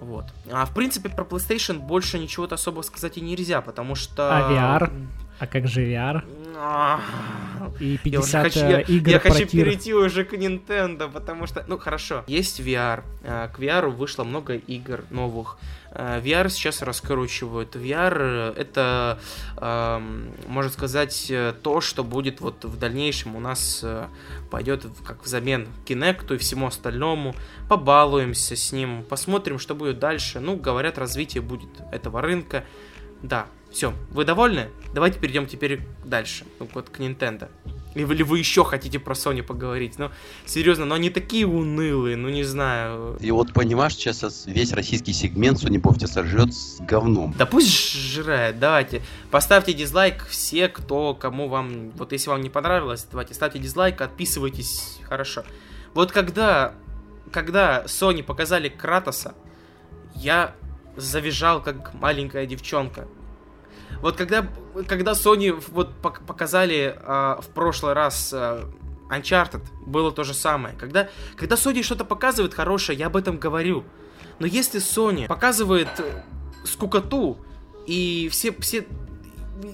Вот. 0.03 0.25
А 0.51 0.67
в 0.67 0.75
принципе 0.75 1.09
про 1.09 1.25
PlayStation 1.25 1.79
больше 1.79 2.19
ничего-то 2.19 2.57
особо 2.57 2.83
сказать 2.83 3.19
и 3.19 3.21
нельзя, 3.21 3.61
потому 3.61 3.95
что... 3.95 4.29
А 4.37 4.51
VR? 4.51 4.93
А 5.39 5.47
как 5.47 5.67
же 5.69 5.85
VR? 5.85 6.23
И 7.81 7.99
50 7.99 8.35
я 8.35 8.43
хочу, 8.43 8.59
я, 8.61 8.81
игр 8.81 9.11
Я 9.11 9.19
хочу 9.19 9.47
тир. 9.47 9.65
перейти 9.65 9.95
уже 9.95 10.25
к 10.25 10.33
Nintendo, 10.35 11.11
потому 11.11 11.47
что... 11.47 11.65
Ну, 11.67 11.79
хорошо. 11.79 12.25
Есть 12.27 12.61
VR. 12.61 13.03
э, 13.23 13.49
К 13.55 13.59
VR 13.59 13.89
вышло 13.89 14.25
много 14.25 14.55
игр 14.55 15.05
новых. 15.11 15.59
Э, 15.95 16.21
VR 16.21 16.49
сейчас 16.49 16.83
раскручивают. 16.83 17.77
VR 17.77 18.17
э, 18.19 18.55
это, 18.57 19.19
эм, 19.59 20.33
можно 20.47 20.71
сказать, 20.71 21.27
э, 21.31 21.55
то, 21.63 21.81
что 21.81 22.03
будет 22.03 22.41
вот 22.41 22.65
в 22.65 22.79
дальнейшем 22.79 23.37
у 23.37 23.41
нас 23.41 23.85
пойдет 24.51 24.87
как 25.05 25.23
взамен 25.25 25.69
Kinect 25.87 26.35
и 26.35 26.39
всему 26.39 26.67
остальному. 26.67 27.35
Побалуемся 27.69 28.57
с 28.57 28.73
ним, 28.73 29.05
посмотрим, 29.05 29.59
что 29.59 29.75
будет 29.75 29.99
дальше. 29.99 30.41
Ну, 30.41 30.57
говорят, 30.57 30.99
развитие 30.99 31.43
будет 31.43 31.71
этого 31.91 32.23
рынка. 32.23 32.65
Да, 33.23 33.47
все, 33.71 33.93
вы 34.11 34.25
довольны? 34.25 34.69
Давайте 34.95 35.19
перейдем 35.19 35.47
теперь 35.47 35.81
дальше, 36.05 36.45
ну, 36.59 36.69
вот 36.75 36.91
к 36.91 37.01
Nintendo. 37.01 37.49
Или 37.95 38.23
вы, 38.23 38.39
еще 38.39 38.65
хотите 38.65 38.99
про 38.99 39.15
Sony 39.15 39.43
поговорить? 39.43 39.99
Ну, 39.99 40.11
серьезно, 40.47 40.85
но 40.85 40.95
они 40.95 41.11
такие 41.11 41.47
унылые, 41.47 42.17
ну 42.17 42.29
не 42.29 42.45
знаю. 42.45 43.17
И 43.21 43.31
вот 43.31 43.53
понимаешь, 43.53 43.95
сейчас 43.95 44.47
весь 44.47 44.73
российский 44.73 45.13
сегмент 45.13 45.59
Sony 45.59 45.79
тебя 45.97 46.07
сожрет 46.07 46.55
с 46.55 46.81
говном. 46.81 47.35
Да 47.37 47.47
пусть 47.47 47.95
жрает, 47.95 48.59
давайте. 48.59 49.03
Поставьте 49.31 49.73
дизлайк 49.73 50.27
все, 50.27 50.69
кто, 50.69 51.15
кому 51.15 51.49
вам... 51.49 51.91
Вот 51.91 52.13
если 52.13 52.31
вам 52.31 52.41
не 52.41 52.51
понравилось, 52.51 53.07
давайте 53.11 53.35
ставьте 53.35 53.59
дизлайк, 53.59 54.01
отписывайтесь, 54.01 54.99
хорошо. 55.09 55.45
Вот 55.95 56.13
когда, 56.13 56.75
когда 57.31 57.85
Sony 57.85 58.23
показали 58.23 58.69
Кратоса, 58.69 59.35
я 60.15 60.55
завизжал, 60.97 61.63
как 61.63 61.95
маленькая 61.95 62.47
девчонка. 62.47 63.07
Вот 64.01 64.17
когда, 64.17 64.47
когда 64.89 65.13
Sony 65.13 65.63
вот 65.69 65.91
пок- 66.03 66.25
показали 66.27 66.97
а, 66.99 67.41
в 67.41 67.49
прошлый 67.49 67.93
раз 67.93 68.33
а, 68.33 68.69
Uncharted, 69.11 69.63
было 69.87 70.11
то 70.11 70.25
же 70.25 70.35
самое. 70.35 70.75
Когда, 70.77 71.09
когда 71.37 71.57
Sony 71.57 71.83
что-то 71.83 72.05
показывает 72.05 72.55
хорошее, 72.55 72.99
я 72.99 73.07
об 73.07 73.17
этом 73.17 73.39
говорю. 73.39 73.85
Но 74.39 74.47
если 74.47 74.81
Sony 74.81 75.27
показывает 75.27 75.89
э, 75.99 76.23
скукоту, 76.65 77.39
и 77.87 78.29
все, 78.31 78.53
все 78.53 78.87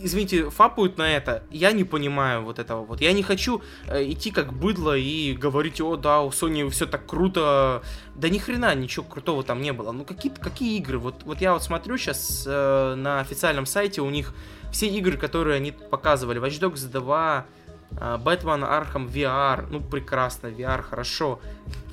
извините, 0.03 0.51
фапают 0.51 0.99
на 0.99 1.09
это, 1.09 1.43
я 1.51 1.72
не 1.72 1.84
понимаю 1.84 2.43
вот 2.43 2.59
этого 2.59 2.84
вот. 2.84 3.01
Я 3.01 3.12
не 3.12 3.22
хочу 3.22 3.62
э, 3.86 4.11
идти 4.11 4.30
как 4.30 4.53
быдло 4.53 4.97
и 4.97 5.34
говорить, 5.34 5.80
о, 5.80 5.97
да, 5.97 6.22
у 6.22 6.30
Sony 6.30 6.68
все 6.70 6.86
так 6.86 7.07
круто. 7.07 7.82
Да 8.14 8.28
ни 8.28 8.39
хрена 8.39 8.74
ничего 8.74 9.05
крутого 9.05 9.43
там 9.43 9.61
не 9.61 9.72
было. 9.72 9.93
Ну 9.93 10.05
какие 10.05 10.32
какие 10.32 10.78
игры? 10.78 10.99
Вот, 10.99 11.22
вот 11.24 11.41
я 11.41 11.53
вот 11.53 11.62
смотрю 11.62 11.97
сейчас 11.97 12.45
э, 12.47 12.95
на 12.97 13.20
официальном 13.20 13.66
сайте, 13.66 14.01
у 14.01 14.11
них 14.11 14.34
все 14.72 14.86
игры, 14.89 15.16
которые 15.16 15.57
они 15.57 15.72
показывали, 15.72 16.41
Watch 16.41 16.61
Dogs 16.61 16.86
2, 16.89 17.47
э, 17.93 18.18
Batman 18.22 18.62
Arkham 18.62 19.11
VR, 19.11 19.66
ну 19.70 19.80
прекрасно, 19.80 20.49
VR 20.49 20.82
хорошо. 20.82 21.41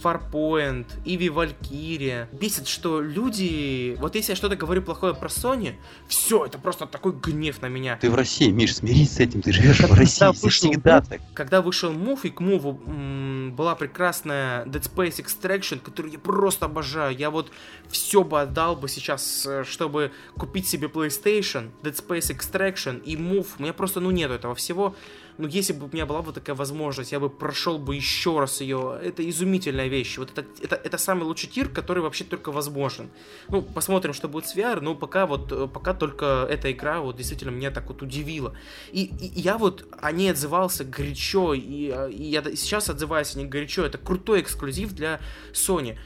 Farpoint, 0.04 0.86
Иви 1.04 1.30
Valkyria. 1.30 2.28
Бесит, 2.32 2.68
что 2.68 3.02
люди... 3.02 3.98
Вот 4.00 4.14
если 4.16 4.34
я 4.34 4.36
что-то 4.36 4.56
говорю 4.56 4.84
плохое 4.84 5.16
про 5.16 5.30
Sony, 5.30 5.76
все, 6.08 6.46
это 6.46 6.60
просто 6.60 6.86
такой 6.86 7.14
гнев 7.14 7.62
на 7.62 7.68
меня. 7.68 7.98
Ты 8.00 8.12
в 8.12 8.16
России, 8.16 8.52
Миш, 8.52 8.76
смирись 8.76 9.14
с 9.14 9.20
этим, 9.20 9.41
ты 9.41 9.52
живешь 9.52 9.78
в 9.78 9.82
Когда 9.82 9.96
России, 9.96 10.28
здесь 10.28 10.43
вышел 10.43 10.70
всегда 10.70 11.02
так. 11.02 11.22
Когда 11.34 11.62
вышел 11.62 11.91
Move, 11.91 12.20
и 12.24 12.30
к 12.30 12.39
Move 12.39 12.78
м, 12.88 13.56
была 13.56 13.74
прекрасная 13.74 14.66
Dead 14.66 14.82
Space 14.82 15.26
Extraction, 15.26 15.80
которую 15.80 16.12
я 16.12 16.20
просто 16.20 16.66
обожаю. 16.66 17.16
Я 17.18 17.32
вот 17.32 17.52
все 17.89 18.24
бы 18.24 18.41
отдал 18.41 18.76
бы 18.76 18.88
сейчас, 18.89 19.46
э, 19.48 19.64
чтобы 19.64 20.12
купить 20.38 20.68
себе 20.68 20.88
PlayStation, 20.88 21.72
Dead 21.82 21.96
Space 21.96 22.36
Extraction 22.36 23.02
и 23.02 23.16
Move. 23.16 23.48
У 23.58 23.64
меня 23.64 23.74
просто, 23.74 24.02
ну, 24.02 24.12
нету 24.12 24.34
этого 24.36 24.54
всего. 24.54 24.96
Ну, 25.38 25.48
если 25.48 25.74
бы 25.74 25.88
у 25.88 25.90
меня 25.92 26.06
была 26.06 26.22
вот 26.22 26.36
такая 26.36 26.56
возможность, 26.56 27.12
я 27.12 27.20
бы 27.20 27.30
прошел 27.30 27.78
бы 27.78 27.96
еще 27.96 28.40
раз 28.40 28.62
ее. 28.62 28.98
Это 29.04 29.28
изумительная 29.30 29.88
вещь. 29.88 30.18
Вот 30.18 30.32
это, 30.32 30.46
это, 30.62 30.76
это 30.76 30.98
самый 30.98 31.24
лучший 31.24 31.50
тир, 31.50 31.68
который 31.68 32.02
вообще 32.02 32.24
только 32.24 32.52
возможен. 32.52 33.10
Ну, 33.50 33.62
посмотрим, 33.62 34.14
что 34.14 34.30
будет 34.30 34.48
с 34.48 34.56
VR, 34.56 34.80
но 34.80 34.96
пока 34.96 35.26
вот, 35.26 35.52
э, 35.52 35.68
пока 35.68 35.94
только 35.94 36.48
эта 36.50 36.72
игра 36.72 37.02
вот 37.02 37.18
действительно 37.18 37.52
меня 37.52 37.72
так 37.72 37.88
вот 37.88 38.02
удивила. 38.02 38.56
И, 38.94 39.04
и- 39.06 39.42
я 39.42 39.58
вот 39.58 39.86
о 40.00 40.12
ней 40.14 40.32
отзывался 40.32 40.86
горячо, 40.86 41.54
и, 41.54 41.92
э, 41.94 42.12
и 42.12 42.24
я 42.24 42.42
сейчас 42.56 42.90
отзываюсь 42.90 43.36
о 43.36 43.40
ней 43.40 43.46
горячо. 43.48 43.84
Это 43.86 43.98
крутой 43.98 44.42
эксклюзив 44.42 44.94
для 44.94 45.20
Sony. 45.54 45.98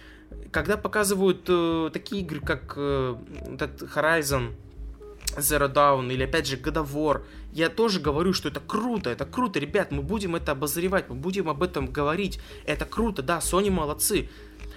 Когда 0.51 0.75
показывают 0.77 1.45
э, 1.47 1.89
такие 1.93 2.23
игры, 2.23 2.39
как 2.39 2.73
э, 2.77 3.15
этот 3.53 3.83
Horizon 3.83 4.53
Zero 5.37 5.71
Dawn 5.71 6.11
или 6.11 6.23
опять 6.23 6.47
же 6.47 6.57
God 6.57 6.83
of 6.83 6.93
War, 6.93 7.23
я 7.51 7.69
тоже 7.69 7.99
говорю, 7.99 8.33
что 8.33 8.49
это 8.49 8.59
круто, 8.59 9.09
это 9.09 9.25
круто, 9.25 9.59
ребят, 9.59 9.91
мы 9.91 10.01
будем 10.01 10.35
это 10.35 10.51
обозревать, 10.51 11.09
мы 11.09 11.15
будем 11.15 11.49
об 11.49 11.63
этом 11.63 11.87
говорить, 11.87 12.39
это 12.65 12.85
круто, 12.85 13.21
да, 13.21 13.39
Sony 13.39 13.71
молодцы, 13.71 14.29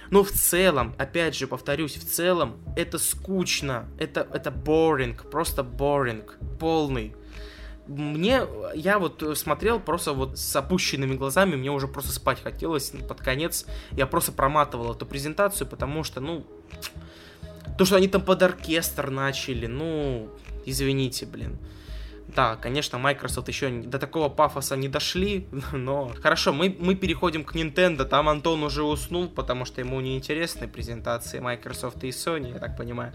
но 0.09 0.23
в 0.23 0.31
целом, 0.31 0.93
опять 0.97 1.35
же, 1.35 1.47
повторюсь, 1.47 1.97
в 1.97 2.05
целом 2.05 2.57
это 2.75 2.99
скучно, 2.99 3.87
это, 3.97 4.27
это 4.31 4.51
boring, 4.51 5.17
просто 5.29 5.63
boring, 5.63 6.29
полный. 6.59 7.15
Мне, 7.87 8.43
я 8.75 8.97
вот 8.97 9.21
э, 9.23 9.35
смотрел 9.35 9.79
просто 9.79 10.13
вот 10.13 10.37
с 10.37 10.55
опущенными 10.55 11.15
глазами, 11.15 11.55
мне 11.55 11.69
уже 11.69 11.87
просто 11.87 12.11
спать 12.13 12.41
хотелось 12.41 12.91
под 12.91 13.19
конец. 13.19 13.65
Я 13.91 14.07
просто 14.07 14.31
проматывал 14.31 14.93
эту 14.93 15.05
презентацию, 15.05 15.67
потому 15.67 16.03
что, 16.03 16.21
ну, 16.21 16.45
то, 17.77 17.83
что 17.83 17.97
они 17.97 18.07
там 18.07 18.21
под 18.21 18.41
оркестр 18.43 19.09
начали, 19.09 19.65
ну, 19.65 20.29
извините, 20.65 21.25
блин. 21.25 21.57
Да, 22.35 22.55
конечно, 22.55 22.97
Microsoft 22.97 23.47
еще 23.47 23.69
до 23.69 23.99
такого 23.99 24.29
пафоса 24.29 24.75
не 24.75 24.87
дошли, 24.87 25.47
но... 25.73 26.11
Хорошо, 26.21 26.53
мы, 26.53 26.75
мы 26.79 26.95
переходим 26.95 27.43
к 27.43 27.55
Nintendo, 27.55 28.05
там 28.05 28.29
Антон 28.29 28.63
уже 28.63 28.83
уснул, 28.83 29.27
потому 29.27 29.65
что 29.65 29.81
ему 29.81 29.99
неинтересны 30.01 30.67
презентации 30.67 31.39
Microsoft 31.39 32.03
и 32.03 32.09
Sony, 32.09 32.53
я 32.53 32.59
так 32.59 32.77
понимаю. 32.77 33.13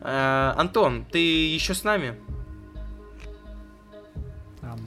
Э, 0.00 0.52
Антон, 0.56 1.04
ты 1.04 1.18
еще 1.18 1.74
с 1.74 1.84
нами? 1.84 2.18
Там, 4.60 4.80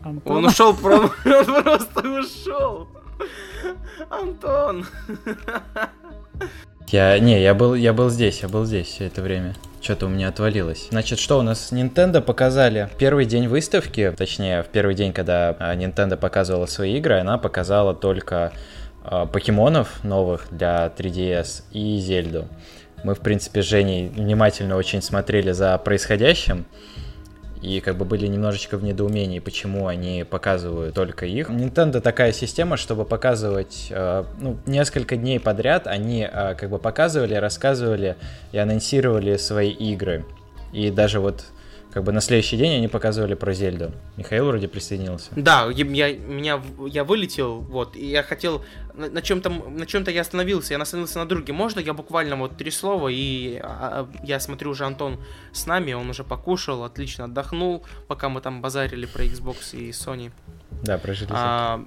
Антон, 0.00 0.36
Он 0.36 0.44
ушел, 0.46 0.70
он 0.82 1.10
просто 1.62 2.08
ушел. 2.08 2.88
Антон. 4.08 4.86
Я, 6.90 7.18
не, 7.18 7.42
я 7.42 7.52
был, 7.52 7.74
я 7.74 7.92
был 7.92 8.08
здесь, 8.08 8.40
я 8.40 8.48
был 8.48 8.64
здесь 8.64 8.86
все 8.86 9.06
это 9.06 9.20
время. 9.20 9.54
Что-то 9.82 10.06
у 10.06 10.08
меня 10.08 10.28
отвалилось. 10.28 10.88
Значит, 10.90 11.18
что 11.18 11.38
у 11.38 11.42
нас 11.42 11.70
Nintendo 11.70 12.22
показали? 12.22 12.88
Первый 12.98 13.26
день 13.26 13.46
выставки, 13.46 14.14
точнее, 14.16 14.62
в 14.62 14.68
первый 14.68 14.94
день, 14.94 15.12
когда 15.12 15.54
а, 15.58 15.76
Nintendo 15.76 16.16
показывала 16.16 16.64
свои 16.64 16.96
игры, 16.96 17.18
она 17.20 17.36
показала 17.36 17.94
только 17.94 18.52
э, 19.04 19.26
покемонов 19.30 20.02
новых 20.02 20.46
для 20.50 20.90
3DS 20.96 21.64
и 21.72 21.98
Зельду. 21.98 22.48
Мы, 23.04 23.14
в 23.14 23.20
принципе, 23.20 23.62
с 23.62 23.66
Женей 23.66 24.08
внимательно 24.08 24.76
очень 24.76 25.02
смотрели 25.02 25.52
за 25.52 25.76
происходящим 25.76 26.64
и 27.60 27.80
как 27.80 27.96
бы 27.96 28.04
были 28.04 28.26
немножечко 28.26 28.76
в 28.76 28.84
недоумении, 28.84 29.38
почему 29.38 29.86
они 29.86 30.24
показывают 30.24 30.94
только 30.94 31.26
их. 31.26 31.50
Nintendo 31.50 32.00
такая 32.00 32.32
система, 32.32 32.76
чтобы 32.76 33.04
показывать 33.04 33.88
э, 33.90 34.24
ну, 34.40 34.56
несколько 34.66 35.16
дней 35.16 35.40
подряд, 35.40 35.86
они 35.86 36.28
э, 36.30 36.54
как 36.54 36.70
бы 36.70 36.78
показывали, 36.78 37.34
рассказывали 37.34 38.16
и 38.52 38.58
анонсировали 38.58 39.36
свои 39.36 39.70
игры. 39.70 40.24
И 40.72 40.90
даже 40.90 41.20
вот 41.20 41.44
как 41.92 42.04
бы 42.04 42.12
на 42.12 42.20
следующий 42.20 42.56
день 42.56 42.74
они 42.76 42.88
показывали 42.88 43.34
про 43.34 43.52
Зельду. 43.54 43.92
Михаил 44.16 44.46
вроде 44.46 44.68
присоединился. 44.68 45.30
Да, 45.36 45.70
я, 45.70 45.84
меня, 45.84 46.62
я 46.86 47.04
вылетел, 47.04 47.60
вот, 47.60 47.96
и 47.96 48.06
я 48.06 48.22
хотел, 48.22 48.62
на, 48.94 49.08
на 49.08 49.22
чем-то 49.22 49.48
на 49.48 49.86
чем-то 49.86 50.10
я 50.10 50.20
остановился, 50.20 50.74
я 50.74 50.80
остановился 50.80 51.18
на 51.18 51.26
друге. 51.26 51.52
Можно 51.52 51.80
я 51.80 51.94
буквально 51.94 52.36
вот 52.36 52.56
три 52.56 52.70
слова, 52.70 53.08
и 53.08 53.58
а, 53.62 54.08
а, 54.08 54.08
я 54.22 54.38
смотрю 54.38 54.70
уже 54.70 54.84
Антон 54.84 55.18
с 55.52 55.66
нами, 55.66 55.94
он 55.94 56.10
уже 56.10 56.24
покушал, 56.24 56.84
отлично 56.84 57.24
отдохнул, 57.24 57.84
пока 58.06 58.28
мы 58.28 58.42
там 58.42 58.60
базарили 58.60 59.06
про 59.06 59.24
Xbox 59.24 59.74
и 59.76 59.90
Sony. 59.90 60.30
Да, 60.82 60.98
про 60.98 61.14
а, 61.30 61.84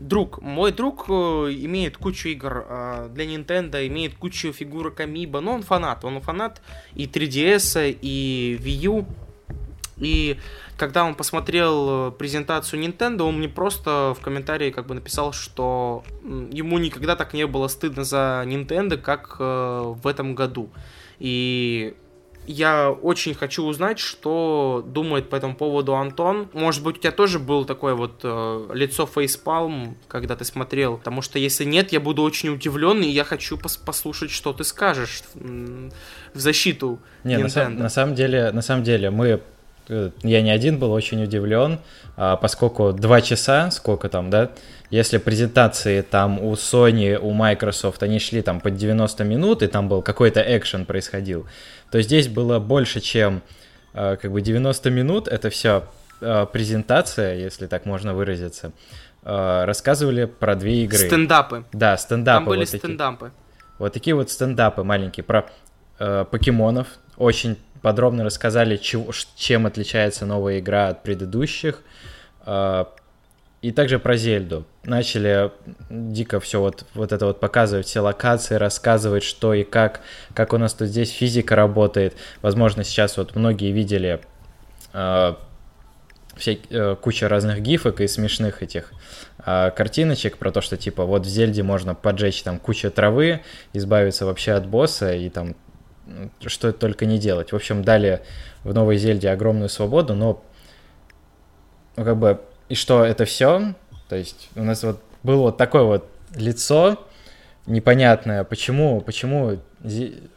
друг, 0.00 0.40
мой 0.40 0.72
друг 0.72 1.06
э, 1.08 1.12
имеет 1.12 1.96
кучу 1.96 2.28
игр 2.28 2.64
э, 2.68 3.08
для 3.12 3.24
Nintendo, 3.24 3.86
имеет 3.86 4.14
кучу 4.14 4.52
фигурок 4.52 5.00
Амиба, 5.00 5.40
но 5.40 5.54
он 5.54 5.62
фанат, 5.62 6.04
он 6.04 6.20
фанат 6.20 6.60
и 6.94 7.06
3DS, 7.06 7.98
и 8.00 8.58
Wii 8.60 8.86
U, 8.86 9.06
и 10.02 10.38
когда 10.76 11.04
он 11.04 11.14
посмотрел 11.14 12.08
э, 12.08 12.10
презентацию 12.12 12.82
Nintendo, 12.82 13.22
он 13.22 13.38
мне 13.38 13.48
просто 13.48 14.14
в 14.18 14.20
комментарии 14.20 14.70
как 14.70 14.86
бы 14.86 14.94
написал, 14.94 15.32
что 15.32 16.02
ему 16.22 16.78
никогда 16.78 17.14
так 17.14 17.34
не 17.34 17.46
было 17.46 17.68
стыдно 17.68 18.04
за 18.04 18.42
Nintendo, 18.46 18.96
как 18.96 19.36
э, 19.38 19.94
в 20.02 20.06
этом 20.06 20.34
году. 20.34 20.70
И 21.18 21.94
я 22.46 22.90
очень 22.90 23.34
хочу 23.34 23.64
узнать, 23.64 24.00
что 24.00 24.84
думает 24.84 25.30
по 25.30 25.36
этому 25.36 25.54
поводу 25.54 25.94
Антон. 25.94 26.48
Может 26.52 26.82
быть, 26.82 26.96
у 26.96 27.00
тебя 27.00 27.12
тоже 27.12 27.38
был 27.38 27.64
такое 27.64 27.94
вот 27.94 28.20
э, 28.24 28.68
лицо 28.74 29.06
фейспалм, 29.06 29.96
когда 30.08 30.34
ты 30.34 30.44
смотрел. 30.44 30.96
Потому 30.96 31.22
что 31.22 31.38
если 31.38 31.64
нет, 31.64 31.92
я 31.92 32.00
буду 32.00 32.22
очень 32.22 32.48
удивлен, 32.48 33.02
и 33.02 33.08
я 33.08 33.22
хочу 33.22 33.56
пос 33.56 33.76
послушать, 33.76 34.32
что 34.32 34.52
ты 34.52 34.64
скажешь 34.64 35.22
в 35.34 36.40
защиту 36.40 36.98
не, 37.22 37.36
Nintendo. 37.36 37.68
На, 37.68 37.82
на 37.84 37.88
самом 37.88 38.16
деле, 38.16 38.50
на 38.50 38.62
самом 38.62 38.82
деле, 38.82 39.10
мы 39.10 39.40
я 39.88 40.42
не 40.42 40.50
один 40.50 40.78
был 40.78 40.92
очень 40.92 41.22
удивлен, 41.22 41.78
а, 42.16 42.36
поскольку 42.36 42.92
два 42.92 43.20
часа, 43.20 43.70
сколько 43.70 44.08
там, 44.08 44.30
да, 44.30 44.50
если 44.90 45.18
презентации 45.18 46.02
там 46.02 46.38
у 46.38 46.52
Sony, 46.52 47.16
у 47.16 47.32
Microsoft, 47.32 48.02
они 48.02 48.18
шли 48.18 48.42
там 48.42 48.60
под 48.60 48.76
90 48.76 49.24
минут, 49.24 49.62
и 49.62 49.66
там 49.66 49.88
был 49.88 50.02
какой-то 50.02 50.40
экшен 50.40 50.84
происходил, 50.84 51.46
то 51.90 52.00
здесь 52.00 52.28
было 52.28 52.58
больше, 52.58 53.00
чем 53.00 53.42
а, 53.94 54.16
как 54.16 54.32
бы 54.32 54.40
90 54.40 54.90
минут, 54.90 55.28
это 55.28 55.50
все 55.50 55.84
а, 56.20 56.46
презентация, 56.46 57.34
если 57.34 57.66
так 57.66 57.86
можно 57.86 58.14
выразиться, 58.14 58.72
рассказывали 59.24 60.24
про 60.24 60.56
две 60.56 60.82
игры. 60.82 60.98
Стендапы. 60.98 61.64
Да, 61.72 61.96
стендапы. 61.96 62.38
Там 62.38 62.44
были 62.44 62.58
вот 62.58 62.68
стендапы. 62.68 63.26
Такие. 63.26 63.42
Вот 63.78 63.92
такие 63.92 64.14
вот 64.16 64.30
стендапы 64.30 64.82
маленькие 64.82 65.22
про 65.22 65.46
э, 66.00 66.24
покемонов, 66.28 66.88
очень 67.16 67.56
подробно 67.82 68.24
рассказали, 68.24 68.76
чем 68.76 69.66
отличается 69.66 70.24
новая 70.24 70.60
игра 70.60 70.88
от 70.88 71.02
предыдущих. 71.02 71.82
А, 72.44 72.92
и 73.62 73.70
также 73.70 74.00
про 74.00 74.16
Зельду. 74.16 74.64
Начали 74.82 75.52
дико 75.88 76.40
все 76.40 76.60
вот, 76.60 76.84
вот 76.94 77.12
это 77.12 77.26
вот 77.26 77.38
показывать, 77.38 77.86
все 77.86 78.00
локации, 78.00 78.56
рассказывать, 78.56 79.22
что 79.22 79.54
и 79.54 79.62
как, 79.62 80.00
как 80.34 80.52
у 80.52 80.58
нас 80.58 80.74
тут 80.74 80.88
здесь 80.88 81.10
физика 81.10 81.54
работает. 81.54 82.16
Возможно, 82.42 82.82
сейчас 82.82 83.16
вот 83.16 83.36
многие 83.36 83.70
видели 83.70 84.20
э, 84.92 85.34
все, 86.36 86.58
э, 86.70 86.96
куча 87.00 87.28
разных 87.28 87.60
гифок 87.60 88.00
и 88.00 88.08
смешных 88.08 88.64
этих 88.64 88.92
э, 89.46 89.70
картиночек 89.70 90.38
про 90.38 90.50
то, 90.50 90.60
что 90.60 90.76
типа 90.76 91.04
вот 91.04 91.24
в 91.24 91.28
Зельде 91.28 91.62
можно 91.62 91.94
поджечь 91.94 92.42
там 92.42 92.58
кучу 92.58 92.90
травы, 92.90 93.42
избавиться 93.72 94.26
вообще 94.26 94.52
от 94.52 94.66
босса 94.66 95.14
и 95.14 95.28
там 95.28 95.54
что 96.46 96.68
это 96.68 96.78
только 96.78 97.06
не 97.06 97.18
делать. 97.18 97.52
В 97.52 97.56
общем, 97.56 97.82
дали 97.82 98.22
в 98.64 98.72
Новой 98.74 98.96
Зельде 98.96 99.30
огромную 99.30 99.68
свободу, 99.68 100.14
но 100.14 100.42
ну, 101.96 102.04
как 102.04 102.16
бы, 102.16 102.40
и 102.68 102.74
что 102.74 103.04
это 103.04 103.24
все? 103.24 103.74
То 104.08 104.16
есть 104.16 104.48
у 104.56 104.62
нас 104.62 104.82
вот 104.82 105.00
было 105.22 105.42
вот 105.42 105.56
такое 105.56 105.82
вот 105.82 106.08
лицо 106.34 106.98
непонятное, 107.66 108.44
почему, 108.44 109.00
почему, 109.00 109.58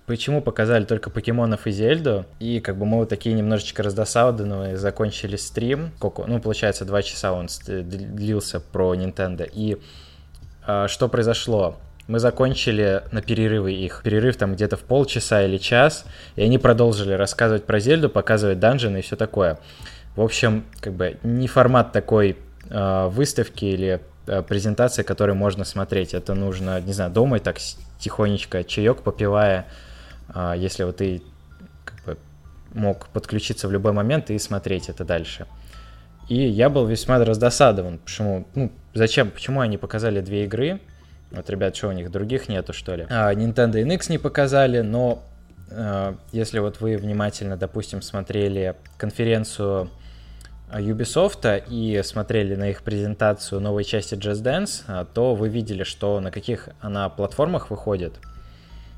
почему 0.06 0.42
показали 0.42 0.86
только 0.86 1.10
покемонов 1.10 1.66
и 1.66 1.72
Зельду, 1.72 2.26
и 2.40 2.60
как 2.60 2.78
бы 2.78 2.86
мы 2.86 2.98
вот 2.98 3.10
такие 3.10 3.34
немножечко 3.34 3.84
раздосадованные 3.84 4.78
закончили 4.78 5.36
стрим, 5.36 5.92
сколько, 5.98 6.26
ну, 6.26 6.40
получается, 6.40 6.86
два 6.86 7.02
часа 7.02 7.34
он 7.34 7.48
длился 7.68 8.60
про 8.60 8.94
Nintendo, 8.96 9.50
и 9.52 9.82
а, 10.66 10.88
что 10.88 11.08
произошло? 11.10 11.78
Мы 12.08 12.20
закончили 12.20 13.04
на 13.12 13.22
перерывы 13.22 13.74
их. 13.74 14.02
Перерыв 14.04 14.38
там 14.38 14.54
где-то 14.54 14.78
в 14.78 14.82
полчаса 14.82 15.44
или 15.44 15.58
час, 15.58 16.06
и 16.36 16.44
они 16.44 16.60
продолжили 16.60 17.14
рассказывать 17.14 17.66
про 17.66 17.80
Зельду, 17.80 18.10
показывать 18.10 18.60
данжины 18.60 19.00
и 19.00 19.02
все 19.02 19.16
такое. 19.16 19.58
В 20.16 20.22
общем, 20.22 20.66
как 20.82 20.94
бы 20.94 21.18
не 21.24 21.48
формат 21.48 21.92
такой 21.92 22.38
э, 22.70 23.08
выставки 23.08 23.66
или 23.66 24.02
э, 24.28 24.44
презентации, 24.44 25.02
которую 25.02 25.36
можно 25.36 25.66
смотреть. 25.66 26.14
Это 26.14 26.36
нужно, 26.36 26.80
не 26.80 26.94
знаю, 26.94 27.12
дома 27.12 27.40
так 27.40 27.58
тихонечко 28.00 28.64
чаек 28.64 29.02
попивая, 29.02 29.66
э, 30.34 30.54
если 30.58 30.84
вот 30.84 30.98
ты 30.98 31.24
как 31.84 32.06
бы, 32.06 32.18
мог 32.74 33.08
подключиться 33.08 33.68
в 33.68 33.72
любой 33.72 33.94
момент 33.94 34.30
и 34.30 34.38
смотреть 34.38 34.90
это 34.90 35.04
дальше. 35.04 35.48
И 36.30 36.36
я 36.36 36.70
был 36.70 36.86
весьма 36.86 37.18
раздосадован, 37.18 37.98
почему, 37.98 38.48
ну, 38.56 38.72
зачем, 38.94 39.32
почему 39.32 39.60
они 39.60 39.78
показали 39.78 40.22
две 40.22 40.46
игры, 40.46 40.80
вот, 41.32 41.50
ребят, 41.50 41.76
что 41.76 41.90
у 41.90 41.92
них 41.92 42.12
других 42.12 42.50
нету, 42.50 42.74
что 42.74 42.96
ли? 42.96 43.06
А, 43.10 43.34
Nintendo 43.34 43.74
NX 43.74 44.06
не 44.10 44.18
показали, 44.18 44.82
но 44.82 45.24
э, 45.70 46.16
если 46.32 46.60
вот 46.60 46.80
вы 46.82 46.98
внимательно, 46.98 47.58
допустим, 47.58 48.02
смотрели 48.02 48.76
конференцию 48.98 49.90
Ubisoft 50.72 51.64
и 51.70 52.02
смотрели 52.04 52.56
на 52.56 52.70
их 52.70 52.82
презентацию 52.84 53.62
новой 53.62 53.84
части 53.84 54.16
Just 54.16 54.44
Dance, 54.44 54.84
а, 54.88 55.06
то 55.06 55.36
вы 55.36 55.50
видели, 55.50 55.84
что 55.84 56.20
на 56.20 56.32
каких 56.32 56.70
она 56.80 57.10
платформах 57.10 57.70
выходит. 57.70 58.14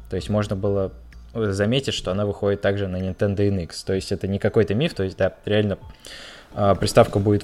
То 0.09 0.15
есть 0.15 0.29
можно 0.29 0.55
было 0.55 0.91
заметить, 1.33 1.93
что 1.93 2.11
она 2.11 2.25
выходит 2.25 2.61
также 2.61 2.87
на 2.87 2.97
Nintendo 2.97 3.37
NX. 3.37 3.71
То 3.85 3.93
есть 3.93 4.11
это 4.11 4.27
не 4.27 4.39
какой-то 4.39 4.73
миф, 4.75 4.93
то 4.93 5.03
есть 5.03 5.17
да, 5.17 5.33
реально 5.45 5.77
а, 6.53 6.75
приставка 6.75 7.19
будет 7.19 7.43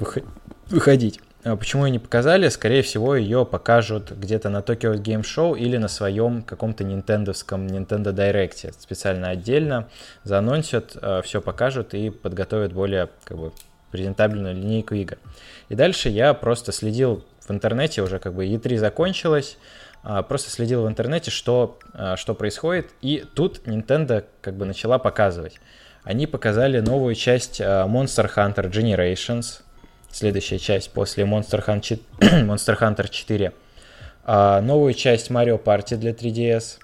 выходить. 0.70 1.20
А 1.44 1.58
почему 1.58 1.86
ее 1.86 1.91
не 1.91 2.00
показали? 2.00 2.48
Скорее 2.48 2.84
всего, 2.84 3.18
ее 3.18 3.46
покажут 3.46 4.12
где-то 4.12 4.50
на 4.50 4.60
Tokyo 4.60 4.96
Game 4.96 5.24
Show 5.24 5.58
или 5.58 5.76
на 5.76 5.89
своем 5.89 6.41
каком-то 6.41 6.86
нинтендовском 6.86 7.68
Nintendo 7.68 8.14
Direct. 8.14 8.74
Специально 8.80 9.30
отдельно 9.30 9.89
заанонсят, 10.24 10.96
э, 11.02 11.22
все 11.24 11.41
покажут 11.41 11.94
и 11.94 12.10
подготовят 12.10 12.72
более 12.72 13.10
как 13.26 13.38
бы, 13.38 13.52
презентабельную 13.91 14.56
линейку 14.56 14.96
игр. 14.96 15.18
И 15.68 15.76
дальше 15.76 16.08
я 16.08 16.34
просто 16.34 16.72
следил 16.72 17.26
в 17.46 17.52
интернете, 17.52 18.04
уже 18.04 18.20
как 18.20 18.34
бы 18.34 18.46
E3 18.46 18.78
закончилась, 18.78 19.58
а, 20.02 20.22
просто 20.24 20.50
следил 20.50 20.84
в 20.84 20.88
интернете, 20.88 21.30
что, 21.30 21.78
что 22.16 22.36
происходит, 22.36 22.91
и 23.02 23.26
тут 23.36 23.68
Nintendo 23.68 24.24
как 24.41 24.56
бы 24.56 24.66
начала 24.66 24.98
показывать. 24.98 25.60
Они 26.04 26.26
показали 26.26 26.80
новую 26.80 27.16
часть 27.16 27.60
Monster 27.62 28.30
Hunter 28.34 28.72
Generations, 28.72 29.62
следующая 30.14 30.59
часть 30.59 30.91
после 30.91 31.26
Monster 31.26 31.66
Hunter, 31.66 31.99
Monster 32.20 32.80
Hunter 32.80 33.09
4. 33.09 33.53
А, 34.26 34.61
новую 34.61 34.93
часть 34.93 35.30
Mario 35.30 35.61
Party 35.61 35.97
для 35.97 36.11
3DS. 36.11 36.80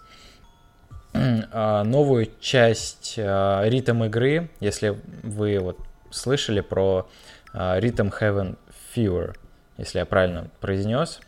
А, 1.52 1.84
новую 1.84 2.30
часть 2.40 3.16
а, 3.18 3.64
ритм 3.68 4.04
игры, 4.04 4.52
если 4.60 5.00
вы 5.24 5.58
вот 5.60 5.80
слышали 6.12 6.62
про 6.62 7.10
а, 7.52 7.80
Rhythm 7.80 8.14
Heaven 8.20 8.58
Fever, 8.96 9.36
если 9.78 10.00
я 10.00 10.06
правильно 10.06 10.50
произнес, 10.60 11.20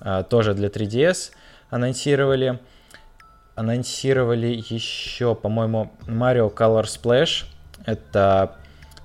а, 0.00 0.22
тоже 0.22 0.52
для 0.54 0.68
3DS 0.68 1.32
анонсировали. 1.70 2.60
Анонсировали 3.54 4.62
еще, 4.68 5.34
по-моему, 5.34 5.92
Mario 6.06 6.54
Color 6.54 6.84
Splash. 6.84 7.44
Это 7.84 8.56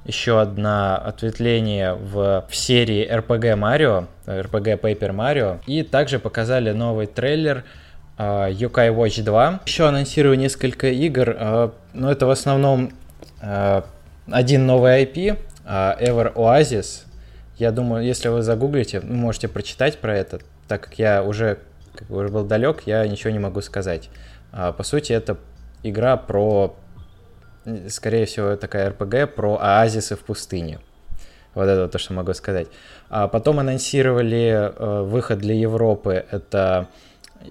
еще 0.08 0.40
одно 0.40 0.96
ответвление 0.96 1.94
в, 1.94 2.46
в 2.50 2.56
серии 2.56 3.08
RPG 3.08 3.58
Mario, 3.60 4.08
RPG 4.26 4.80
Paper 4.80 5.12
Mario. 5.12 5.60
И 5.68 5.84
также 5.84 6.18
показали 6.18 6.72
новый 6.72 7.08
трейлер 7.08 7.66
uh, 8.18 8.50
Yokai 8.50 8.96
Watch 8.96 9.22
2. 9.22 9.62
Еще 9.66 9.88
анонсирую 9.88 10.38
несколько 10.38 10.88
игр, 10.88 11.30
uh, 11.30 11.74
но 11.94 12.10
это 12.10 12.26
в 12.26 12.30
основном 12.30 12.92
uh, 13.42 13.84
один 14.32 14.66
новый 14.66 15.04
IP, 15.04 15.38
uh, 15.66 16.00
Ever 16.02 16.34
Oasis. 16.34 17.04
Я 17.58 17.72
думаю, 17.72 18.06
если 18.06 18.30
вы 18.30 18.44
загуглите, 18.44 19.02
можете 19.02 19.48
прочитать 19.48 20.00
про 20.00 20.16
это, 20.16 20.40
так 20.68 20.82
как 20.82 21.00
я 21.00 21.24
уже, 21.24 21.60
как 21.94 22.10
уже 22.10 22.30
был 22.30 22.46
далек, 22.46 22.84
я 22.86 23.06
ничего 23.08 23.32
не 23.32 23.40
могу 23.40 23.62
сказать. 23.62 24.10
Uh, 24.54 24.72
по 24.72 24.84
сути, 24.84 25.12
это 25.12 25.38
игра 25.84 26.16
про, 26.16 26.78
скорее 27.90 28.26
всего, 28.26 28.56
такая 28.56 28.92
RPG 28.92 29.28
про 29.28 29.58
оазисы 29.60 30.16
в 30.16 30.20
пустыне. 30.20 30.80
Вот 31.54 31.64
это 31.64 31.88
то, 31.88 31.98
что 31.98 32.14
могу 32.14 32.34
сказать. 32.34 32.68
А 33.10 33.28
потом 33.28 33.60
анонсировали 33.60 34.72
э, 34.76 35.02
выход 35.02 35.40
для 35.40 35.56
Европы. 35.56 36.26
Это 36.30 36.88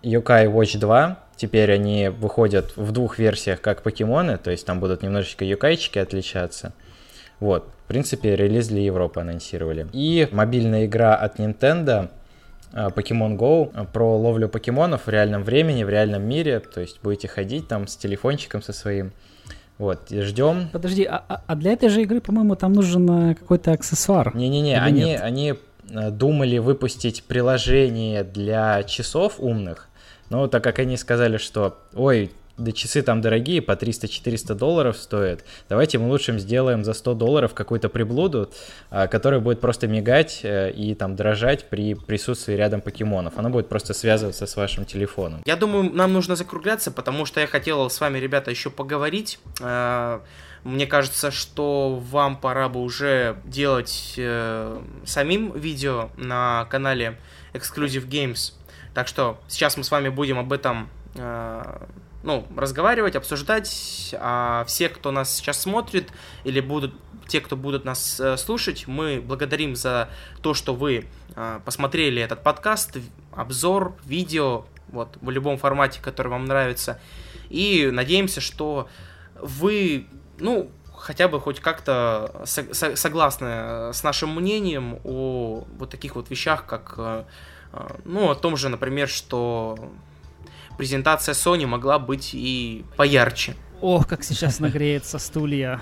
Yokai 0.03 0.47
Watch 0.47 0.79
2. 0.79 1.19
Теперь 1.37 1.73
они 1.73 2.09
выходят 2.09 2.77
в 2.77 2.93
двух 2.93 3.19
версиях, 3.19 3.61
как 3.61 3.83
покемоны, 3.83 4.39
то 4.39 4.51
есть 4.51 4.64
там 4.64 4.81
будут 4.81 5.03
немножечко 5.03 5.45
юкайчики 5.45 5.99
отличаться. 5.99 6.73
Вот, 7.41 7.69
в 7.85 7.89
принципе, 7.89 8.37
релиз 8.37 8.69
для 8.69 8.81
Европы 8.83 9.21
анонсировали. 9.21 9.87
И 9.93 10.29
мобильная 10.31 10.87
игра 10.87 11.14
от 11.14 11.39
Nintendo 11.39 12.09
э, 12.73 12.89
Pokemon 12.89 13.37
Go 13.37 13.87
про 13.93 14.17
ловлю 14.17 14.49
покемонов 14.49 15.07
в 15.07 15.11
реальном 15.11 15.43
времени, 15.43 15.85
в 15.85 15.91
реальном 15.91 16.23
мире. 16.23 16.61
То 16.61 16.81
есть 16.81 17.01
будете 17.03 17.29
ходить 17.29 17.69
там 17.69 17.87
с 17.87 17.97
телефончиком 17.97 18.62
со 18.62 18.73
своим. 18.73 19.12
Вот, 19.79 20.09
ждем. 20.11 20.68
Подожди, 20.72 21.05
а, 21.05 21.22
а, 21.29 21.43
а 21.47 21.55
для 21.55 21.72
этой 21.72 21.91
же 21.91 22.03
игры, 22.03 22.20
по-моему, 22.20 22.57
там 22.57 22.72
нужен 22.72 23.31
э, 23.31 23.35
какой-то 23.35 23.72
аксессуар. 23.72 24.35
Не-не-не, 24.35 24.81
они, 24.81 25.14
они 25.14 25.55
э, 25.91 26.11
думали 26.11 26.57
выпустить 26.59 27.24
приложение 27.24 28.24
для 28.24 28.83
часов 28.85 29.35
умных, 29.39 29.89
но 30.31 30.47
так 30.47 30.64
как 30.64 30.79
они 30.79 30.97
сказали, 30.97 31.37
что, 31.37 31.79
ой, 31.95 32.33
да 32.59 32.72
часы 32.72 33.02
там 33.02 33.20
дорогие, 33.20 33.61
по 33.61 33.72
300-400 33.72 34.54
долларов 34.54 34.96
стоят. 34.96 35.44
Давайте 35.68 35.98
мы 35.98 36.09
лучше 36.09 36.38
сделаем 36.38 36.84
за 36.84 36.94
100 36.94 37.14
долларов 37.14 37.54
какую-то 37.54 37.88
приблуду, 37.88 38.50
а, 38.90 39.07
которая 39.07 39.40
будет 39.40 39.61
просто 39.61 39.86
мигать 39.86 40.40
э, 40.42 40.70
и 40.70 40.94
там 40.94 41.16
дрожать 41.16 41.68
при 41.68 41.94
присутствии 41.94 42.54
рядом 42.54 42.80
покемонов. 42.80 43.34
Она 43.36 43.50
будет 43.50 43.68
просто 43.68 43.94
связываться 43.94 44.46
с 44.46 44.57
вашим 44.57 44.84
телефоном. 44.84 45.42
Я 45.44 45.57
думаю, 45.57 45.92
нам 45.92 46.12
нужно 46.12 46.36
закругляться, 46.36 46.90
потому 46.90 47.26
что 47.26 47.40
я 47.40 47.46
хотел 47.46 47.90
с 47.90 48.00
вами, 48.00 48.18
ребята, 48.18 48.50
еще 48.50 48.70
поговорить. 48.70 49.38
Э, 49.61 50.20
мне 50.64 50.86
кажется, 50.86 51.30
что 51.30 52.02
вам 52.11 52.36
пора 52.38 52.68
бы 52.68 52.80
уже 52.80 53.36
делать 53.44 54.14
э, 54.16 54.82
самим 55.04 55.52
видео 55.52 56.11
на 56.16 56.66
канале 56.70 57.18
Exclusive 57.52 58.09
Games. 58.09 58.54
Так 58.94 59.09
что 59.09 59.38
сейчас 59.46 59.76
мы 59.76 59.84
с 59.84 59.90
вами 59.90 60.09
будем 60.09 60.38
об 60.38 60.52
этом 60.52 60.88
ну, 62.27 62.45
разговаривать, 62.57 63.16
обсуждать. 63.16 64.14
А 64.18 64.64
все, 64.66 64.89
кто 64.89 65.12
нас 65.12 65.35
сейчас 65.35 65.61
смотрит, 65.61 66.11
или 66.45 66.61
будут 66.61 66.95
те, 67.29 67.41
кто 67.41 67.57
будут 67.57 67.85
нас 67.85 68.20
э, 68.20 68.37
слушать, 68.37 68.87
мы 68.87 69.20
благодарим 69.20 69.74
за 69.74 70.09
то, 70.43 70.55
что 70.55 70.74
вы 70.74 71.07
э, 71.35 71.61
посмотрели 71.64 72.20
этот 72.20 72.43
подкаст, 72.43 72.99
обзор, 73.33 73.97
видео, 74.05 74.64
вот, 74.89 75.16
в 75.20 75.31
любом 75.31 75.57
формате, 75.57 76.01
который 76.03 76.29
вам 76.29 76.45
нравится. 76.45 77.01
И 77.49 77.89
надеемся, 77.93 78.41
что 78.41 78.89
вы, 79.41 80.07
ну, 80.39 80.70
хотя 80.95 81.29
бы 81.29 81.41
хоть 81.41 81.61
как-то 81.61 82.43
со- 82.45 82.97
согласны 82.97 83.93
с 83.93 84.03
нашим 84.03 84.35
мнением 84.35 84.99
о 85.05 85.64
вот 85.79 85.91
таких 85.91 86.16
вот 86.16 86.31
вещах, 86.31 86.66
как, 86.66 86.95
э, 86.99 87.24
э 87.72 87.89
ну, 88.05 88.31
о 88.31 88.35
том 88.35 88.57
же, 88.57 88.68
например, 88.68 89.09
что 89.09 89.77
презентация 90.77 91.35
Sony 91.35 91.66
могла 91.66 91.99
быть 91.99 92.31
и 92.33 92.85
поярче. 92.97 93.57
Ох, 93.81 94.07
как 94.07 94.24
сейчас 94.24 94.59
нагреется 94.61 95.18
стулья. 95.18 95.81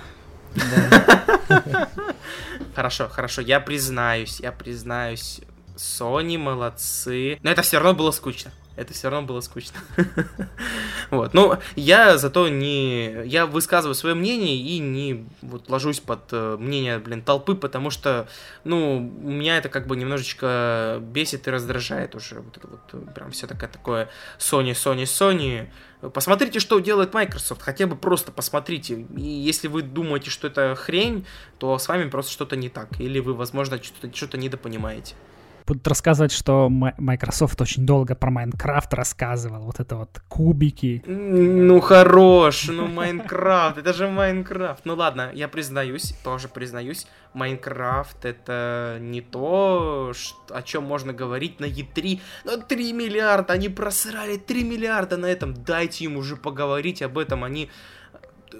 Хорошо, 2.75 3.07
хорошо, 3.09 3.41
я 3.41 3.59
признаюсь, 3.59 4.39
я 4.39 4.51
признаюсь, 4.51 5.41
Sony 5.75 6.37
молодцы. 6.37 7.39
Но 7.41 7.51
это 7.51 7.61
все 7.61 7.77
равно 7.77 7.93
было 7.93 8.11
скучно 8.11 8.51
это 8.75 8.93
все 8.93 9.09
равно 9.09 9.27
было 9.27 9.39
скучно. 9.41 9.79
вот. 11.11 11.33
Ну, 11.33 11.57
я 11.75 12.17
зато 12.17 12.49
не... 12.49 13.25
Я 13.25 13.45
высказываю 13.45 13.95
свое 13.95 14.15
мнение 14.15 14.57
и 14.57 14.79
не 14.79 15.27
вот 15.41 15.69
ложусь 15.69 15.99
под 15.99 16.21
э, 16.31 16.57
мнение, 16.59 16.99
блин, 16.99 17.21
толпы, 17.21 17.55
потому 17.55 17.89
что, 17.89 18.27
ну, 18.63 18.99
меня 18.99 19.57
это 19.57 19.69
как 19.69 19.87
бы 19.87 19.95
немножечко 19.95 20.99
бесит 21.01 21.47
и 21.47 21.51
раздражает 21.51 22.15
уже. 22.15 22.41
Вот 22.41 22.57
это 22.57 22.67
вот 22.67 22.81
э, 22.93 23.13
прям 23.13 23.31
все 23.31 23.47
такое, 23.47 23.69
такое 23.69 24.09
Sony, 24.39 24.71
Sony, 24.71 25.03
Sony. 25.03 25.69
Посмотрите, 26.13 26.59
что 26.59 26.79
делает 26.79 27.13
Microsoft, 27.13 27.61
хотя 27.61 27.87
бы 27.87 27.95
просто 27.95 28.31
посмотрите. 28.31 29.05
И 29.15 29.21
если 29.21 29.67
вы 29.67 29.81
думаете, 29.81 30.29
что 30.29 30.47
это 30.47 30.75
хрень, 30.75 31.25
то 31.57 31.77
с 31.77 31.87
вами 31.87 32.09
просто 32.09 32.31
что-то 32.31 32.55
не 32.55 32.69
так. 32.69 32.99
Или 32.99 33.19
вы, 33.19 33.33
возможно, 33.33 33.81
что-то 33.81 34.13
что 34.15 34.37
недопонимаете 34.37 35.15
будут 35.65 35.87
рассказывать, 35.87 36.31
что 36.31 36.69
Microsoft 36.69 37.59
очень 37.61 37.85
долго 37.85 38.15
про 38.15 38.29
Майнкрафт 38.29 38.93
рассказывал, 38.93 39.63
вот 39.63 39.79
это 39.79 39.95
вот 39.95 40.21
кубики. 40.27 41.03
Ну 41.05 41.79
хорош, 41.79 42.67
ну 42.67 42.87
Майнкрафт, 42.87 43.77
это 43.77 43.93
же 43.93 44.07
Майнкрафт. 44.07 44.85
Ну 44.85 44.95
ладно, 44.95 45.31
я 45.33 45.47
признаюсь, 45.47 46.13
тоже 46.23 46.47
признаюсь, 46.47 47.07
Майнкрафт 47.33 48.25
это 48.25 48.97
не 49.01 49.21
то, 49.21 50.13
о 50.49 50.61
чем 50.61 50.83
можно 50.83 51.13
говорить 51.13 51.59
на 51.59 51.65
E3. 51.65 52.21
Но 52.45 52.57
3 52.57 52.93
миллиарда, 52.93 53.53
они 53.53 53.69
просрали 53.69 54.37
3 54.37 54.63
миллиарда 54.63 55.17
на 55.17 55.25
этом, 55.25 55.53
дайте 55.53 56.05
им 56.05 56.17
уже 56.17 56.35
поговорить 56.35 57.01
об 57.01 57.17
этом, 57.17 57.43
они... 57.43 57.69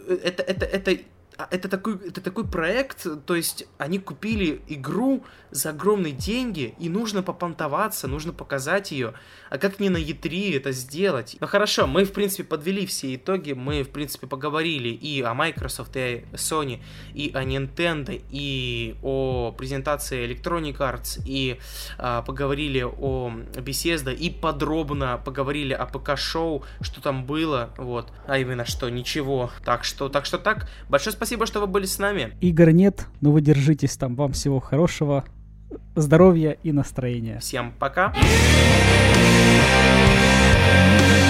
Это, 0.08 0.44
это, 0.44 0.66
это 0.66 0.92
а, 0.92 0.98
это 1.38 1.68
такой, 1.68 1.96
это 2.08 2.22
такой 2.22 2.48
проект, 2.48 3.06
то 3.26 3.36
есть 3.36 3.66
они 3.78 4.00
купили 4.00 4.62
игру 4.68 5.24
за 5.52 5.72
огромные 5.72 6.14
деньги, 6.14 6.76
и 6.80 6.90
нужно 6.90 7.24
попонтоваться, 7.24 8.08
нужно 8.08 8.34
показать 8.34 8.92
ее. 8.92 9.14
А 9.50 9.58
как 9.58 9.80
не 9.80 9.90
на 9.90 9.98
E3 9.98 10.58
это 10.58 10.72
сделать? 10.72 11.38
Ну 11.40 11.48
хорошо, 11.48 11.88
мы 11.88 12.06
в 12.06 12.14
принципе 12.14 12.44
подвели 12.44 12.86
все 12.86 13.16
итоги, 13.16 13.54
мы 13.54 13.84
в 13.84 13.90
принципе 13.90 14.28
поговорили 14.28 14.90
и 14.90 15.22
о 15.22 15.34
Microsoft, 15.34 15.96
и 15.96 16.26
о 16.32 16.36
Sony, 16.36 16.82
и 17.14 17.32
о 17.34 17.44
Nintendo, 17.44 18.22
и 18.30 18.96
о 19.04 19.52
презентации 19.52 20.26
Electronic 20.28 20.78
Arts, 20.78 21.22
и 21.26 21.60
а, 21.98 22.22
поговорили 22.22 22.82
о 22.82 23.32
Bethesda, 23.56 24.14
и 24.14 24.30
подробно 24.30 25.22
поговорили 25.24 25.74
о 25.74 25.86
ПК-шоу, 25.86 26.64
что 26.82 27.02
там 27.02 27.26
было, 27.26 27.74
вот, 27.78 28.12
а 28.28 28.38
именно 28.38 28.66
что, 28.66 28.90
ничего. 28.90 29.52
Так 29.64 29.84
что, 29.84 30.10
так 30.10 30.26
что 30.26 30.38
так, 30.38 30.70
большое 30.90 31.14
спасибо 31.14 31.25
спасибо, 31.26 31.48
что 31.48 31.60
вы 31.60 31.66
были 31.66 31.88
с 31.88 31.98
нами. 31.98 32.38
Игр 32.40 32.70
нет, 32.70 33.08
но 33.20 33.32
вы 33.32 33.42
держитесь 33.42 33.98
там. 33.98 34.16
Вам 34.16 34.34
всего 34.34 34.60
хорошего, 34.60 35.26
здоровья 35.96 36.52
и 36.52 36.72
настроения. 36.72 37.40
Всем 37.40 37.74
пока. 37.80 38.14
Yeah! 40.96 41.25